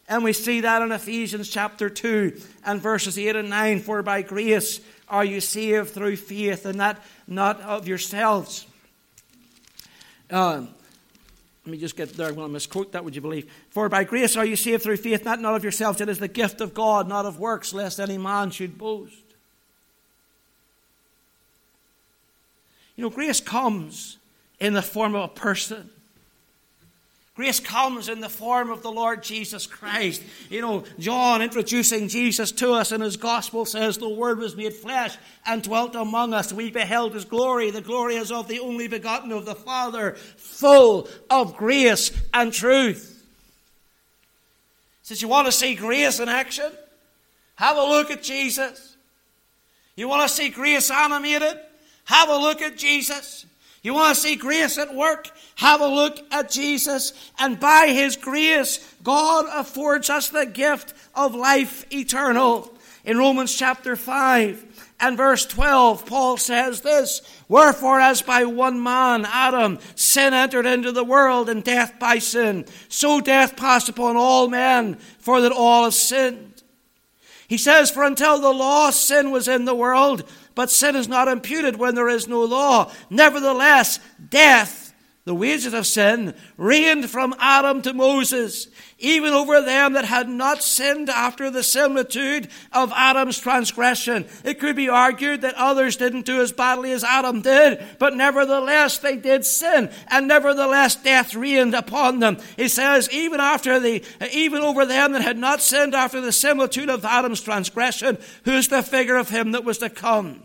And 0.08 0.24
we 0.24 0.32
see 0.32 0.62
that 0.62 0.82
in 0.82 0.90
Ephesians 0.90 1.48
chapter 1.48 1.88
2 1.88 2.40
and 2.66 2.82
verses 2.82 3.16
8 3.16 3.36
and 3.36 3.48
9. 3.48 3.78
For 3.78 4.02
by 4.02 4.22
grace 4.22 4.80
are 5.08 5.24
you 5.24 5.40
saved 5.40 5.90
through 5.90 6.16
faith, 6.16 6.66
and 6.66 6.80
that 6.80 7.00
not 7.28 7.60
of 7.60 7.86
yourselves. 7.86 8.66
Uh, 10.28 10.66
let 11.64 11.72
me 11.72 11.78
just 11.78 11.96
get 11.96 12.16
there. 12.16 12.28
I'm 12.28 12.34
going 12.34 12.48
to 12.48 12.52
misquote 12.52 12.92
that, 12.92 13.04
would 13.04 13.14
you 13.14 13.20
believe? 13.20 13.52
For 13.70 13.88
by 13.88 14.02
grace 14.02 14.36
are 14.36 14.44
you 14.44 14.56
saved 14.56 14.82
through 14.82 14.96
faith, 14.96 15.24
not, 15.24 15.40
not 15.40 15.54
of 15.54 15.62
yourselves. 15.62 16.00
It 16.00 16.08
is 16.08 16.18
the 16.18 16.28
gift 16.28 16.60
of 16.60 16.74
God, 16.74 17.06
not 17.06 17.26
of 17.26 17.38
works, 17.38 17.72
lest 17.72 18.00
any 18.00 18.18
man 18.18 18.50
should 18.50 18.76
boast. 18.76 19.14
You 22.96 23.04
know, 23.04 23.10
grace 23.10 23.40
comes 23.40 24.18
in 24.60 24.74
the 24.74 24.82
form 24.82 25.14
of 25.14 25.30
a 25.30 25.34
person. 25.34 25.90
Grace 27.40 27.60
comes 27.60 28.10
in 28.10 28.20
the 28.20 28.28
form 28.28 28.70
of 28.70 28.82
the 28.82 28.92
Lord 28.92 29.22
Jesus 29.22 29.66
Christ. 29.66 30.22
You 30.50 30.60
know, 30.60 30.84
John 30.98 31.40
introducing 31.40 32.08
Jesus 32.08 32.52
to 32.52 32.72
us 32.72 32.92
in 32.92 33.00
his 33.00 33.16
gospel 33.16 33.64
says, 33.64 33.96
The 33.96 34.10
Word 34.10 34.38
was 34.38 34.54
made 34.54 34.74
flesh 34.74 35.16
and 35.46 35.62
dwelt 35.62 35.94
among 35.94 36.34
us. 36.34 36.52
We 36.52 36.70
beheld 36.70 37.14
his 37.14 37.24
glory. 37.24 37.70
The 37.70 37.80
glory 37.80 38.16
is 38.16 38.30
of 38.30 38.46
the 38.46 38.58
only 38.58 38.88
begotten 38.88 39.32
of 39.32 39.46
the 39.46 39.54
Father, 39.54 40.16
full 40.36 41.08
of 41.30 41.56
grace 41.56 42.12
and 42.34 42.52
truth. 42.52 43.24
Says, 45.00 45.22
You 45.22 45.28
want 45.28 45.46
to 45.46 45.52
see 45.52 45.74
grace 45.74 46.20
in 46.20 46.28
action? 46.28 46.70
Have 47.54 47.78
a 47.78 47.84
look 47.84 48.10
at 48.10 48.22
Jesus. 48.22 48.96
You 49.96 50.08
want 50.08 50.28
to 50.28 50.34
see 50.34 50.50
grace 50.50 50.90
animated? 50.90 51.58
Have 52.04 52.28
a 52.28 52.36
look 52.36 52.60
at 52.60 52.76
Jesus. 52.76 53.46
You 53.82 53.94
want 53.94 54.14
to 54.14 54.20
see 54.20 54.36
grace 54.36 54.76
at 54.76 54.94
work? 54.94 55.30
Have 55.56 55.80
a 55.80 55.86
look 55.86 56.18
at 56.30 56.50
Jesus. 56.50 57.12
And 57.38 57.58
by 57.58 57.88
His 57.88 58.16
grace, 58.16 58.94
God 59.02 59.46
affords 59.52 60.10
us 60.10 60.28
the 60.28 60.46
gift 60.46 60.92
of 61.14 61.34
life 61.34 61.90
eternal. 61.92 62.72
In 63.04 63.16
Romans 63.16 63.54
chapter 63.54 63.96
5 63.96 64.94
and 65.00 65.16
verse 65.16 65.46
12, 65.46 66.04
Paul 66.04 66.36
says 66.36 66.82
this 66.82 67.22
Wherefore, 67.48 68.00
as 68.00 68.20
by 68.20 68.44
one 68.44 68.82
man, 68.82 69.24
Adam, 69.24 69.78
sin 69.94 70.34
entered 70.34 70.66
into 70.66 70.92
the 70.92 71.04
world, 71.04 71.48
and 71.48 71.64
death 71.64 71.98
by 71.98 72.18
sin, 72.18 72.66
so 72.90 73.20
death 73.22 73.56
passed 73.56 73.88
upon 73.88 74.16
all 74.16 74.48
men, 74.48 74.96
for 75.18 75.40
that 75.40 75.52
all 75.52 75.84
have 75.84 75.94
sinned. 75.94 76.62
He 77.48 77.56
says, 77.56 77.90
For 77.90 78.04
until 78.04 78.38
the 78.40 78.52
law, 78.52 78.90
sin 78.90 79.30
was 79.30 79.48
in 79.48 79.64
the 79.64 79.74
world 79.74 80.30
but 80.54 80.70
sin 80.70 80.96
is 80.96 81.08
not 81.08 81.28
imputed 81.28 81.76
when 81.76 81.94
there 81.94 82.08
is 82.08 82.26
no 82.28 82.44
law. 82.44 82.90
Nevertheless, 83.08 84.00
death, 84.30 84.79
the 85.30 85.34
wages 85.36 85.74
of 85.74 85.86
sin, 85.86 86.34
reigned 86.56 87.08
from 87.08 87.32
Adam 87.38 87.82
to 87.82 87.94
Moses, 87.94 88.66
even 88.98 89.32
over 89.32 89.60
them 89.60 89.92
that 89.92 90.04
had 90.04 90.28
not 90.28 90.60
sinned 90.60 91.08
after 91.08 91.48
the 91.50 91.62
similitude 91.62 92.48
of 92.72 92.92
Adam's 92.96 93.38
transgression. 93.38 94.26
It 94.42 94.58
could 94.58 94.74
be 94.74 94.88
argued 94.88 95.42
that 95.42 95.54
others 95.54 95.94
didn't 95.94 96.26
do 96.26 96.40
as 96.40 96.50
badly 96.50 96.90
as 96.90 97.04
Adam 97.04 97.42
did, 97.42 97.80
but 98.00 98.16
nevertheless 98.16 98.98
they 98.98 99.14
did 99.14 99.46
sin, 99.46 99.88
and 100.08 100.26
nevertheless 100.26 100.96
death 100.96 101.32
reigned 101.32 101.76
upon 101.76 102.18
them. 102.18 102.36
He 102.56 102.66
says, 102.66 103.08
even 103.12 103.38
after 103.38 103.78
the, 103.78 104.02
even 104.32 104.62
over 104.62 104.84
them 104.84 105.12
that 105.12 105.22
had 105.22 105.38
not 105.38 105.60
sinned 105.60 105.94
after 105.94 106.20
the 106.20 106.32
similitude 106.32 106.90
of 106.90 107.04
Adam's 107.04 107.40
transgression, 107.40 108.18
who's 108.44 108.66
the 108.66 108.82
figure 108.82 109.14
of 109.14 109.28
him 109.28 109.52
that 109.52 109.62
was 109.62 109.78
to 109.78 109.90
come 109.90 110.44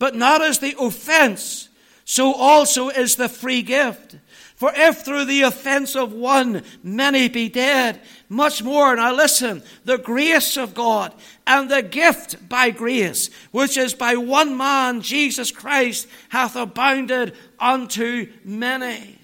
but 0.00 0.16
not 0.16 0.42
as 0.42 0.58
the 0.58 0.74
offense, 0.80 1.68
so 2.10 2.34
also 2.34 2.88
is 2.88 3.14
the 3.14 3.28
free 3.28 3.62
gift. 3.62 4.16
For 4.56 4.72
if 4.74 5.04
through 5.04 5.26
the 5.26 5.42
offense 5.42 5.94
of 5.94 6.12
one 6.12 6.64
many 6.82 7.28
be 7.28 7.48
dead, 7.48 8.00
much 8.28 8.64
more, 8.64 8.96
now 8.96 9.14
listen, 9.14 9.62
the 9.84 9.96
grace 9.96 10.56
of 10.56 10.74
God 10.74 11.14
and 11.46 11.70
the 11.70 11.82
gift 11.82 12.48
by 12.48 12.70
grace, 12.70 13.30
which 13.52 13.76
is 13.76 13.94
by 13.94 14.16
one 14.16 14.56
man, 14.56 15.02
Jesus 15.02 15.52
Christ, 15.52 16.08
hath 16.30 16.56
abounded 16.56 17.36
unto 17.60 18.26
many. 18.44 19.16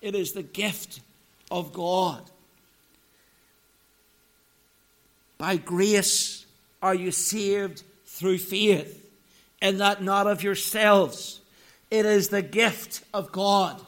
It 0.00 0.14
is 0.14 0.34
the 0.34 0.44
gift 0.44 1.00
of 1.50 1.72
God. 1.72 2.22
By 5.36 5.56
grace 5.56 6.46
are 6.80 6.94
you 6.94 7.10
saved 7.10 7.82
through 8.06 8.38
faith, 8.38 9.07
and 9.60 9.80
that 9.80 10.02
not 10.02 10.26
of 10.26 10.42
yourselves. 10.42 11.40
It 11.90 12.06
is 12.06 12.28
the 12.28 12.42
gift 12.42 13.02
of 13.14 13.32
God, 13.32 13.80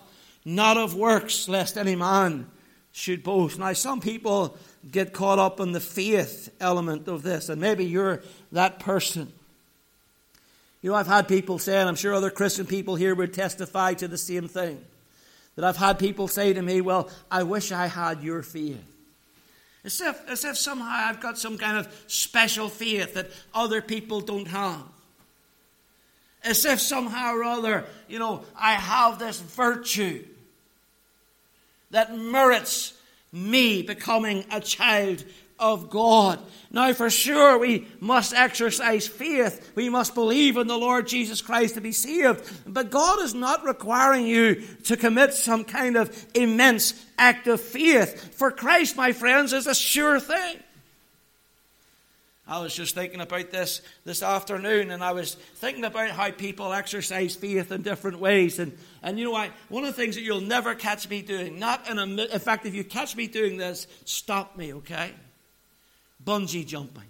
not 0.45 0.77
of 0.77 0.95
works, 0.95 1.49
lest 1.49 1.77
any 1.77 1.97
man 1.97 2.47
should 2.93 3.23
boast. 3.23 3.59
Now, 3.59 3.73
some 3.73 4.01
people 4.01 4.57
get 4.91 5.13
caught 5.13 5.39
up 5.39 5.61
in 5.61 5.73
the 5.73 5.81
faith 5.81 6.51
element 6.61 7.09
of 7.09 7.23
this, 7.23 7.49
and 7.49 7.61
maybe 7.61 7.85
you're 7.85 8.23
that 8.53 8.79
person. 8.79 9.33
You 10.83 10.91
know, 10.91 10.97
I've 10.97 11.07
had 11.07 11.29
people 11.29 11.59
say, 11.59 11.79
and 11.79 11.89
I'm 11.89 11.95
sure 11.95 12.15
other 12.15 12.31
Christian 12.31 12.67
people 12.67 12.97
here 12.97 13.15
would 13.15 13.35
testify 13.35 13.95
to 13.95 14.09
the 14.09 14.17
same 14.19 14.49
thing, 14.49 14.83
that 15.57 15.65
I've 15.65 15.77
had 15.77 15.99
people 15.99 16.27
say 16.27 16.53
to 16.53 16.63
me, 16.63 16.81
Well, 16.81 17.11
I 17.31 17.43
wish 17.43 17.71
I 17.71 17.87
had 17.87 18.23
your 18.23 18.43
faith. 18.43 18.83
As 19.85 20.01
if, 20.01 20.29
as 20.29 20.45
if 20.45 20.57
somehow 20.57 20.89
I've 20.89 21.21
got 21.21 21.39
some 21.39 21.57
kind 21.57 21.79
of 21.79 22.05
special 22.07 22.69
faith 22.69 23.15
that 23.15 23.31
other 23.55 23.81
people 23.81 24.21
don't 24.21 24.49
have. 24.49 24.83
As 26.43 26.65
if 26.65 26.81
somehow 26.81 27.35
or 27.35 27.45
other, 27.45 27.85
you 28.09 28.19
know, 28.19 28.45
I 28.57 28.73
have 28.73 29.19
this 29.19 29.41
virtue 29.41 30.25
that 31.91 32.17
merits 32.17 32.95
me 33.33 33.83
becoming 33.83 34.45
a 34.51 34.61
child 34.61 35.25
of 35.59 35.91
God. 35.91 36.39
Now, 36.73 36.93
for 36.95 37.11
sure, 37.11 37.59
we 37.59 37.87
must 38.01 38.33
exercise 38.33 39.07
faith. 39.07 39.73
We 39.75 39.91
must 39.91 40.15
believe 40.15 40.57
in 40.57 40.67
the 40.67 40.79
Lord 40.79 41.07
Jesus 41.07 41.43
Christ 41.43 41.75
to 41.75 41.81
be 41.81 41.93
saved. 41.93 42.51
But 42.67 42.91
God 42.91 43.21
is 43.21 43.35
not 43.35 43.65
requiring 43.65 44.27
you 44.27 44.63
to 44.85 44.97
commit 44.97 45.35
some 45.35 45.65
kind 45.65 45.97
of 45.97 46.27
immense 46.35 46.95
act 47.19 47.47
of 47.47 47.61
faith. 47.61 48.35
For 48.35 48.51
Christ, 48.51 48.97
my 48.97 49.13
friends, 49.13 49.53
is 49.53 49.67
a 49.67 49.75
sure 49.75 50.19
thing. 50.19 50.59
I 52.51 52.59
was 52.59 52.75
just 52.75 52.97
thinking 52.97 53.21
about 53.21 53.53
this 53.53 53.81
this 54.05 54.25
afternoon, 54.25 54.91
and 54.91 55.05
I 55.05 55.13
was 55.13 55.35
thinking 55.35 55.85
about 55.85 56.11
how 56.11 56.33
people 56.33 56.73
exercise 56.73 57.37
faith 57.37 57.71
in 57.71 57.83
different 57.83 58.19
ways. 58.19 58.59
And, 58.59 58.77
and 59.05 59.21
you 59.21 59.27
know, 59.27 59.37
I, 59.37 59.53
one 59.69 59.85
of 59.85 59.95
the 59.95 60.03
things 60.03 60.17
that 60.17 60.23
you'll 60.23 60.41
never 60.41 60.75
catch 60.75 61.09
me 61.09 61.23
doing, 61.23 61.61
not 61.61 61.89
in 61.89 62.01
a, 62.01 62.03
in 62.03 62.39
fact, 62.41 62.67
if 62.67 62.75
you 62.75 62.83
catch 62.83 63.15
me 63.15 63.29
doing 63.29 63.57
this, 63.57 63.87
stop 64.05 64.57
me, 64.57 64.75
okay? 64.75 65.13
Bungee 66.27 66.67
jumping. 66.67 67.05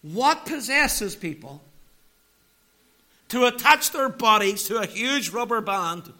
What 0.00 0.46
possesses 0.46 1.14
people 1.14 1.60
to 3.28 3.44
attach 3.44 3.90
their 3.90 4.08
bodies 4.08 4.62
to 4.68 4.78
a 4.78 4.86
huge 4.86 5.28
rubber 5.28 5.60
band 5.60 6.10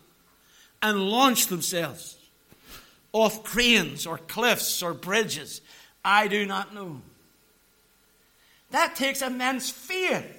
and 0.83 1.09
launch 1.09 1.47
themselves 1.47 2.18
off 3.12 3.45
cranes 3.45 4.07
or 4.07 4.18
cliffs 4.18 4.83
or 4.83 4.93
bridges? 4.93 5.62
I 6.07 6.29
do 6.29 6.47
not 6.47 6.73
know. 6.73 7.03
That 8.71 8.95
takes 8.95 9.23
immense 9.23 9.69
faith. 9.69 10.33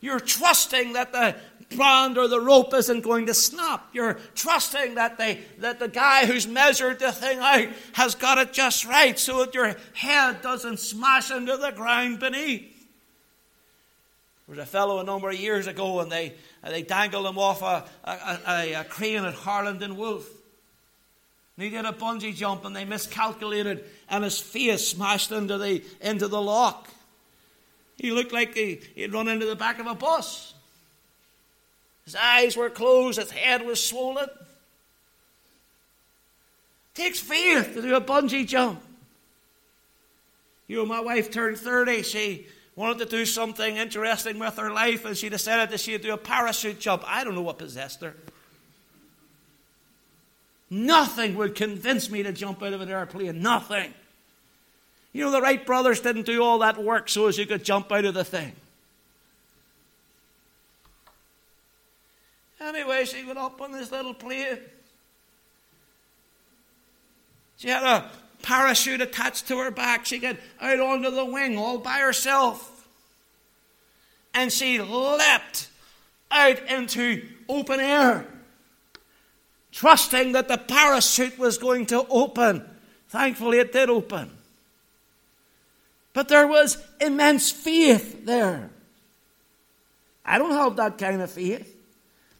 You're 0.00 0.20
trusting 0.20 0.94
that 0.94 1.12
the 1.12 1.36
band 1.76 2.16
or 2.16 2.26
the 2.26 2.40
rope 2.40 2.72
isn't 2.72 3.02
going 3.02 3.26
to 3.26 3.34
snap. 3.34 3.88
You're 3.92 4.14
trusting 4.34 4.94
that, 4.94 5.18
they, 5.18 5.40
that 5.58 5.80
the 5.80 5.88
guy 5.88 6.24
who's 6.24 6.46
measured 6.46 6.98
the 6.98 7.12
thing 7.12 7.38
out 7.38 7.68
has 7.92 8.14
got 8.14 8.38
it 8.38 8.54
just 8.54 8.86
right 8.86 9.18
so 9.18 9.44
that 9.44 9.54
your 9.54 9.76
head 9.92 10.40
doesn't 10.40 10.78
smash 10.78 11.30
into 11.30 11.56
the 11.56 11.70
ground 11.70 12.20
beneath. 12.20 12.86
There 14.46 14.56
was 14.56 14.58
a 14.58 14.66
fellow 14.66 14.98
a 14.98 15.04
number 15.04 15.28
of 15.28 15.36
years 15.36 15.66
ago 15.66 16.00
and 16.00 16.10
they, 16.10 16.34
they 16.62 16.82
dangled 16.82 17.26
him 17.26 17.38
off 17.38 17.60
a, 17.60 17.84
a, 18.04 18.38
a, 18.48 18.72
a 18.80 18.84
crane 18.84 19.24
at 19.24 19.34
Harland 19.34 19.82
and 19.82 19.98
Wolff. 19.98 20.28
He 21.56 21.70
did 21.70 21.84
a 21.84 21.92
bungee 21.92 22.34
jump 22.34 22.64
and 22.64 22.74
they 22.74 22.84
miscalculated 22.84 23.84
and 24.08 24.24
his 24.24 24.40
face 24.40 24.88
smashed 24.88 25.30
into 25.30 25.56
the, 25.58 25.82
into 26.00 26.26
the 26.26 26.40
lock. 26.40 26.88
He 27.96 28.10
looked 28.10 28.32
like 28.32 28.54
he, 28.54 28.80
he'd 28.94 29.12
run 29.12 29.28
into 29.28 29.46
the 29.46 29.54
back 29.54 29.78
of 29.78 29.86
a 29.86 29.94
bus. 29.94 30.54
His 32.04 32.16
eyes 32.16 32.56
were 32.56 32.70
closed, 32.70 33.18
his 33.18 33.30
head 33.30 33.64
was 33.64 33.82
swollen. 33.82 34.28
It 36.94 36.94
takes 36.94 37.20
faith 37.20 37.74
to 37.74 37.82
do 37.82 37.94
a 37.94 38.00
bungee 38.00 38.46
jump. 38.46 38.82
You 40.66 40.78
know, 40.78 40.86
my 40.86 41.00
wife 41.00 41.30
turned 41.30 41.58
30. 41.58 42.02
She 42.02 42.46
wanted 42.74 42.98
to 42.98 43.04
do 43.04 43.24
something 43.24 43.76
interesting 43.76 44.38
with 44.38 44.56
her 44.56 44.72
life, 44.72 45.04
and 45.04 45.16
she 45.16 45.28
decided 45.28 45.70
that 45.70 45.80
she'd 45.80 46.02
do 46.02 46.12
a 46.12 46.16
parachute 46.16 46.80
jump. 46.80 47.04
I 47.06 47.22
don't 47.24 47.34
know 47.34 47.42
what 47.42 47.58
possessed 47.58 48.00
her. 48.00 48.14
Nothing 50.70 51.36
would 51.36 51.54
convince 51.54 52.10
me 52.10 52.22
to 52.22 52.32
jump 52.32 52.62
out 52.62 52.72
of 52.72 52.80
an 52.80 52.88
airplane. 52.88 53.42
Nothing. 53.42 53.92
You 55.12 55.24
know, 55.24 55.30
the 55.30 55.40
Wright 55.40 55.64
brothers 55.64 56.00
didn't 56.00 56.26
do 56.26 56.42
all 56.42 56.58
that 56.58 56.82
work 56.82 57.08
so 57.08 57.28
as 57.28 57.38
you 57.38 57.46
could 57.46 57.64
jump 57.64 57.92
out 57.92 58.04
of 58.04 58.14
the 58.14 58.24
thing. 58.24 58.52
Anyway, 62.60 63.04
she 63.04 63.24
went 63.24 63.38
up 63.38 63.60
on 63.60 63.72
this 63.72 63.92
little 63.92 64.14
plane. 64.14 64.58
She 67.58 67.68
had 67.68 67.82
a 67.82 68.10
parachute 68.42 69.00
attached 69.00 69.46
to 69.48 69.58
her 69.58 69.70
back. 69.70 70.06
She 70.06 70.18
got 70.18 70.36
out 70.60 70.80
onto 70.80 71.10
the 71.10 71.24
wing 71.24 71.56
all 71.56 71.78
by 71.78 71.98
herself. 71.98 72.88
And 74.32 74.52
she 74.52 74.80
leapt 74.80 75.68
out 76.30 76.58
into 76.68 77.22
open 77.48 77.78
air 77.78 78.26
trusting 79.74 80.32
that 80.32 80.48
the 80.48 80.56
parachute 80.56 81.36
was 81.38 81.58
going 81.58 81.84
to 81.86 82.06
open. 82.08 82.64
Thankfully, 83.08 83.58
it 83.58 83.72
did 83.72 83.90
open. 83.90 84.30
But 86.12 86.28
there 86.28 86.46
was 86.46 86.78
immense 87.00 87.50
faith 87.50 88.24
there. 88.24 88.70
I 90.24 90.38
don't 90.38 90.52
have 90.52 90.76
that 90.76 90.96
kind 90.96 91.20
of 91.20 91.30
faith. 91.30 91.70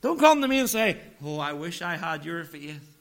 Don't 0.00 0.18
come 0.18 0.40
to 0.42 0.48
me 0.48 0.60
and 0.60 0.70
say, 0.70 0.96
Oh, 1.22 1.38
I 1.38 1.52
wish 1.52 1.82
I 1.82 1.96
had 1.96 2.24
your 2.24 2.44
faith. 2.44 2.93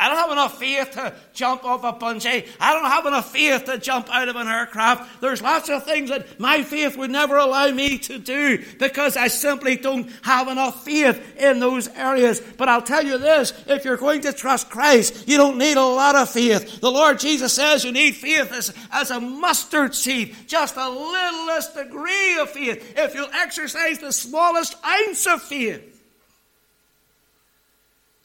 I 0.00 0.08
don't 0.08 0.16
have 0.16 0.32
enough 0.32 0.58
faith 0.58 0.92
to 0.92 1.14
jump 1.34 1.62
off 1.62 1.84
a 1.84 1.92
bungee. 1.92 2.48
I 2.58 2.72
don't 2.72 2.90
have 2.90 3.04
enough 3.04 3.30
faith 3.30 3.66
to 3.66 3.76
jump 3.76 4.08
out 4.10 4.30
of 4.30 4.36
an 4.36 4.48
aircraft. 4.48 5.20
There's 5.20 5.42
lots 5.42 5.68
of 5.68 5.84
things 5.84 6.08
that 6.08 6.40
my 6.40 6.62
faith 6.62 6.96
would 6.96 7.10
never 7.10 7.36
allow 7.36 7.70
me 7.70 7.98
to 7.98 8.18
do 8.18 8.64
because 8.78 9.18
I 9.18 9.28
simply 9.28 9.76
don't 9.76 10.10
have 10.22 10.48
enough 10.48 10.86
faith 10.86 11.36
in 11.36 11.60
those 11.60 11.86
areas. 11.88 12.40
But 12.40 12.70
I'll 12.70 12.80
tell 12.80 13.04
you 13.04 13.18
this, 13.18 13.52
if 13.66 13.84
you're 13.84 13.98
going 13.98 14.22
to 14.22 14.32
trust 14.32 14.70
Christ, 14.70 15.28
you 15.28 15.36
don't 15.36 15.58
need 15.58 15.76
a 15.76 15.84
lot 15.84 16.16
of 16.16 16.30
faith. 16.30 16.80
The 16.80 16.90
Lord 16.90 17.18
Jesus 17.18 17.52
says 17.52 17.84
you 17.84 17.92
need 17.92 18.12
faith 18.16 18.50
as, 18.52 18.72
as 18.90 19.10
a 19.10 19.20
mustard 19.20 19.94
seed, 19.94 20.34
just 20.46 20.78
a 20.78 20.88
littlest 20.88 21.74
degree 21.76 22.38
of 22.38 22.48
faith. 22.48 22.94
If 22.96 23.14
you'll 23.14 23.28
exercise 23.34 23.98
the 23.98 24.12
smallest 24.12 24.76
ounce 24.82 25.26
of 25.26 25.42
faith, 25.42 25.88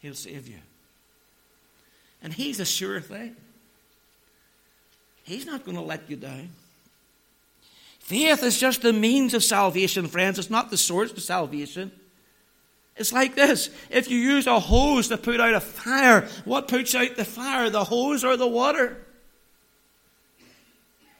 He'll 0.01 0.13
save 0.13 0.47
you. 0.47 0.59
And 2.25 2.33
He's 2.33 2.59
a 2.59 2.65
sure 2.65 2.99
thing. 2.99 3.35
He's 5.23 5.45
not 5.45 5.63
going 5.63 5.77
to 5.77 5.83
let 5.83 6.09
you 6.09 6.15
down. 6.15 6.49
Faith 7.99 8.41
is 8.41 8.59
just 8.59 8.81
the 8.81 8.93
means 8.93 9.35
of 9.35 9.43
salvation, 9.43 10.07
friends. 10.07 10.39
It's 10.39 10.49
not 10.49 10.71
the 10.71 10.77
source 10.77 11.11
of 11.11 11.21
salvation. 11.21 11.91
It's 12.97 13.13
like 13.13 13.35
this. 13.35 13.69
If 13.91 14.09
you 14.09 14.17
use 14.17 14.47
a 14.47 14.59
hose 14.59 15.09
to 15.09 15.17
put 15.17 15.39
out 15.39 15.53
a 15.53 15.59
fire, 15.59 16.27
what 16.45 16.67
puts 16.67 16.95
out 16.95 17.15
the 17.15 17.25
fire, 17.25 17.69
the 17.69 17.83
hose 17.83 18.23
or 18.23 18.37
the 18.37 18.47
water? 18.47 18.97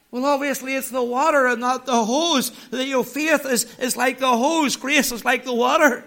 Well, 0.10 0.26
obviously 0.26 0.74
it's 0.74 0.89
the 0.89 1.03
water 1.03 1.45
and 1.45 1.62
not 1.62 1.86
the 1.86 2.03
hose. 2.03 2.51
Your 2.72 3.03
faith 3.03 3.45
is, 3.45 3.78
is 3.78 3.95
like 3.95 4.18
the 4.18 4.36
hose. 4.36 4.76
Grace 4.76 5.12
is 5.12 5.24
like 5.24 5.45
the 5.45 5.53
water. 5.53 6.03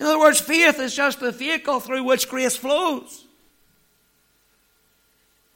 In 0.00 0.06
other 0.06 0.18
words, 0.18 0.40
faith 0.40 0.80
is 0.80 0.96
just 0.96 1.20
the 1.20 1.32
vehicle 1.32 1.80
through 1.80 2.04
which 2.04 2.30
grace 2.30 2.56
flows. 2.56 3.23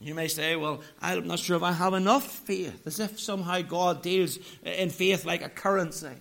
You 0.01 0.15
may 0.15 0.29
say, 0.29 0.55
well, 0.55 0.81
I'm 1.03 1.27
not 1.27 1.41
sure 1.41 1.57
if 1.57 1.63
I 1.63 1.73
have 1.73 1.95
enough 1.95 2.25
faith, 2.25 2.87
as 2.87 3.01
if 3.01 3.19
somehow 3.19 3.63
God 3.63 4.03
deals 4.03 4.39
in 4.63 4.91
faith 4.91 5.25
like 5.25 5.43
a 5.43 5.49
currency. 5.49 6.13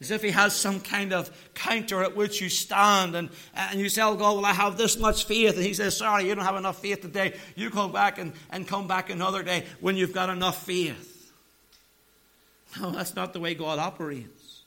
As 0.00 0.10
if 0.10 0.22
he 0.22 0.30
has 0.30 0.56
some 0.56 0.80
kind 0.80 1.12
of 1.12 1.30
counter 1.54 2.02
at 2.02 2.16
which 2.16 2.40
you 2.40 2.48
stand 2.48 3.14
and, 3.14 3.28
and 3.54 3.78
you 3.78 3.90
tell 3.90 4.12
oh, 4.12 4.16
God, 4.16 4.36
well, 4.36 4.46
I 4.46 4.52
have 4.52 4.78
this 4.78 4.98
much 4.98 5.26
faith. 5.26 5.56
And 5.56 5.64
he 5.64 5.74
says, 5.74 5.96
sorry, 5.96 6.26
you 6.26 6.34
don't 6.34 6.44
have 6.44 6.56
enough 6.56 6.80
faith 6.80 7.02
today. 7.02 7.34
You 7.54 7.70
come 7.70 7.92
back 7.92 8.18
and, 8.18 8.32
and 8.50 8.66
come 8.66 8.88
back 8.88 9.10
another 9.10 9.42
day 9.42 9.66
when 9.80 9.96
you've 9.96 10.14
got 10.14 10.30
enough 10.30 10.64
faith. 10.64 11.30
No, 12.80 12.90
that's 12.90 13.14
not 13.14 13.32
the 13.32 13.40
way 13.40 13.54
God 13.54 13.78
operates. 13.78 14.62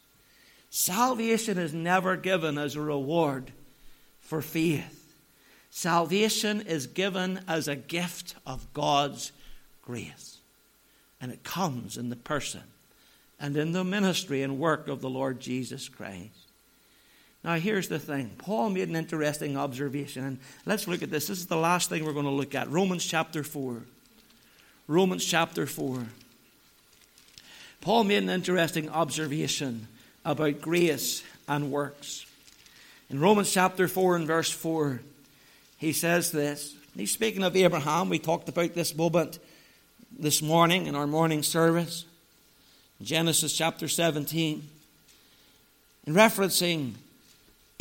Salvation 0.70 1.58
is 1.58 1.74
never 1.74 2.16
given 2.16 2.58
as 2.58 2.76
a 2.76 2.82
reward 2.82 3.52
for 4.22 4.42
faith. 4.42 5.03
Salvation 5.76 6.62
is 6.62 6.86
given 6.86 7.40
as 7.48 7.68
a 7.68 7.76
gift 7.76 8.36
of 8.46 8.72
God's 8.76 9.32
grace. 9.82 10.38
And 11.20 11.32
it 11.32 11.44
comes 11.44 11.98
in 11.98 12.12
the 12.12 12.16
person 12.16 12.62
and 13.40 13.58
in 13.58 13.72
the 13.72 13.84
ministry 13.84 14.44
and 14.44 14.60
work 14.60 14.88
of 14.88 15.02
the 15.02 15.10
Lord 15.10 15.40
Jesus 15.40 15.90
Christ. 15.90 16.30
Now, 17.44 17.56
here's 17.56 17.88
the 17.88 17.98
thing. 17.98 18.34
Paul 18.38 18.70
made 18.70 18.88
an 18.88 18.96
interesting 18.96 19.58
observation, 19.58 20.24
and 20.24 20.40
let's 20.68 20.88
look 20.88 21.02
at 21.02 21.10
this. 21.10 21.26
This 21.26 21.40
is 21.40 21.48
the 21.48 21.58
last 21.58 21.90
thing 21.90 22.06
we're 22.06 22.14
going 22.14 22.26
to 22.26 22.32
look 22.32 22.54
at 22.54 22.70
Romans 22.70 23.04
chapter 23.04 23.44
4. 23.44 23.82
Romans 24.88 25.26
chapter 25.26 25.66
4. 25.66 26.06
Paul 27.82 28.04
made 28.04 28.22
an 28.22 28.30
interesting 28.30 28.90
observation 28.90 29.88
about 30.24 30.62
grace 30.62 31.24
and 31.48 31.72
works. 31.72 32.28
In 33.10 33.20
Romans 33.20 33.52
chapter 33.52 33.88
4 33.88 34.18
and 34.18 34.28
verse 34.28 34.52
4, 34.52 35.02
he 35.84 35.92
says 35.92 36.32
this. 36.32 36.74
He's 36.96 37.12
speaking 37.12 37.44
of 37.44 37.58
Abraham. 37.58 38.08
We 38.08 38.18
talked 38.18 38.48
about 38.48 38.74
this 38.74 38.96
moment 38.96 39.40
this 40.18 40.42
morning 40.42 40.88
in 40.88 40.96
our 40.96 41.08
morning 41.08 41.44
service. 41.44 42.06
Genesis 43.02 43.52
chapter 43.52 43.90
17. 43.90 44.66
In 46.08 46.14
referencing 46.14 46.94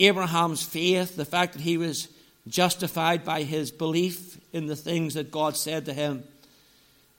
Abraham's 0.00 0.64
faith, 0.64 1.14
the 1.14 1.24
fact 1.24 1.52
that 1.52 1.62
he 1.62 1.76
was 1.76 2.08
justified 2.48 3.24
by 3.24 3.44
his 3.44 3.70
belief 3.70 4.36
in 4.52 4.66
the 4.66 4.74
things 4.74 5.14
that 5.14 5.30
God 5.30 5.56
said 5.56 5.84
to 5.84 5.92
him. 5.92 6.24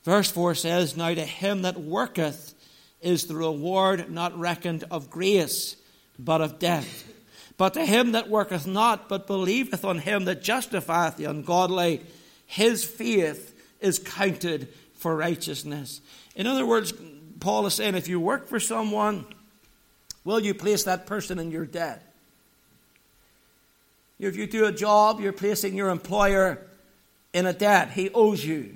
Verse 0.03 0.29
4 0.31 0.53
says, 0.53 0.97
Now 0.97 1.13
to 1.13 1.23
him 1.23 1.61
that 1.61 1.79
worketh 1.79 2.53
is 2.99 3.27
the 3.27 3.35
reward 3.35 4.11
not 4.11 4.37
reckoned 4.37 4.83
of 4.91 5.09
grace, 5.09 5.77
but 6.19 6.41
of 6.41 6.59
death. 6.59 7.09
But 7.57 7.75
to 7.75 7.85
him 7.85 8.13
that 8.13 8.29
worketh 8.29 8.65
not, 8.65 9.07
but 9.07 9.27
believeth 9.27 9.85
on 9.85 9.99
him 9.99 10.25
that 10.25 10.41
justifieth 10.41 11.17
the 11.17 11.25
ungodly, 11.25 12.01
his 12.45 12.83
faith 12.83 13.53
is 13.79 13.99
counted 13.99 14.69
for 14.95 15.15
righteousness. 15.15 16.01
In 16.35 16.47
other 16.47 16.65
words, 16.65 16.93
Paul 17.39 17.65
is 17.65 17.73
saying 17.73 17.95
if 17.95 18.07
you 18.07 18.19
work 18.19 18.47
for 18.47 18.59
someone, 18.59 19.25
will 20.23 20.39
you 20.39 20.53
place 20.53 20.83
that 20.83 21.05
person 21.05 21.39
in 21.39 21.51
your 21.51 21.65
debt? 21.65 22.01
If 24.19 24.37
you 24.37 24.47
do 24.47 24.65
a 24.65 24.71
job, 24.71 25.19
you're 25.19 25.33
placing 25.33 25.75
your 25.75 25.89
employer 25.89 26.61
in 27.33 27.45
a 27.45 27.53
debt. 27.53 27.91
He 27.91 28.09
owes 28.11 28.43
you. 28.45 28.75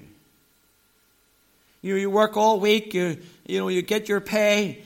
You, 1.81 1.95
you 1.95 2.09
work 2.09 2.35
all 2.35 2.59
week, 2.59 2.93
you, 2.93 3.17
you 3.45 3.59
know, 3.59 3.69
you 3.69 3.81
get 3.81 4.09
your 4.09 4.19
pay. 4.19 4.83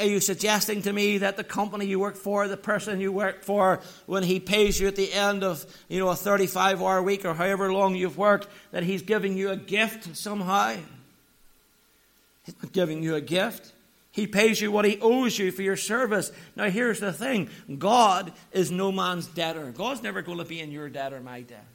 Are 0.00 0.06
you 0.06 0.20
suggesting 0.20 0.82
to 0.82 0.92
me 0.92 1.18
that 1.18 1.36
the 1.36 1.44
company 1.44 1.86
you 1.86 1.98
work 1.98 2.16
for, 2.16 2.48
the 2.48 2.56
person 2.56 3.00
you 3.00 3.12
work 3.12 3.42
for, 3.42 3.80
when 4.04 4.22
he 4.22 4.38
pays 4.38 4.78
you 4.78 4.88
at 4.88 4.96
the 4.96 5.12
end 5.12 5.42
of 5.42 5.64
you 5.88 5.98
know 5.98 6.08
a 6.08 6.16
35 6.16 6.82
hour 6.82 7.02
week 7.02 7.24
or 7.24 7.32
however 7.32 7.72
long 7.72 7.94
you've 7.94 8.18
worked, 8.18 8.46
that 8.72 8.82
he's 8.82 9.02
giving 9.02 9.36
you 9.36 9.50
a 9.50 9.56
gift 9.56 10.16
somehow? 10.16 10.76
He's 12.44 12.54
not 12.62 12.72
giving 12.72 13.02
you 13.02 13.14
a 13.14 13.22
gift. 13.22 13.72
He 14.10 14.26
pays 14.26 14.60
you 14.60 14.70
what 14.70 14.84
he 14.84 15.00
owes 15.00 15.38
you 15.38 15.50
for 15.50 15.62
your 15.62 15.76
service. 15.76 16.30
Now, 16.54 16.70
here's 16.70 17.00
the 17.00 17.12
thing 17.12 17.48
God 17.78 18.32
is 18.52 18.70
no 18.70 18.92
man's 18.92 19.26
debtor. 19.26 19.72
God's 19.72 20.02
never 20.02 20.22
going 20.22 20.38
to 20.38 20.44
be 20.44 20.60
in 20.60 20.70
your 20.70 20.88
debt 20.88 21.12
or 21.12 21.20
my 21.20 21.40
debt. 21.40 21.66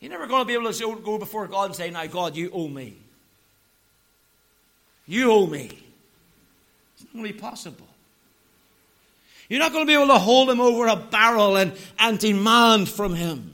You're 0.00 0.10
never 0.10 0.26
going 0.26 0.42
to 0.42 0.46
be 0.46 0.54
able 0.54 0.72
to 0.72 1.00
go 1.00 1.16
before 1.16 1.46
God 1.46 1.66
and 1.66 1.76
say, 1.76 1.90
Now, 1.90 2.06
God, 2.06 2.34
you 2.34 2.50
owe 2.52 2.66
me. 2.66 2.98
You 5.06 5.32
owe 5.32 5.46
me. 5.46 5.70
It's 6.94 7.04
not 7.04 7.12
going 7.12 7.26
to 7.26 7.32
be 7.32 7.38
possible. 7.38 7.86
You're 9.48 9.60
not 9.60 9.72
going 9.72 9.84
to 9.84 9.86
be 9.86 9.94
able 9.94 10.06
to 10.08 10.18
hold 10.18 10.48
him 10.48 10.60
over 10.60 10.86
a 10.86 10.96
barrel 10.96 11.56
and, 11.56 11.72
and 11.98 12.18
demand 12.18 12.88
from 12.88 13.14
him. 13.14 13.52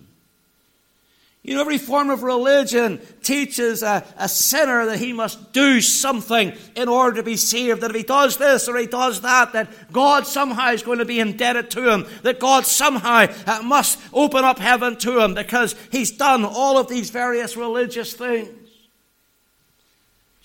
You 1.42 1.55
know, 1.55 1.61
every 1.62 1.78
form 1.78 2.11
of 2.11 2.22
religion 2.22 3.01
teaches 3.22 3.82
a, 3.82 4.05
a, 4.18 4.28
sinner 4.28 4.84
that 4.86 4.99
he 4.99 5.14
must 5.14 5.53
do 5.53 5.80
something 5.80 6.53
in 6.76 6.88
order 6.88 7.16
to 7.16 7.22
be 7.22 7.36
saved. 7.36 7.80
That 7.80 7.90
if 7.90 7.96
he 7.96 8.03
does 8.03 8.36
this 8.36 8.68
or 8.68 8.76
he 8.76 8.86
does 8.86 9.22
that, 9.22 9.55
that 9.55 9.70
God 9.90 10.26
somehow 10.26 10.72
is 10.72 10.82
going 10.82 10.99
to 10.99 11.07
be 11.07 11.20
indebted 11.20 11.70
to 11.70 11.90
him. 11.90 12.07
That 12.22 12.38
God 12.38 12.66
somehow 12.66 13.28
uh, 13.46 13.62
must 13.62 13.99
open 14.12 14.44
up 14.44 14.59
heaven 14.59 14.96
to 14.99 15.20
him 15.20 15.32
because 15.32 15.74
he's 15.90 16.11
done 16.11 16.44
all 16.44 16.76
of 16.76 16.88
these 16.88 17.09
various 17.09 17.57
religious 17.57 18.12
things. 18.12 18.51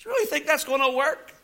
Do 0.04 0.10
you 0.10 0.16
really 0.16 0.26
think 0.26 0.46
that's 0.46 0.64
going 0.64 0.82
to 0.82 0.94
work? 0.94 1.34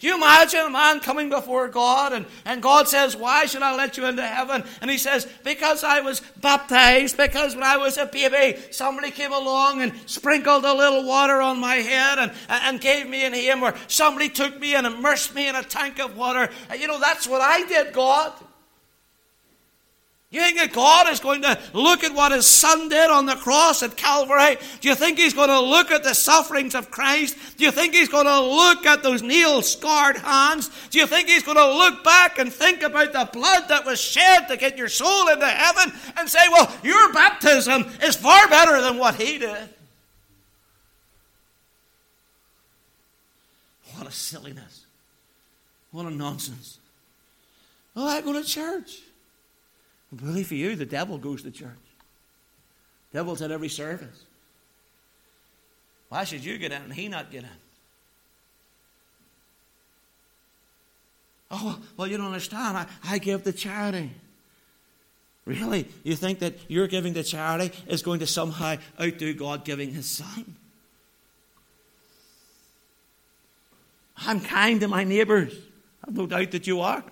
You 0.00 0.14
imagine 0.16 0.60
a 0.60 0.70
man 0.70 1.00
coming 1.00 1.28
before 1.28 1.68
God 1.68 2.12
and, 2.12 2.26
and 2.44 2.62
God 2.62 2.88
says, 2.88 3.16
Why 3.16 3.46
should 3.46 3.62
I 3.62 3.74
let 3.74 3.96
you 3.96 4.06
into 4.06 4.26
heaven? 4.26 4.64
And 4.80 4.90
he 4.90 4.98
says, 4.98 5.26
Because 5.44 5.84
I 5.84 6.00
was 6.00 6.20
baptized, 6.40 7.16
because 7.16 7.54
when 7.54 7.64
I 7.64 7.76
was 7.76 7.96
a 7.96 8.06
baby, 8.06 8.58
somebody 8.70 9.10
came 9.10 9.32
along 9.32 9.82
and 9.82 9.92
sprinkled 10.06 10.64
a 10.64 10.74
little 10.74 11.06
water 11.06 11.40
on 11.40 11.60
my 11.60 11.76
head 11.76 12.18
and, 12.18 12.32
and 12.48 12.80
gave 12.80 13.08
me 13.08 13.24
a 13.24 13.30
name, 13.30 13.62
or 13.62 13.74
somebody 13.88 14.28
took 14.28 14.58
me 14.58 14.74
and 14.74 14.86
immersed 14.86 15.34
me 15.34 15.48
in 15.48 15.54
a 15.54 15.62
tank 15.62 15.98
of 15.98 16.16
water. 16.16 16.50
You 16.78 16.88
know, 16.88 17.00
that's 17.00 17.26
what 17.26 17.40
I 17.40 17.66
did, 17.66 17.92
God. 17.92 18.32
You 20.36 20.42
think 20.42 20.58
that 20.58 20.72
God 20.74 21.08
is 21.08 21.18
going 21.18 21.40
to 21.40 21.58
look 21.72 22.04
at 22.04 22.12
what 22.12 22.30
his 22.30 22.44
son 22.44 22.90
did 22.90 23.08
on 23.10 23.24
the 23.24 23.36
cross 23.36 23.82
at 23.82 23.96
Calvary? 23.96 24.58
Do 24.82 24.88
you 24.90 24.94
think 24.94 25.16
he's 25.16 25.32
going 25.32 25.48
to 25.48 25.60
look 25.60 25.90
at 25.90 26.04
the 26.04 26.12
sufferings 26.12 26.74
of 26.74 26.90
Christ? 26.90 27.38
Do 27.56 27.64
you 27.64 27.70
think 27.70 27.94
he's 27.94 28.10
going 28.10 28.26
to 28.26 28.40
look 28.42 28.84
at 28.84 29.02
those 29.02 29.22
nail 29.22 29.62
scarred 29.62 30.18
hands? 30.18 30.70
Do 30.90 30.98
you 30.98 31.06
think 31.06 31.28
he's 31.28 31.42
going 31.42 31.56
to 31.56 31.66
look 31.66 32.04
back 32.04 32.38
and 32.38 32.52
think 32.52 32.82
about 32.82 33.14
the 33.14 33.26
blood 33.32 33.68
that 33.68 33.86
was 33.86 33.98
shed 33.98 34.46
to 34.48 34.58
get 34.58 34.76
your 34.76 34.90
soul 34.90 35.28
into 35.28 35.46
heaven 35.46 35.90
and 36.18 36.28
say, 36.28 36.46
well, 36.50 36.70
your 36.82 37.14
baptism 37.14 37.86
is 38.02 38.14
far 38.14 38.46
better 38.48 38.82
than 38.82 38.98
what 38.98 39.14
he 39.14 39.38
did? 39.38 39.70
What 43.94 44.06
a 44.06 44.12
silliness. 44.12 44.84
What 45.92 46.04
a 46.04 46.10
nonsense. 46.10 46.76
Well, 47.94 48.06
I 48.06 48.20
go 48.20 48.34
to 48.34 48.44
church. 48.44 49.00
Believe 50.14 50.48
for 50.48 50.54
you, 50.54 50.76
the 50.76 50.86
devil 50.86 51.18
goes 51.18 51.42
to 51.42 51.50
church. 51.50 51.70
The 53.12 53.18
Devil's 53.18 53.42
at 53.42 53.50
every 53.50 53.68
service. 53.68 54.24
Why 56.08 56.24
should 56.24 56.44
you 56.44 56.58
get 56.58 56.72
in 56.72 56.82
and 56.82 56.94
he 56.94 57.08
not 57.08 57.30
get 57.30 57.44
in? 57.44 57.50
Oh, 61.50 61.80
well, 61.96 62.06
you 62.06 62.16
don't 62.16 62.26
understand. 62.26 62.76
I, 62.76 62.86
I 63.04 63.18
give 63.18 63.44
the 63.44 63.52
charity. 63.52 64.10
Really? 65.44 65.88
You 66.02 66.16
think 66.16 66.40
that 66.40 66.54
your 66.68 66.88
giving 66.88 67.12
the 67.12 67.22
charity 67.22 67.72
is 67.86 68.02
going 68.02 68.20
to 68.20 68.26
somehow 68.26 68.76
outdo 69.00 69.32
God 69.32 69.64
giving 69.64 69.92
his 69.92 70.06
son? 70.06 70.56
I'm 74.16 74.40
kind 74.40 74.80
to 74.80 74.88
my 74.88 75.04
neighbours. 75.04 75.54
I've 76.06 76.16
no 76.16 76.26
doubt 76.26 76.50
that 76.50 76.66
you 76.66 76.80
are. 76.80 77.04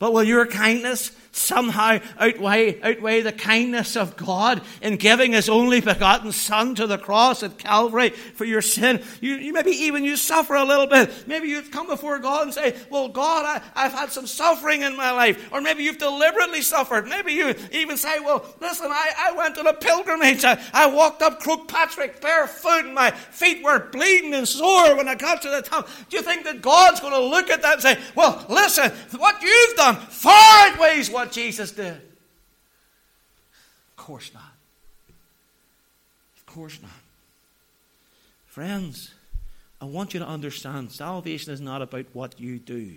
But 0.00 0.12
will 0.12 0.24
your 0.24 0.46
kindness 0.46 1.12
somehow 1.32 1.98
outweigh, 2.18 2.80
outweigh 2.82 3.20
the 3.22 3.32
kindness 3.32 3.96
of 3.96 4.16
God 4.16 4.62
in 4.82 4.96
giving 4.96 5.32
His 5.32 5.48
only 5.48 5.80
begotten 5.80 6.32
Son 6.32 6.74
to 6.74 6.86
the 6.86 6.98
cross 6.98 7.42
at 7.42 7.58
Calvary 7.58 8.10
for 8.10 8.44
your 8.44 8.62
sin? 8.62 9.02
You, 9.20 9.36
you 9.36 9.52
maybe 9.52 9.70
even 9.70 10.04
you 10.04 10.16
suffer 10.16 10.54
a 10.54 10.64
little 10.64 10.86
bit. 10.86 11.28
Maybe 11.28 11.48
you've 11.48 11.70
come 11.70 11.86
before 11.86 12.18
God 12.18 12.44
and 12.44 12.54
say, 12.54 12.76
"Well, 12.90 13.08
God, 13.08 13.44
I, 13.44 13.62
I've 13.74 13.92
had 13.92 14.10
some 14.10 14.26
suffering 14.26 14.82
in 14.82 14.96
my 14.96 15.10
life," 15.12 15.52
or 15.52 15.60
maybe 15.60 15.84
you've 15.84 15.98
deliberately 15.98 16.62
suffered. 16.62 17.06
Maybe 17.06 17.32
you 17.32 17.54
even 17.72 17.96
say, 17.96 18.20
"Well, 18.20 18.44
listen, 18.60 18.88
I, 18.90 19.12
I 19.18 19.32
went 19.32 19.58
on 19.58 19.66
a 19.66 19.74
pilgrimage. 19.74 20.44
I, 20.44 20.60
I 20.72 20.86
walked 20.86 21.22
up 21.22 21.40
Croagh 21.42 22.20
barefoot, 22.20 22.84
and 22.84 22.94
my 22.94 23.10
feet 23.10 23.62
were 23.62 23.88
bleeding 23.90 24.34
and 24.34 24.46
sore 24.46 24.96
when 24.96 25.08
I 25.08 25.14
got 25.14 25.42
to 25.42 25.50
the 25.50 25.62
top." 25.62 25.88
Do 26.08 26.16
you 26.16 26.22
think 26.22 26.44
that 26.44 26.62
God's 26.62 27.00
going 27.00 27.12
to 27.12 27.20
look 27.20 27.50
at 27.50 27.62
that 27.62 27.74
and 27.74 27.82
say, 27.82 27.98
"Well, 28.14 28.44
listen, 28.48 28.90
what 29.16 29.40
you've 29.42 29.76
done?" 29.76 29.96
far 29.96 30.68
outweighs 30.68 31.10
what 31.10 31.19
Jesus 31.24 31.72
did. 31.72 32.00
Of 33.90 33.96
course 33.96 34.32
not. 34.32 34.52
Of 36.36 36.46
course 36.46 36.78
not. 36.82 36.90
Friends, 38.46 39.12
I 39.80 39.84
want 39.84 40.12
you 40.12 40.20
to 40.20 40.26
understand 40.26 40.90
salvation 40.90 41.52
is 41.52 41.60
not 41.60 41.82
about 41.82 42.06
what 42.12 42.38
you 42.40 42.58
do, 42.58 42.92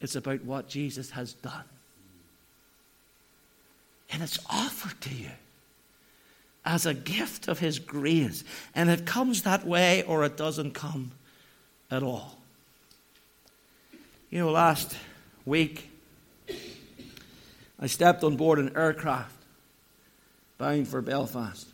it's 0.00 0.16
about 0.16 0.44
what 0.44 0.68
Jesus 0.68 1.10
has 1.10 1.32
done. 1.34 1.64
And 4.10 4.22
it's 4.22 4.38
offered 4.50 5.00
to 5.02 5.14
you 5.14 5.30
as 6.64 6.84
a 6.84 6.92
gift 6.92 7.48
of 7.48 7.58
His 7.58 7.78
grace. 7.78 8.44
And 8.74 8.90
it 8.90 9.06
comes 9.06 9.42
that 9.42 9.66
way 9.66 10.02
or 10.02 10.24
it 10.24 10.36
doesn't 10.36 10.72
come 10.72 11.12
at 11.90 12.02
all. 12.02 12.38
You 14.30 14.40
know, 14.40 14.50
last 14.50 14.96
week, 15.46 15.88
I 17.82 17.88
stepped 17.88 18.22
on 18.22 18.36
board 18.36 18.60
an 18.60 18.76
aircraft 18.76 19.34
bound 20.56 20.86
for 20.86 21.02
Belfast. 21.02 21.66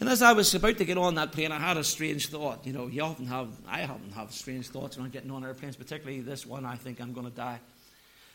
And 0.00 0.08
as 0.10 0.20
I 0.20 0.34
was 0.34 0.54
about 0.54 0.76
to 0.76 0.84
get 0.84 0.98
on 0.98 1.14
that 1.14 1.32
plane, 1.32 1.50
I 1.50 1.58
had 1.58 1.78
a 1.78 1.82
strange 1.82 2.28
thought. 2.28 2.66
You 2.66 2.74
know, 2.74 2.88
you 2.88 3.00
often 3.00 3.26
have, 3.26 3.48
I 3.66 3.84
often 3.84 4.12
have 4.14 4.32
strange 4.32 4.68
thoughts 4.68 4.98
when 4.98 5.06
I'm 5.06 5.10
getting 5.10 5.30
on 5.30 5.46
airplanes, 5.46 5.76
particularly 5.76 6.20
this 6.20 6.44
one, 6.44 6.66
I 6.66 6.76
think 6.76 7.00
I'm 7.00 7.14
going 7.14 7.24
to 7.24 7.34
die. 7.34 7.58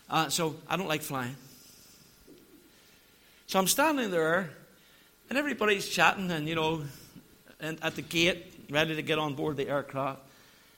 Uh, 0.10 0.30
so 0.30 0.56
I 0.68 0.78
don't 0.78 0.88
like 0.88 1.04
flying. 1.04 1.36
So 3.46 3.60
I'm 3.60 3.68
standing 3.68 4.10
there, 4.10 4.50
and 5.30 5.38
everybody's 5.38 5.88
chatting, 5.88 6.32
and, 6.32 6.50
you 6.50 6.56
know, 6.56 6.82
and 7.60 7.78
at 7.84 7.96
the 7.96 8.02
gate, 8.02 8.66
ready 8.72 8.96
to 8.96 9.04
get 9.04 9.20
on 9.20 9.36
board 9.36 9.58
the 9.58 9.70
aircraft. 9.70 10.22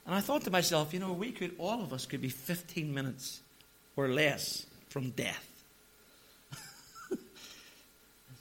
And 0.06 0.14
I 0.14 0.20
thought 0.20 0.42
to 0.42 0.52
myself, 0.52 0.94
you 0.94 1.00
know, 1.00 1.14
we 1.14 1.32
could, 1.32 1.56
all 1.58 1.82
of 1.82 1.94
us 1.94 2.06
could 2.06 2.22
be 2.22 2.28
15 2.28 2.94
minutes 2.94 3.40
or 3.96 4.10
less 4.10 4.66
from 4.96 5.10
death. 5.10 5.46
Do 7.10 7.18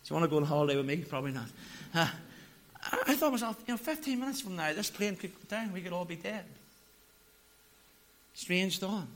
you 0.06 0.14
want 0.14 0.22
to 0.22 0.30
go 0.30 0.36
on 0.36 0.44
holiday 0.44 0.76
with 0.76 0.86
me? 0.86 0.98
Probably 0.98 1.32
not. 1.32 1.46
Uh, 1.92 2.06
I 3.08 3.16
thought 3.16 3.26
to 3.26 3.30
myself, 3.32 3.60
you 3.66 3.74
know, 3.74 3.76
15 3.76 4.20
minutes 4.20 4.40
from 4.40 4.54
now, 4.54 4.72
this 4.72 4.88
plane 4.88 5.16
could 5.16 5.34
go 5.34 5.40
down. 5.48 5.72
We 5.72 5.80
could 5.80 5.92
all 5.92 6.04
be 6.04 6.14
dead. 6.14 6.44
Strange 8.34 8.78
thought. 8.78 9.08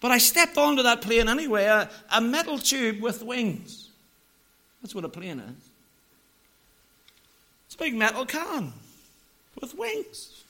But 0.00 0.10
I 0.10 0.18
stepped 0.18 0.58
onto 0.58 0.82
that 0.82 1.00
plane 1.00 1.28
anyway, 1.28 1.66
a, 1.66 1.88
a 2.10 2.20
metal 2.20 2.58
tube 2.58 3.00
with 3.00 3.22
wings. 3.22 3.90
That's 4.82 4.96
what 4.96 5.04
a 5.04 5.08
plane 5.08 5.38
is. 5.38 5.68
It's 7.66 7.76
a 7.76 7.78
big 7.78 7.94
metal 7.94 8.26
can 8.26 8.72
with 9.60 9.78
wings. 9.78 10.42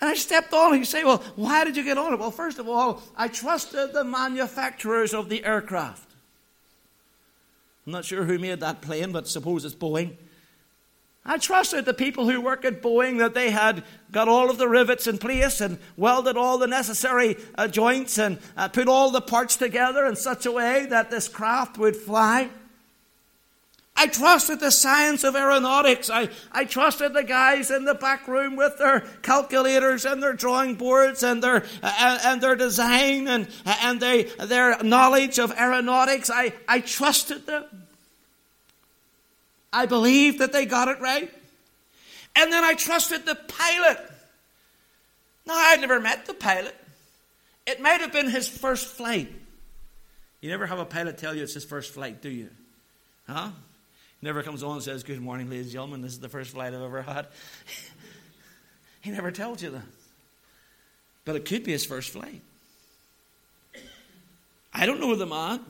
And 0.00 0.08
I 0.08 0.14
stepped 0.14 0.52
on 0.54 0.74
it. 0.74 0.78
You 0.78 0.84
say, 0.84 1.04
well, 1.04 1.22
why 1.36 1.64
did 1.64 1.76
you 1.76 1.84
get 1.84 1.98
on 1.98 2.12
it? 2.12 2.18
Well, 2.18 2.30
first 2.30 2.58
of 2.58 2.68
all, 2.68 3.02
I 3.16 3.28
trusted 3.28 3.92
the 3.92 4.04
manufacturers 4.04 5.12
of 5.12 5.28
the 5.28 5.44
aircraft. 5.44 6.08
I'm 7.86 7.92
not 7.92 8.04
sure 8.04 8.24
who 8.24 8.38
made 8.38 8.60
that 8.60 8.80
plane, 8.80 9.12
but 9.12 9.28
suppose 9.28 9.64
it's 9.64 9.74
Boeing. 9.74 10.16
I 11.24 11.36
trusted 11.36 11.84
the 11.84 11.92
people 11.92 12.30
who 12.30 12.40
work 12.40 12.64
at 12.64 12.80
Boeing 12.80 13.18
that 13.18 13.34
they 13.34 13.50
had 13.50 13.84
got 14.10 14.26
all 14.26 14.48
of 14.48 14.56
the 14.56 14.68
rivets 14.68 15.06
in 15.06 15.18
place 15.18 15.60
and 15.60 15.78
welded 15.96 16.36
all 16.36 16.56
the 16.56 16.66
necessary 16.66 17.36
uh, 17.56 17.68
joints 17.68 18.18
and 18.18 18.38
uh, 18.56 18.68
put 18.68 18.88
all 18.88 19.10
the 19.10 19.20
parts 19.20 19.56
together 19.56 20.06
in 20.06 20.16
such 20.16 20.46
a 20.46 20.52
way 20.52 20.86
that 20.86 21.10
this 21.10 21.28
craft 21.28 21.76
would 21.76 21.94
fly. 21.94 22.48
I 24.00 24.06
trusted 24.06 24.60
the 24.60 24.70
science 24.70 25.24
of 25.24 25.36
aeronautics. 25.36 26.08
I, 26.08 26.30
I 26.50 26.64
trusted 26.64 27.12
the 27.12 27.22
guys 27.22 27.70
in 27.70 27.84
the 27.84 27.92
back 27.92 28.26
room 28.26 28.56
with 28.56 28.78
their 28.78 29.00
calculators 29.20 30.06
and 30.06 30.22
their 30.22 30.32
drawing 30.32 30.76
boards 30.76 31.22
and 31.22 31.42
their, 31.42 31.66
and 31.82 32.40
their 32.40 32.56
design 32.56 33.28
and, 33.28 33.46
and 33.66 34.00
they, 34.00 34.22
their 34.22 34.82
knowledge 34.82 35.38
of 35.38 35.52
aeronautics. 35.52 36.30
I, 36.30 36.54
I 36.66 36.80
trusted 36.80 37.44
them. 37.44 37.66
I 39.70 39.84
believed 39.84 40.38
that 40.38 40.54
they 40.54 40.64
got 40.64 40.88
it 40.88 40.98
right. 40.98 41.30
And 42.34 42.50
then 42.50 42.64
I 42.64 42.72
trusted 42.72 43.26
the 43.26 43.34
pilot. 43.34 43.98
Now, 45.44 45.56
I'd 45.56 45.82
never 45.82 46.00
met 46.00 46.24
the 46.24 46.32
pilot. 46.32 46.74
It 47.66 47.82
might 47.82 48.00
have 48.00 48.14
been 48.14 48.30
his 48.30 48.48
first 48.48 48.86
flight. 48.86 49.30
You 50.40 50.48
never 50.48 50.64
have 50.64 50.78
a 50.78 50.86
pilot 50.86 51.18
tell 51.18 51.36
you 51.36 51.42
it's 51.42 51.52
his 51.52 51.66
first 51.66 51.92
flight, 51.92 52.22
do 52.22 52.30
you? 52.30 52.48
Huh? 53.28 53.50
Never 54.22 54.42
comes 54.42 54.62
on 54.62 54.74
and 54.74 54.82
says, 54.82 55.02
Good 55.02 55.20
morning, 55.20 55.48
ladies 55.48 55.66
and 55.66 55.72
gentlemen, 55.72 56.02
this 56.02 56.12
is 56.12 56.20
the 56.20 56.28
first 56.28 56.52
flight 56.52 56.74
I've 56.74 56.82
ever 56.82 57.02
had. 57.02 57.26
he 59.00 59.10
never 59.10 59.30
tells 59.30 59.62
you 59.62 59.70
that. 59.70 59.82
But 61.24 61.36
it 61.36 61.44
could 61.44 61.64
be 61.64 61.72
his 61.72 61.84
first 61.84 62.10
flight. 62.10 62.42
I 64.72 64.86
don't 64.86 65.00
know 65.00 65.14
the 65.14 65.26
man. 65.26 65.60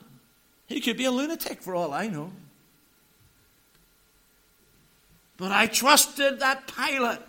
He 0.67 0.81
could 0.81 0.97
be 0.97 1.05
a 1.05 1.11
lunatic 1.11 1.63
for 1.63 1.75
all 1.75 1.93
I 1.93 2.07
know. 2.07 2.33
But 5.37 5.53
I 5.53 5.67
trusted 5.67 6.41
that 6.41 6.67
pilot. 6.67 7.21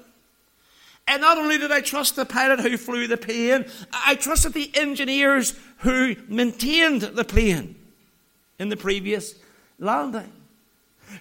And 1.08 1.22
not 1.22 1.38
only 1.38 1.58
did 1.58 1.72
I 1.72 1.82
trust 1.82 2.16
the 2.16 2.26
pilot 2.26 2.60
who 2.60 2.78
flew 2.78 3.08
the 3.08 3.18
plane, 3.18 3.66
I 3.92 4.16
trusted 4.16 4.54
the 4.54 4.70
engineers 4.76 5.58
who 5.80 6.16
maintained 6.28 7.02
the 7.02 7.24
plane 7.24 7.76
in 8.60 8.70
the 8.70 8.78
previous 8.78 9.36
landing 9.80 10.32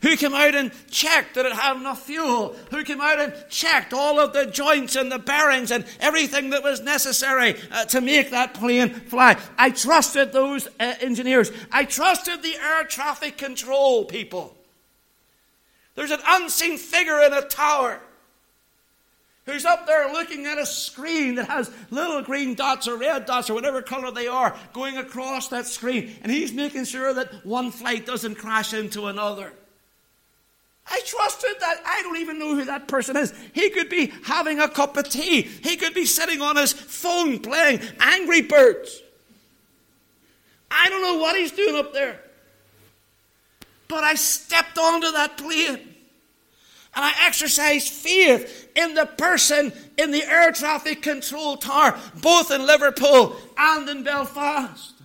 who 0.03 0.17
came 0.17 0.35
out 0.35 0.55
and 0.55 0.73
checked 0.91 1.35
that 1.35 1.47
it 1.47 1.53
had 1.53 1.77
enough 1.77 2.05
fuel, 2.05 2.57
who 2.71 2.85
came 2.85 3.01
out 3.01 3.21
and 3.21 3.35
checked 3.49 3.93
all 3.93 4.19
of 4.19 4.33
the 4.33 4.47
joints 4.47 4.97
and 4.97 5.11
the 5.11 5.19
bearings 5.19 5.71
and 5.71 5.85
everything 6.01 6.51
that 6.51 6.63
was 6.63 6.81
necessary 6.81 7.57
uh, 7.71 7.85
to 7.87 8.01
make 8.01 8.31
that 8.31 8.55
plane 8.55 8.91
fly. 8.91 9.37
I 9.59 9.71
trusted 9.71 10.33
those 10.33 10.67
uh, 10.79 10.95
engineers. 11.01 11.51
I 11.71 11.85
trusted 11.85 12.43
the 12.43 12.55
air 12.57 12.85
traffic 12.85 13.37
control 13.37 14.05
people. 14.05 14.57
There's 15.95 16.11
an 16.11 16.21
unseen 16.27 16.79
figure 16.79 17.21
in 17.21 17.33
a 17.33 17.43
tower 17.43 18.01
who's 19.47 19.65
up 19.65 19.87
there 19.87 20.13
looking 20.13 20.47
at 20.47 20.59
a 20.59 20.67
screen 20.67 21.35
that 21.37 21.49
has 21.49 21.71
little 21.91 22.23
green 22.23 22.55
dots 22.55 22.87
or 22.87 22.97
red 22.97 23.27
dots 23.27 23.51
or 23.51 23.55
whatever 23.55 23.83
color 23.83 24.11
they 24.11 24.29
are 24.29 24.57
going 24.73 24.97
across 24.97 25.49
that 25.49 25.67
screen. 25.67 26.15
And 26.23 26.31
he's 26.31 26.53
making 26.53 26.85
sure 26.85 27.13
that 27.15 27.45
one 27.45 27.71
flight 27.71 28.07
doesn't 28.07 28.37
crash 28.37 28.73
into 28.73 29.07
another. 29.07 29.53
I 30.91 31.01
trusted 31.07 31.55
that. 31.61 31.81
I 31.87 32.03
don't 32.03 32.17
even 32.17 32.39
know 32.39 32.57
who 32.57 32.65
that 32.65 32.89
person 32.89 33.17
is. 33.17 33.33
He 33.53 33.71
could 33.71 33.89
be 33.89 34.13
having 34.25 34.59
a 34.59 34.69
cup 34.69 34.97
of 34.97 35.09
tea. 35.09 35.43
He 35.43 35.77
could 35.77 35.95
be 35.95 36.05
sitting 36.05 36.43
on 36.43 36.57
his 36.57 36.73
phone 36.73 37.39
playing 37.39 37.81
Angry 38.01 38.43
Birds. 38.43 39.01
I 40.71 40.89
don't 40.89 41.03
know 41.03 41.19
what 41.19 41.37
he's 41.37 41.53
doing 41.53 41.77
up 41.77 41.93
there. 41.93 42.21
But 43.89 44.05
I 44.05 44.15
stepped 44.15 44.79
onto 44.79 45.11
that 45.13 45.37
plane 45.37 45.79
and 46.95 47.05
I 47.05 47.13
exercised 47.23 47.89
faith 47.93 48.69
in 48.75 48.95
the 48.95 49.07
person 49.07 49.73
in 49.97 50.11
the 50.11 50.25
air 50.25 50.51
traffic 50.53 51.03
control 51.03 51.57
tower, 51.57 51.99
both 52.21 52.51
in 52.51 52.67
Liverpool 52.67 53.37
and 53.57 53.89
in 53.89 54.03
Belfast. 54.03 55.00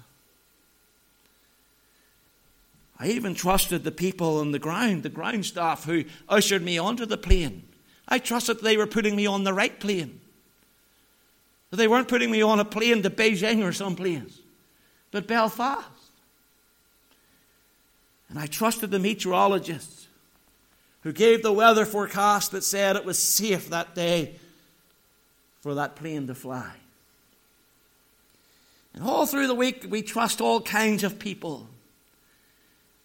I 2.99 3.07
even 3.07 3.35
trusted 3.35 3.83
the 3.83 3.91
people 3.91 4.39
on 4.39 4.51
the 4.51 4.59
ground, 4.59 5.03
the 5.03 5.09
ground 5.09 5.45
staff 5.45 5.83
who 5.83 6.05
ushered 6.29 6.61
me 6.61 6.77
onto 6.77 7.05
the 7.05 7.17
plane. 7.17 7.63
I 8.07 8.19
trusted 8.19 8.61
they 8.61 8.77
were 8.77 8.87
putting 8.87 9.15
me 9.15 9.25
on 9.25 9.43
the 9.43 9.53
right 9.53 9.77
plane. 9.79 10.21
They 11.71 11.87
weren't 11.87 12.07
putting 12.07 12.31
me 12.31 12.41
on 12.41 12.59
a 12.59 12.65
plane 12.65 13.03
to 13.03 13.09
Beijing 13.09 13.63
or 13.63 13.73
someplace, 13.73 14.39
but 15.11 15.27
Belfast. 15.27 15.89
And 18.29 18.39
I 18.39 18.47
trusted 18.47 18.91
the 18.91 18.99
meteorologists 18.99 20.07
who 21.01 21.11
gave 21.11 21.43
the 21.43 21.51
weather 21.51 21.85
forecast 21.85 22.51
that 22.51 22.63
said 22.63 22.95
it 22.95 23.05
was 23.05 23.19
safe 23.19 23.69
that 23.69 23.93
day 23.93 24.35
for 25.61 25.75
that 25.75 25.95
plane 25.95 26.27
to 26.27 26.35
fly. 26.35 26.71
And 28.93 29.03
all 29.03 29.25
through 29.25 29.47
the 29.47 29.53
week, 29.53 29.85
we 29.89 30.01
trust 30.01 30.39
all 30.39 30.61
kinds 30.61 31.03
of 31.03 31.19
people. 31.19 31.67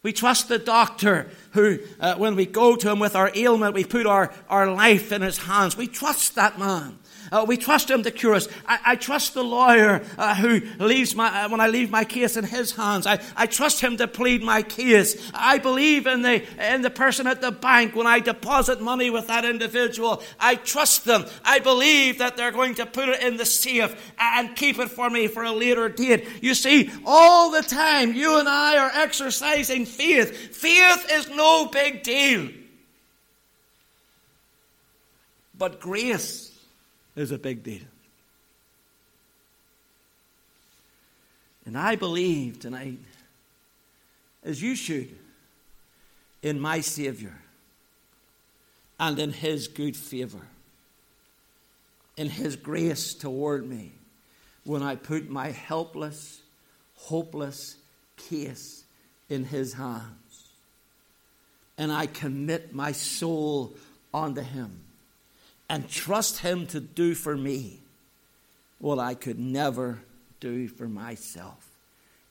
We 0.02 0.12
trust 0.12 0.48
the 0.48 0.58
doctor 0.58 1.28
who, 1.52 1.78
uh, 2.00 2.14
when 2.14 2.34
we 2.34 2.46
go 2.46 2.74
to 2.74 2.90
him 2.90 2.98
with 2.98 3.14
our 3.14 3.30
ailment, 3.34 3.74
we 3.74 3.84
put 3.84 4.06
our, 4.06 4.32
our 4.48 4.70
life 4.72 5.12
in 5.12 5.20
his 5.20 5.38
hands. 5.38 5.76
We 5.76 5.88
trust 5.88 6.36
that 6.36 6.58
man. 6.58 6.98
Uh, 7.32 7.44
we 7.46 7.56
trust 7.56 7.88
him 7.88 8.02
to 8.02 8.10
cure 8.10 8.34
us. 8.34 8.48
I, 8.66 8.78
I 8.86 8.96
trust 8.96 9.34
the 9.34 9.44
lawyer 9.44 10.02
uh, 10.18 10.34
who 10.34 10.60
leaves 10.84 11.14
my, 11.14 11.44
uh, 11.44 11.48
when 11.48 11.60
I 11.60 11.68
leave 11.68 11.90
my 11.90 12.04
case 12.04 12.36
in 12.36 12.44
his 12.44 12.74
hands. 12.74 13.06
I, 13.06 13.20
I 13.36 13.46
trust 13.46 13.80
him 13.80 13.96
to 13.98 14.08
plead 14.08 14.42
my 14.42 14.62
case. 14.62 15.30
I 15.32 15.58
believe 15.58 16.06
in 16.06 16.22
the, 16.22 16.42
in 16.74 16.82
the 16.82 16.90
person 16.90 17.26
at 17.26 17.40
the 17.40 17.52
bank 17.52 17.94
when 17.94 18.06
I 18.06 18.18
deposit 18.18 18.80
money 18.80 19.10
with 19.10 19.28
that 19.28 19.44
individual. 19.44 20.22
I 20.40 20.56
trust 20.56 21.04
them. 21.04 21.24
I 21.44 21.60
believe 21.60 22.18
that 22.18 22.36
they're 22.36 22.52
going 22.52 22.74
to 22.76 22.86
put 22.86 23.08
it 23.08 23.22
in 23.22 23.36
the 23.36 23.46
safe 23.46 24.12
and 24.18 24.56
keep 24.56 24.78
it 24.78 24.90
for 24.90 25.08
me 25.08 25.28
for 25.28 25.44
a 25.44 25.52
later 25.52 25.88
date. 25.88 26.26
You 26.42 26.54
see, 26.54 26.90
all 27.06 27.50
the 27.52 27.62
time 27.62 28.12
you 28.12 28.38
and 28.38 28.48
I 28.48 28.78
are 28.78 28.90
exercising 28.94 29.86
faith. 29.86 30.56
Faith 30.56 31.06
is 31.12 31.28
no 31.28 31.66
big 31.66 32.02
deal. 32.02 32.48
But 35.56 35.78
grace 35.78 36.49
is 37.16 37.30
a 37.30 37.38
big 37.38 37.62
deal. 37.62 37.82
And 41.66 41.76
I 41.76 41.96
believe 41.96 42.58
tonight, 42.58 42.98
as 44.42 44.62
you 44.62 44.74
should, 44.74 45.16
in 46.42 46.58
my 46.58 46.80
Savior 46.80 47.38
and 48.98 49.18
in 49.18 49.32
His 49.32 49.68
good 49.68 49.96
favor, 49.96 50.40
in 52.16 52.28
His 52.28 52.56
grace 52.56 53.14
toward 53.14 53.68
me, 53.68 53.92
when 54.64 54.82
I 54.82 54.94
put 54.94 55.30
my 55.30 55.48
helpless, 55.50 56.40
hopeless 56.96 57.76
case 58.16 58.84
in 59.28 59.44
His 59.44 59.74
hands. 59.74 60.48
And 61.78 61.92
I 61.92 62.06
commit 62.06 62.74
my 62.74 62.92
soul 62.92 63.74
unto 64.12 64.42
Him 64.42 64.80
and 65.70 65.88
trust 65.88 66.40
Him 66.40 66.66
to 66.66 66.80
do 66.80 67.14
for 67.14 67.34
me 67.34 67.80
what 68.78 68.98
I 68.98 69.14
could 69.14 69.38
never 69.38 70.00
do 70.40 70.68
for 70.68 70.88
myself 70.88 71.70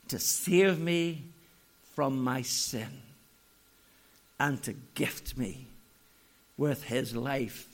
to 0.09 0.19
save 0.19 0.79
me 0.79 1.23
from 1.93 2.21
my 2.21 2.41
sin 2.41 3.01
and 4.39 4.61
to 4.63 4.73
gift 4.95 5.37
me 5.37 5.67
with 6.57 6.83
his 6.83 7.15
life 7.15 7.67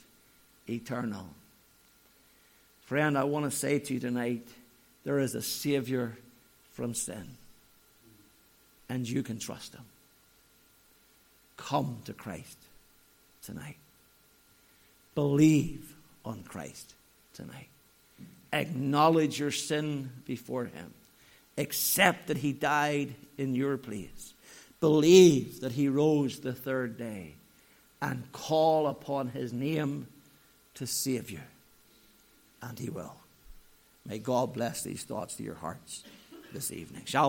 eternal. 0.70 1.28
Friend, 2.86 3.18
I 3.18 3.24
want 3.24 3.46
to 3.46 3.58
say 3.58 3.80
to 3.80 3.94
you 3.94 4.00
tonight 4.00 4.48
there 5.04 5.20
is 5.20 5.34
a 5.34 5.42
Savior 5.42 6.18
from 6.74 6.94
sin, 6.94 7.38
and 8.90 9.08
you 9.08 9.24
can 9.24 9.40
trust 9.40 9.74
him. 9.74 9.86
Come 11.58 12.00
to 12.06 12.14
Christ 12.14 12.58
tonight. 13.42 13.78
Believe 15.16 15.96
on 16.24 16.44
Christ 16.44 16.94
tonight. 17.34 17.70
Acknowledge 18.54 19.40
your 19.40 19.52
sin 19.52 20.12
before 20.26 20.66
him. 20.66 20.94
Accept 21.58 22.28
that 22.28 22.38
he 22.38 22.52
died 22.52 23.16
in 23.38 23.56
your 23.56 23.78
place. 23.78 24.34
Believe 24.80 25.62
that 25.62 25.72
he 25.72 25.88
rose 25.88 26.40
the 26.40 26.54
third 26.54 26.98
day. 26.98 27.36
And 28.02 28.32
call 28.32 28.88
upon 28.88 29.30
his 29.30 29.52
name 29.52 30.08
to 30.76 30.86
save 30.86 31.32
you. 31.32 31.40
And 32.62 32.78
he 32.78 32.90
will. 32.90 33.16
May 34.06 34.20
God 34.20 34.54
bless 34.54 34.84
these 34.84 35.04
thoughts 35.04 35.36
to 35.36 35.44
your 35.44 35.56
hearts 35.56 36.04
this 36.54 36.72
evening. 36.72 37.04
Shall 37.06 37.22
we? 37.22 37.24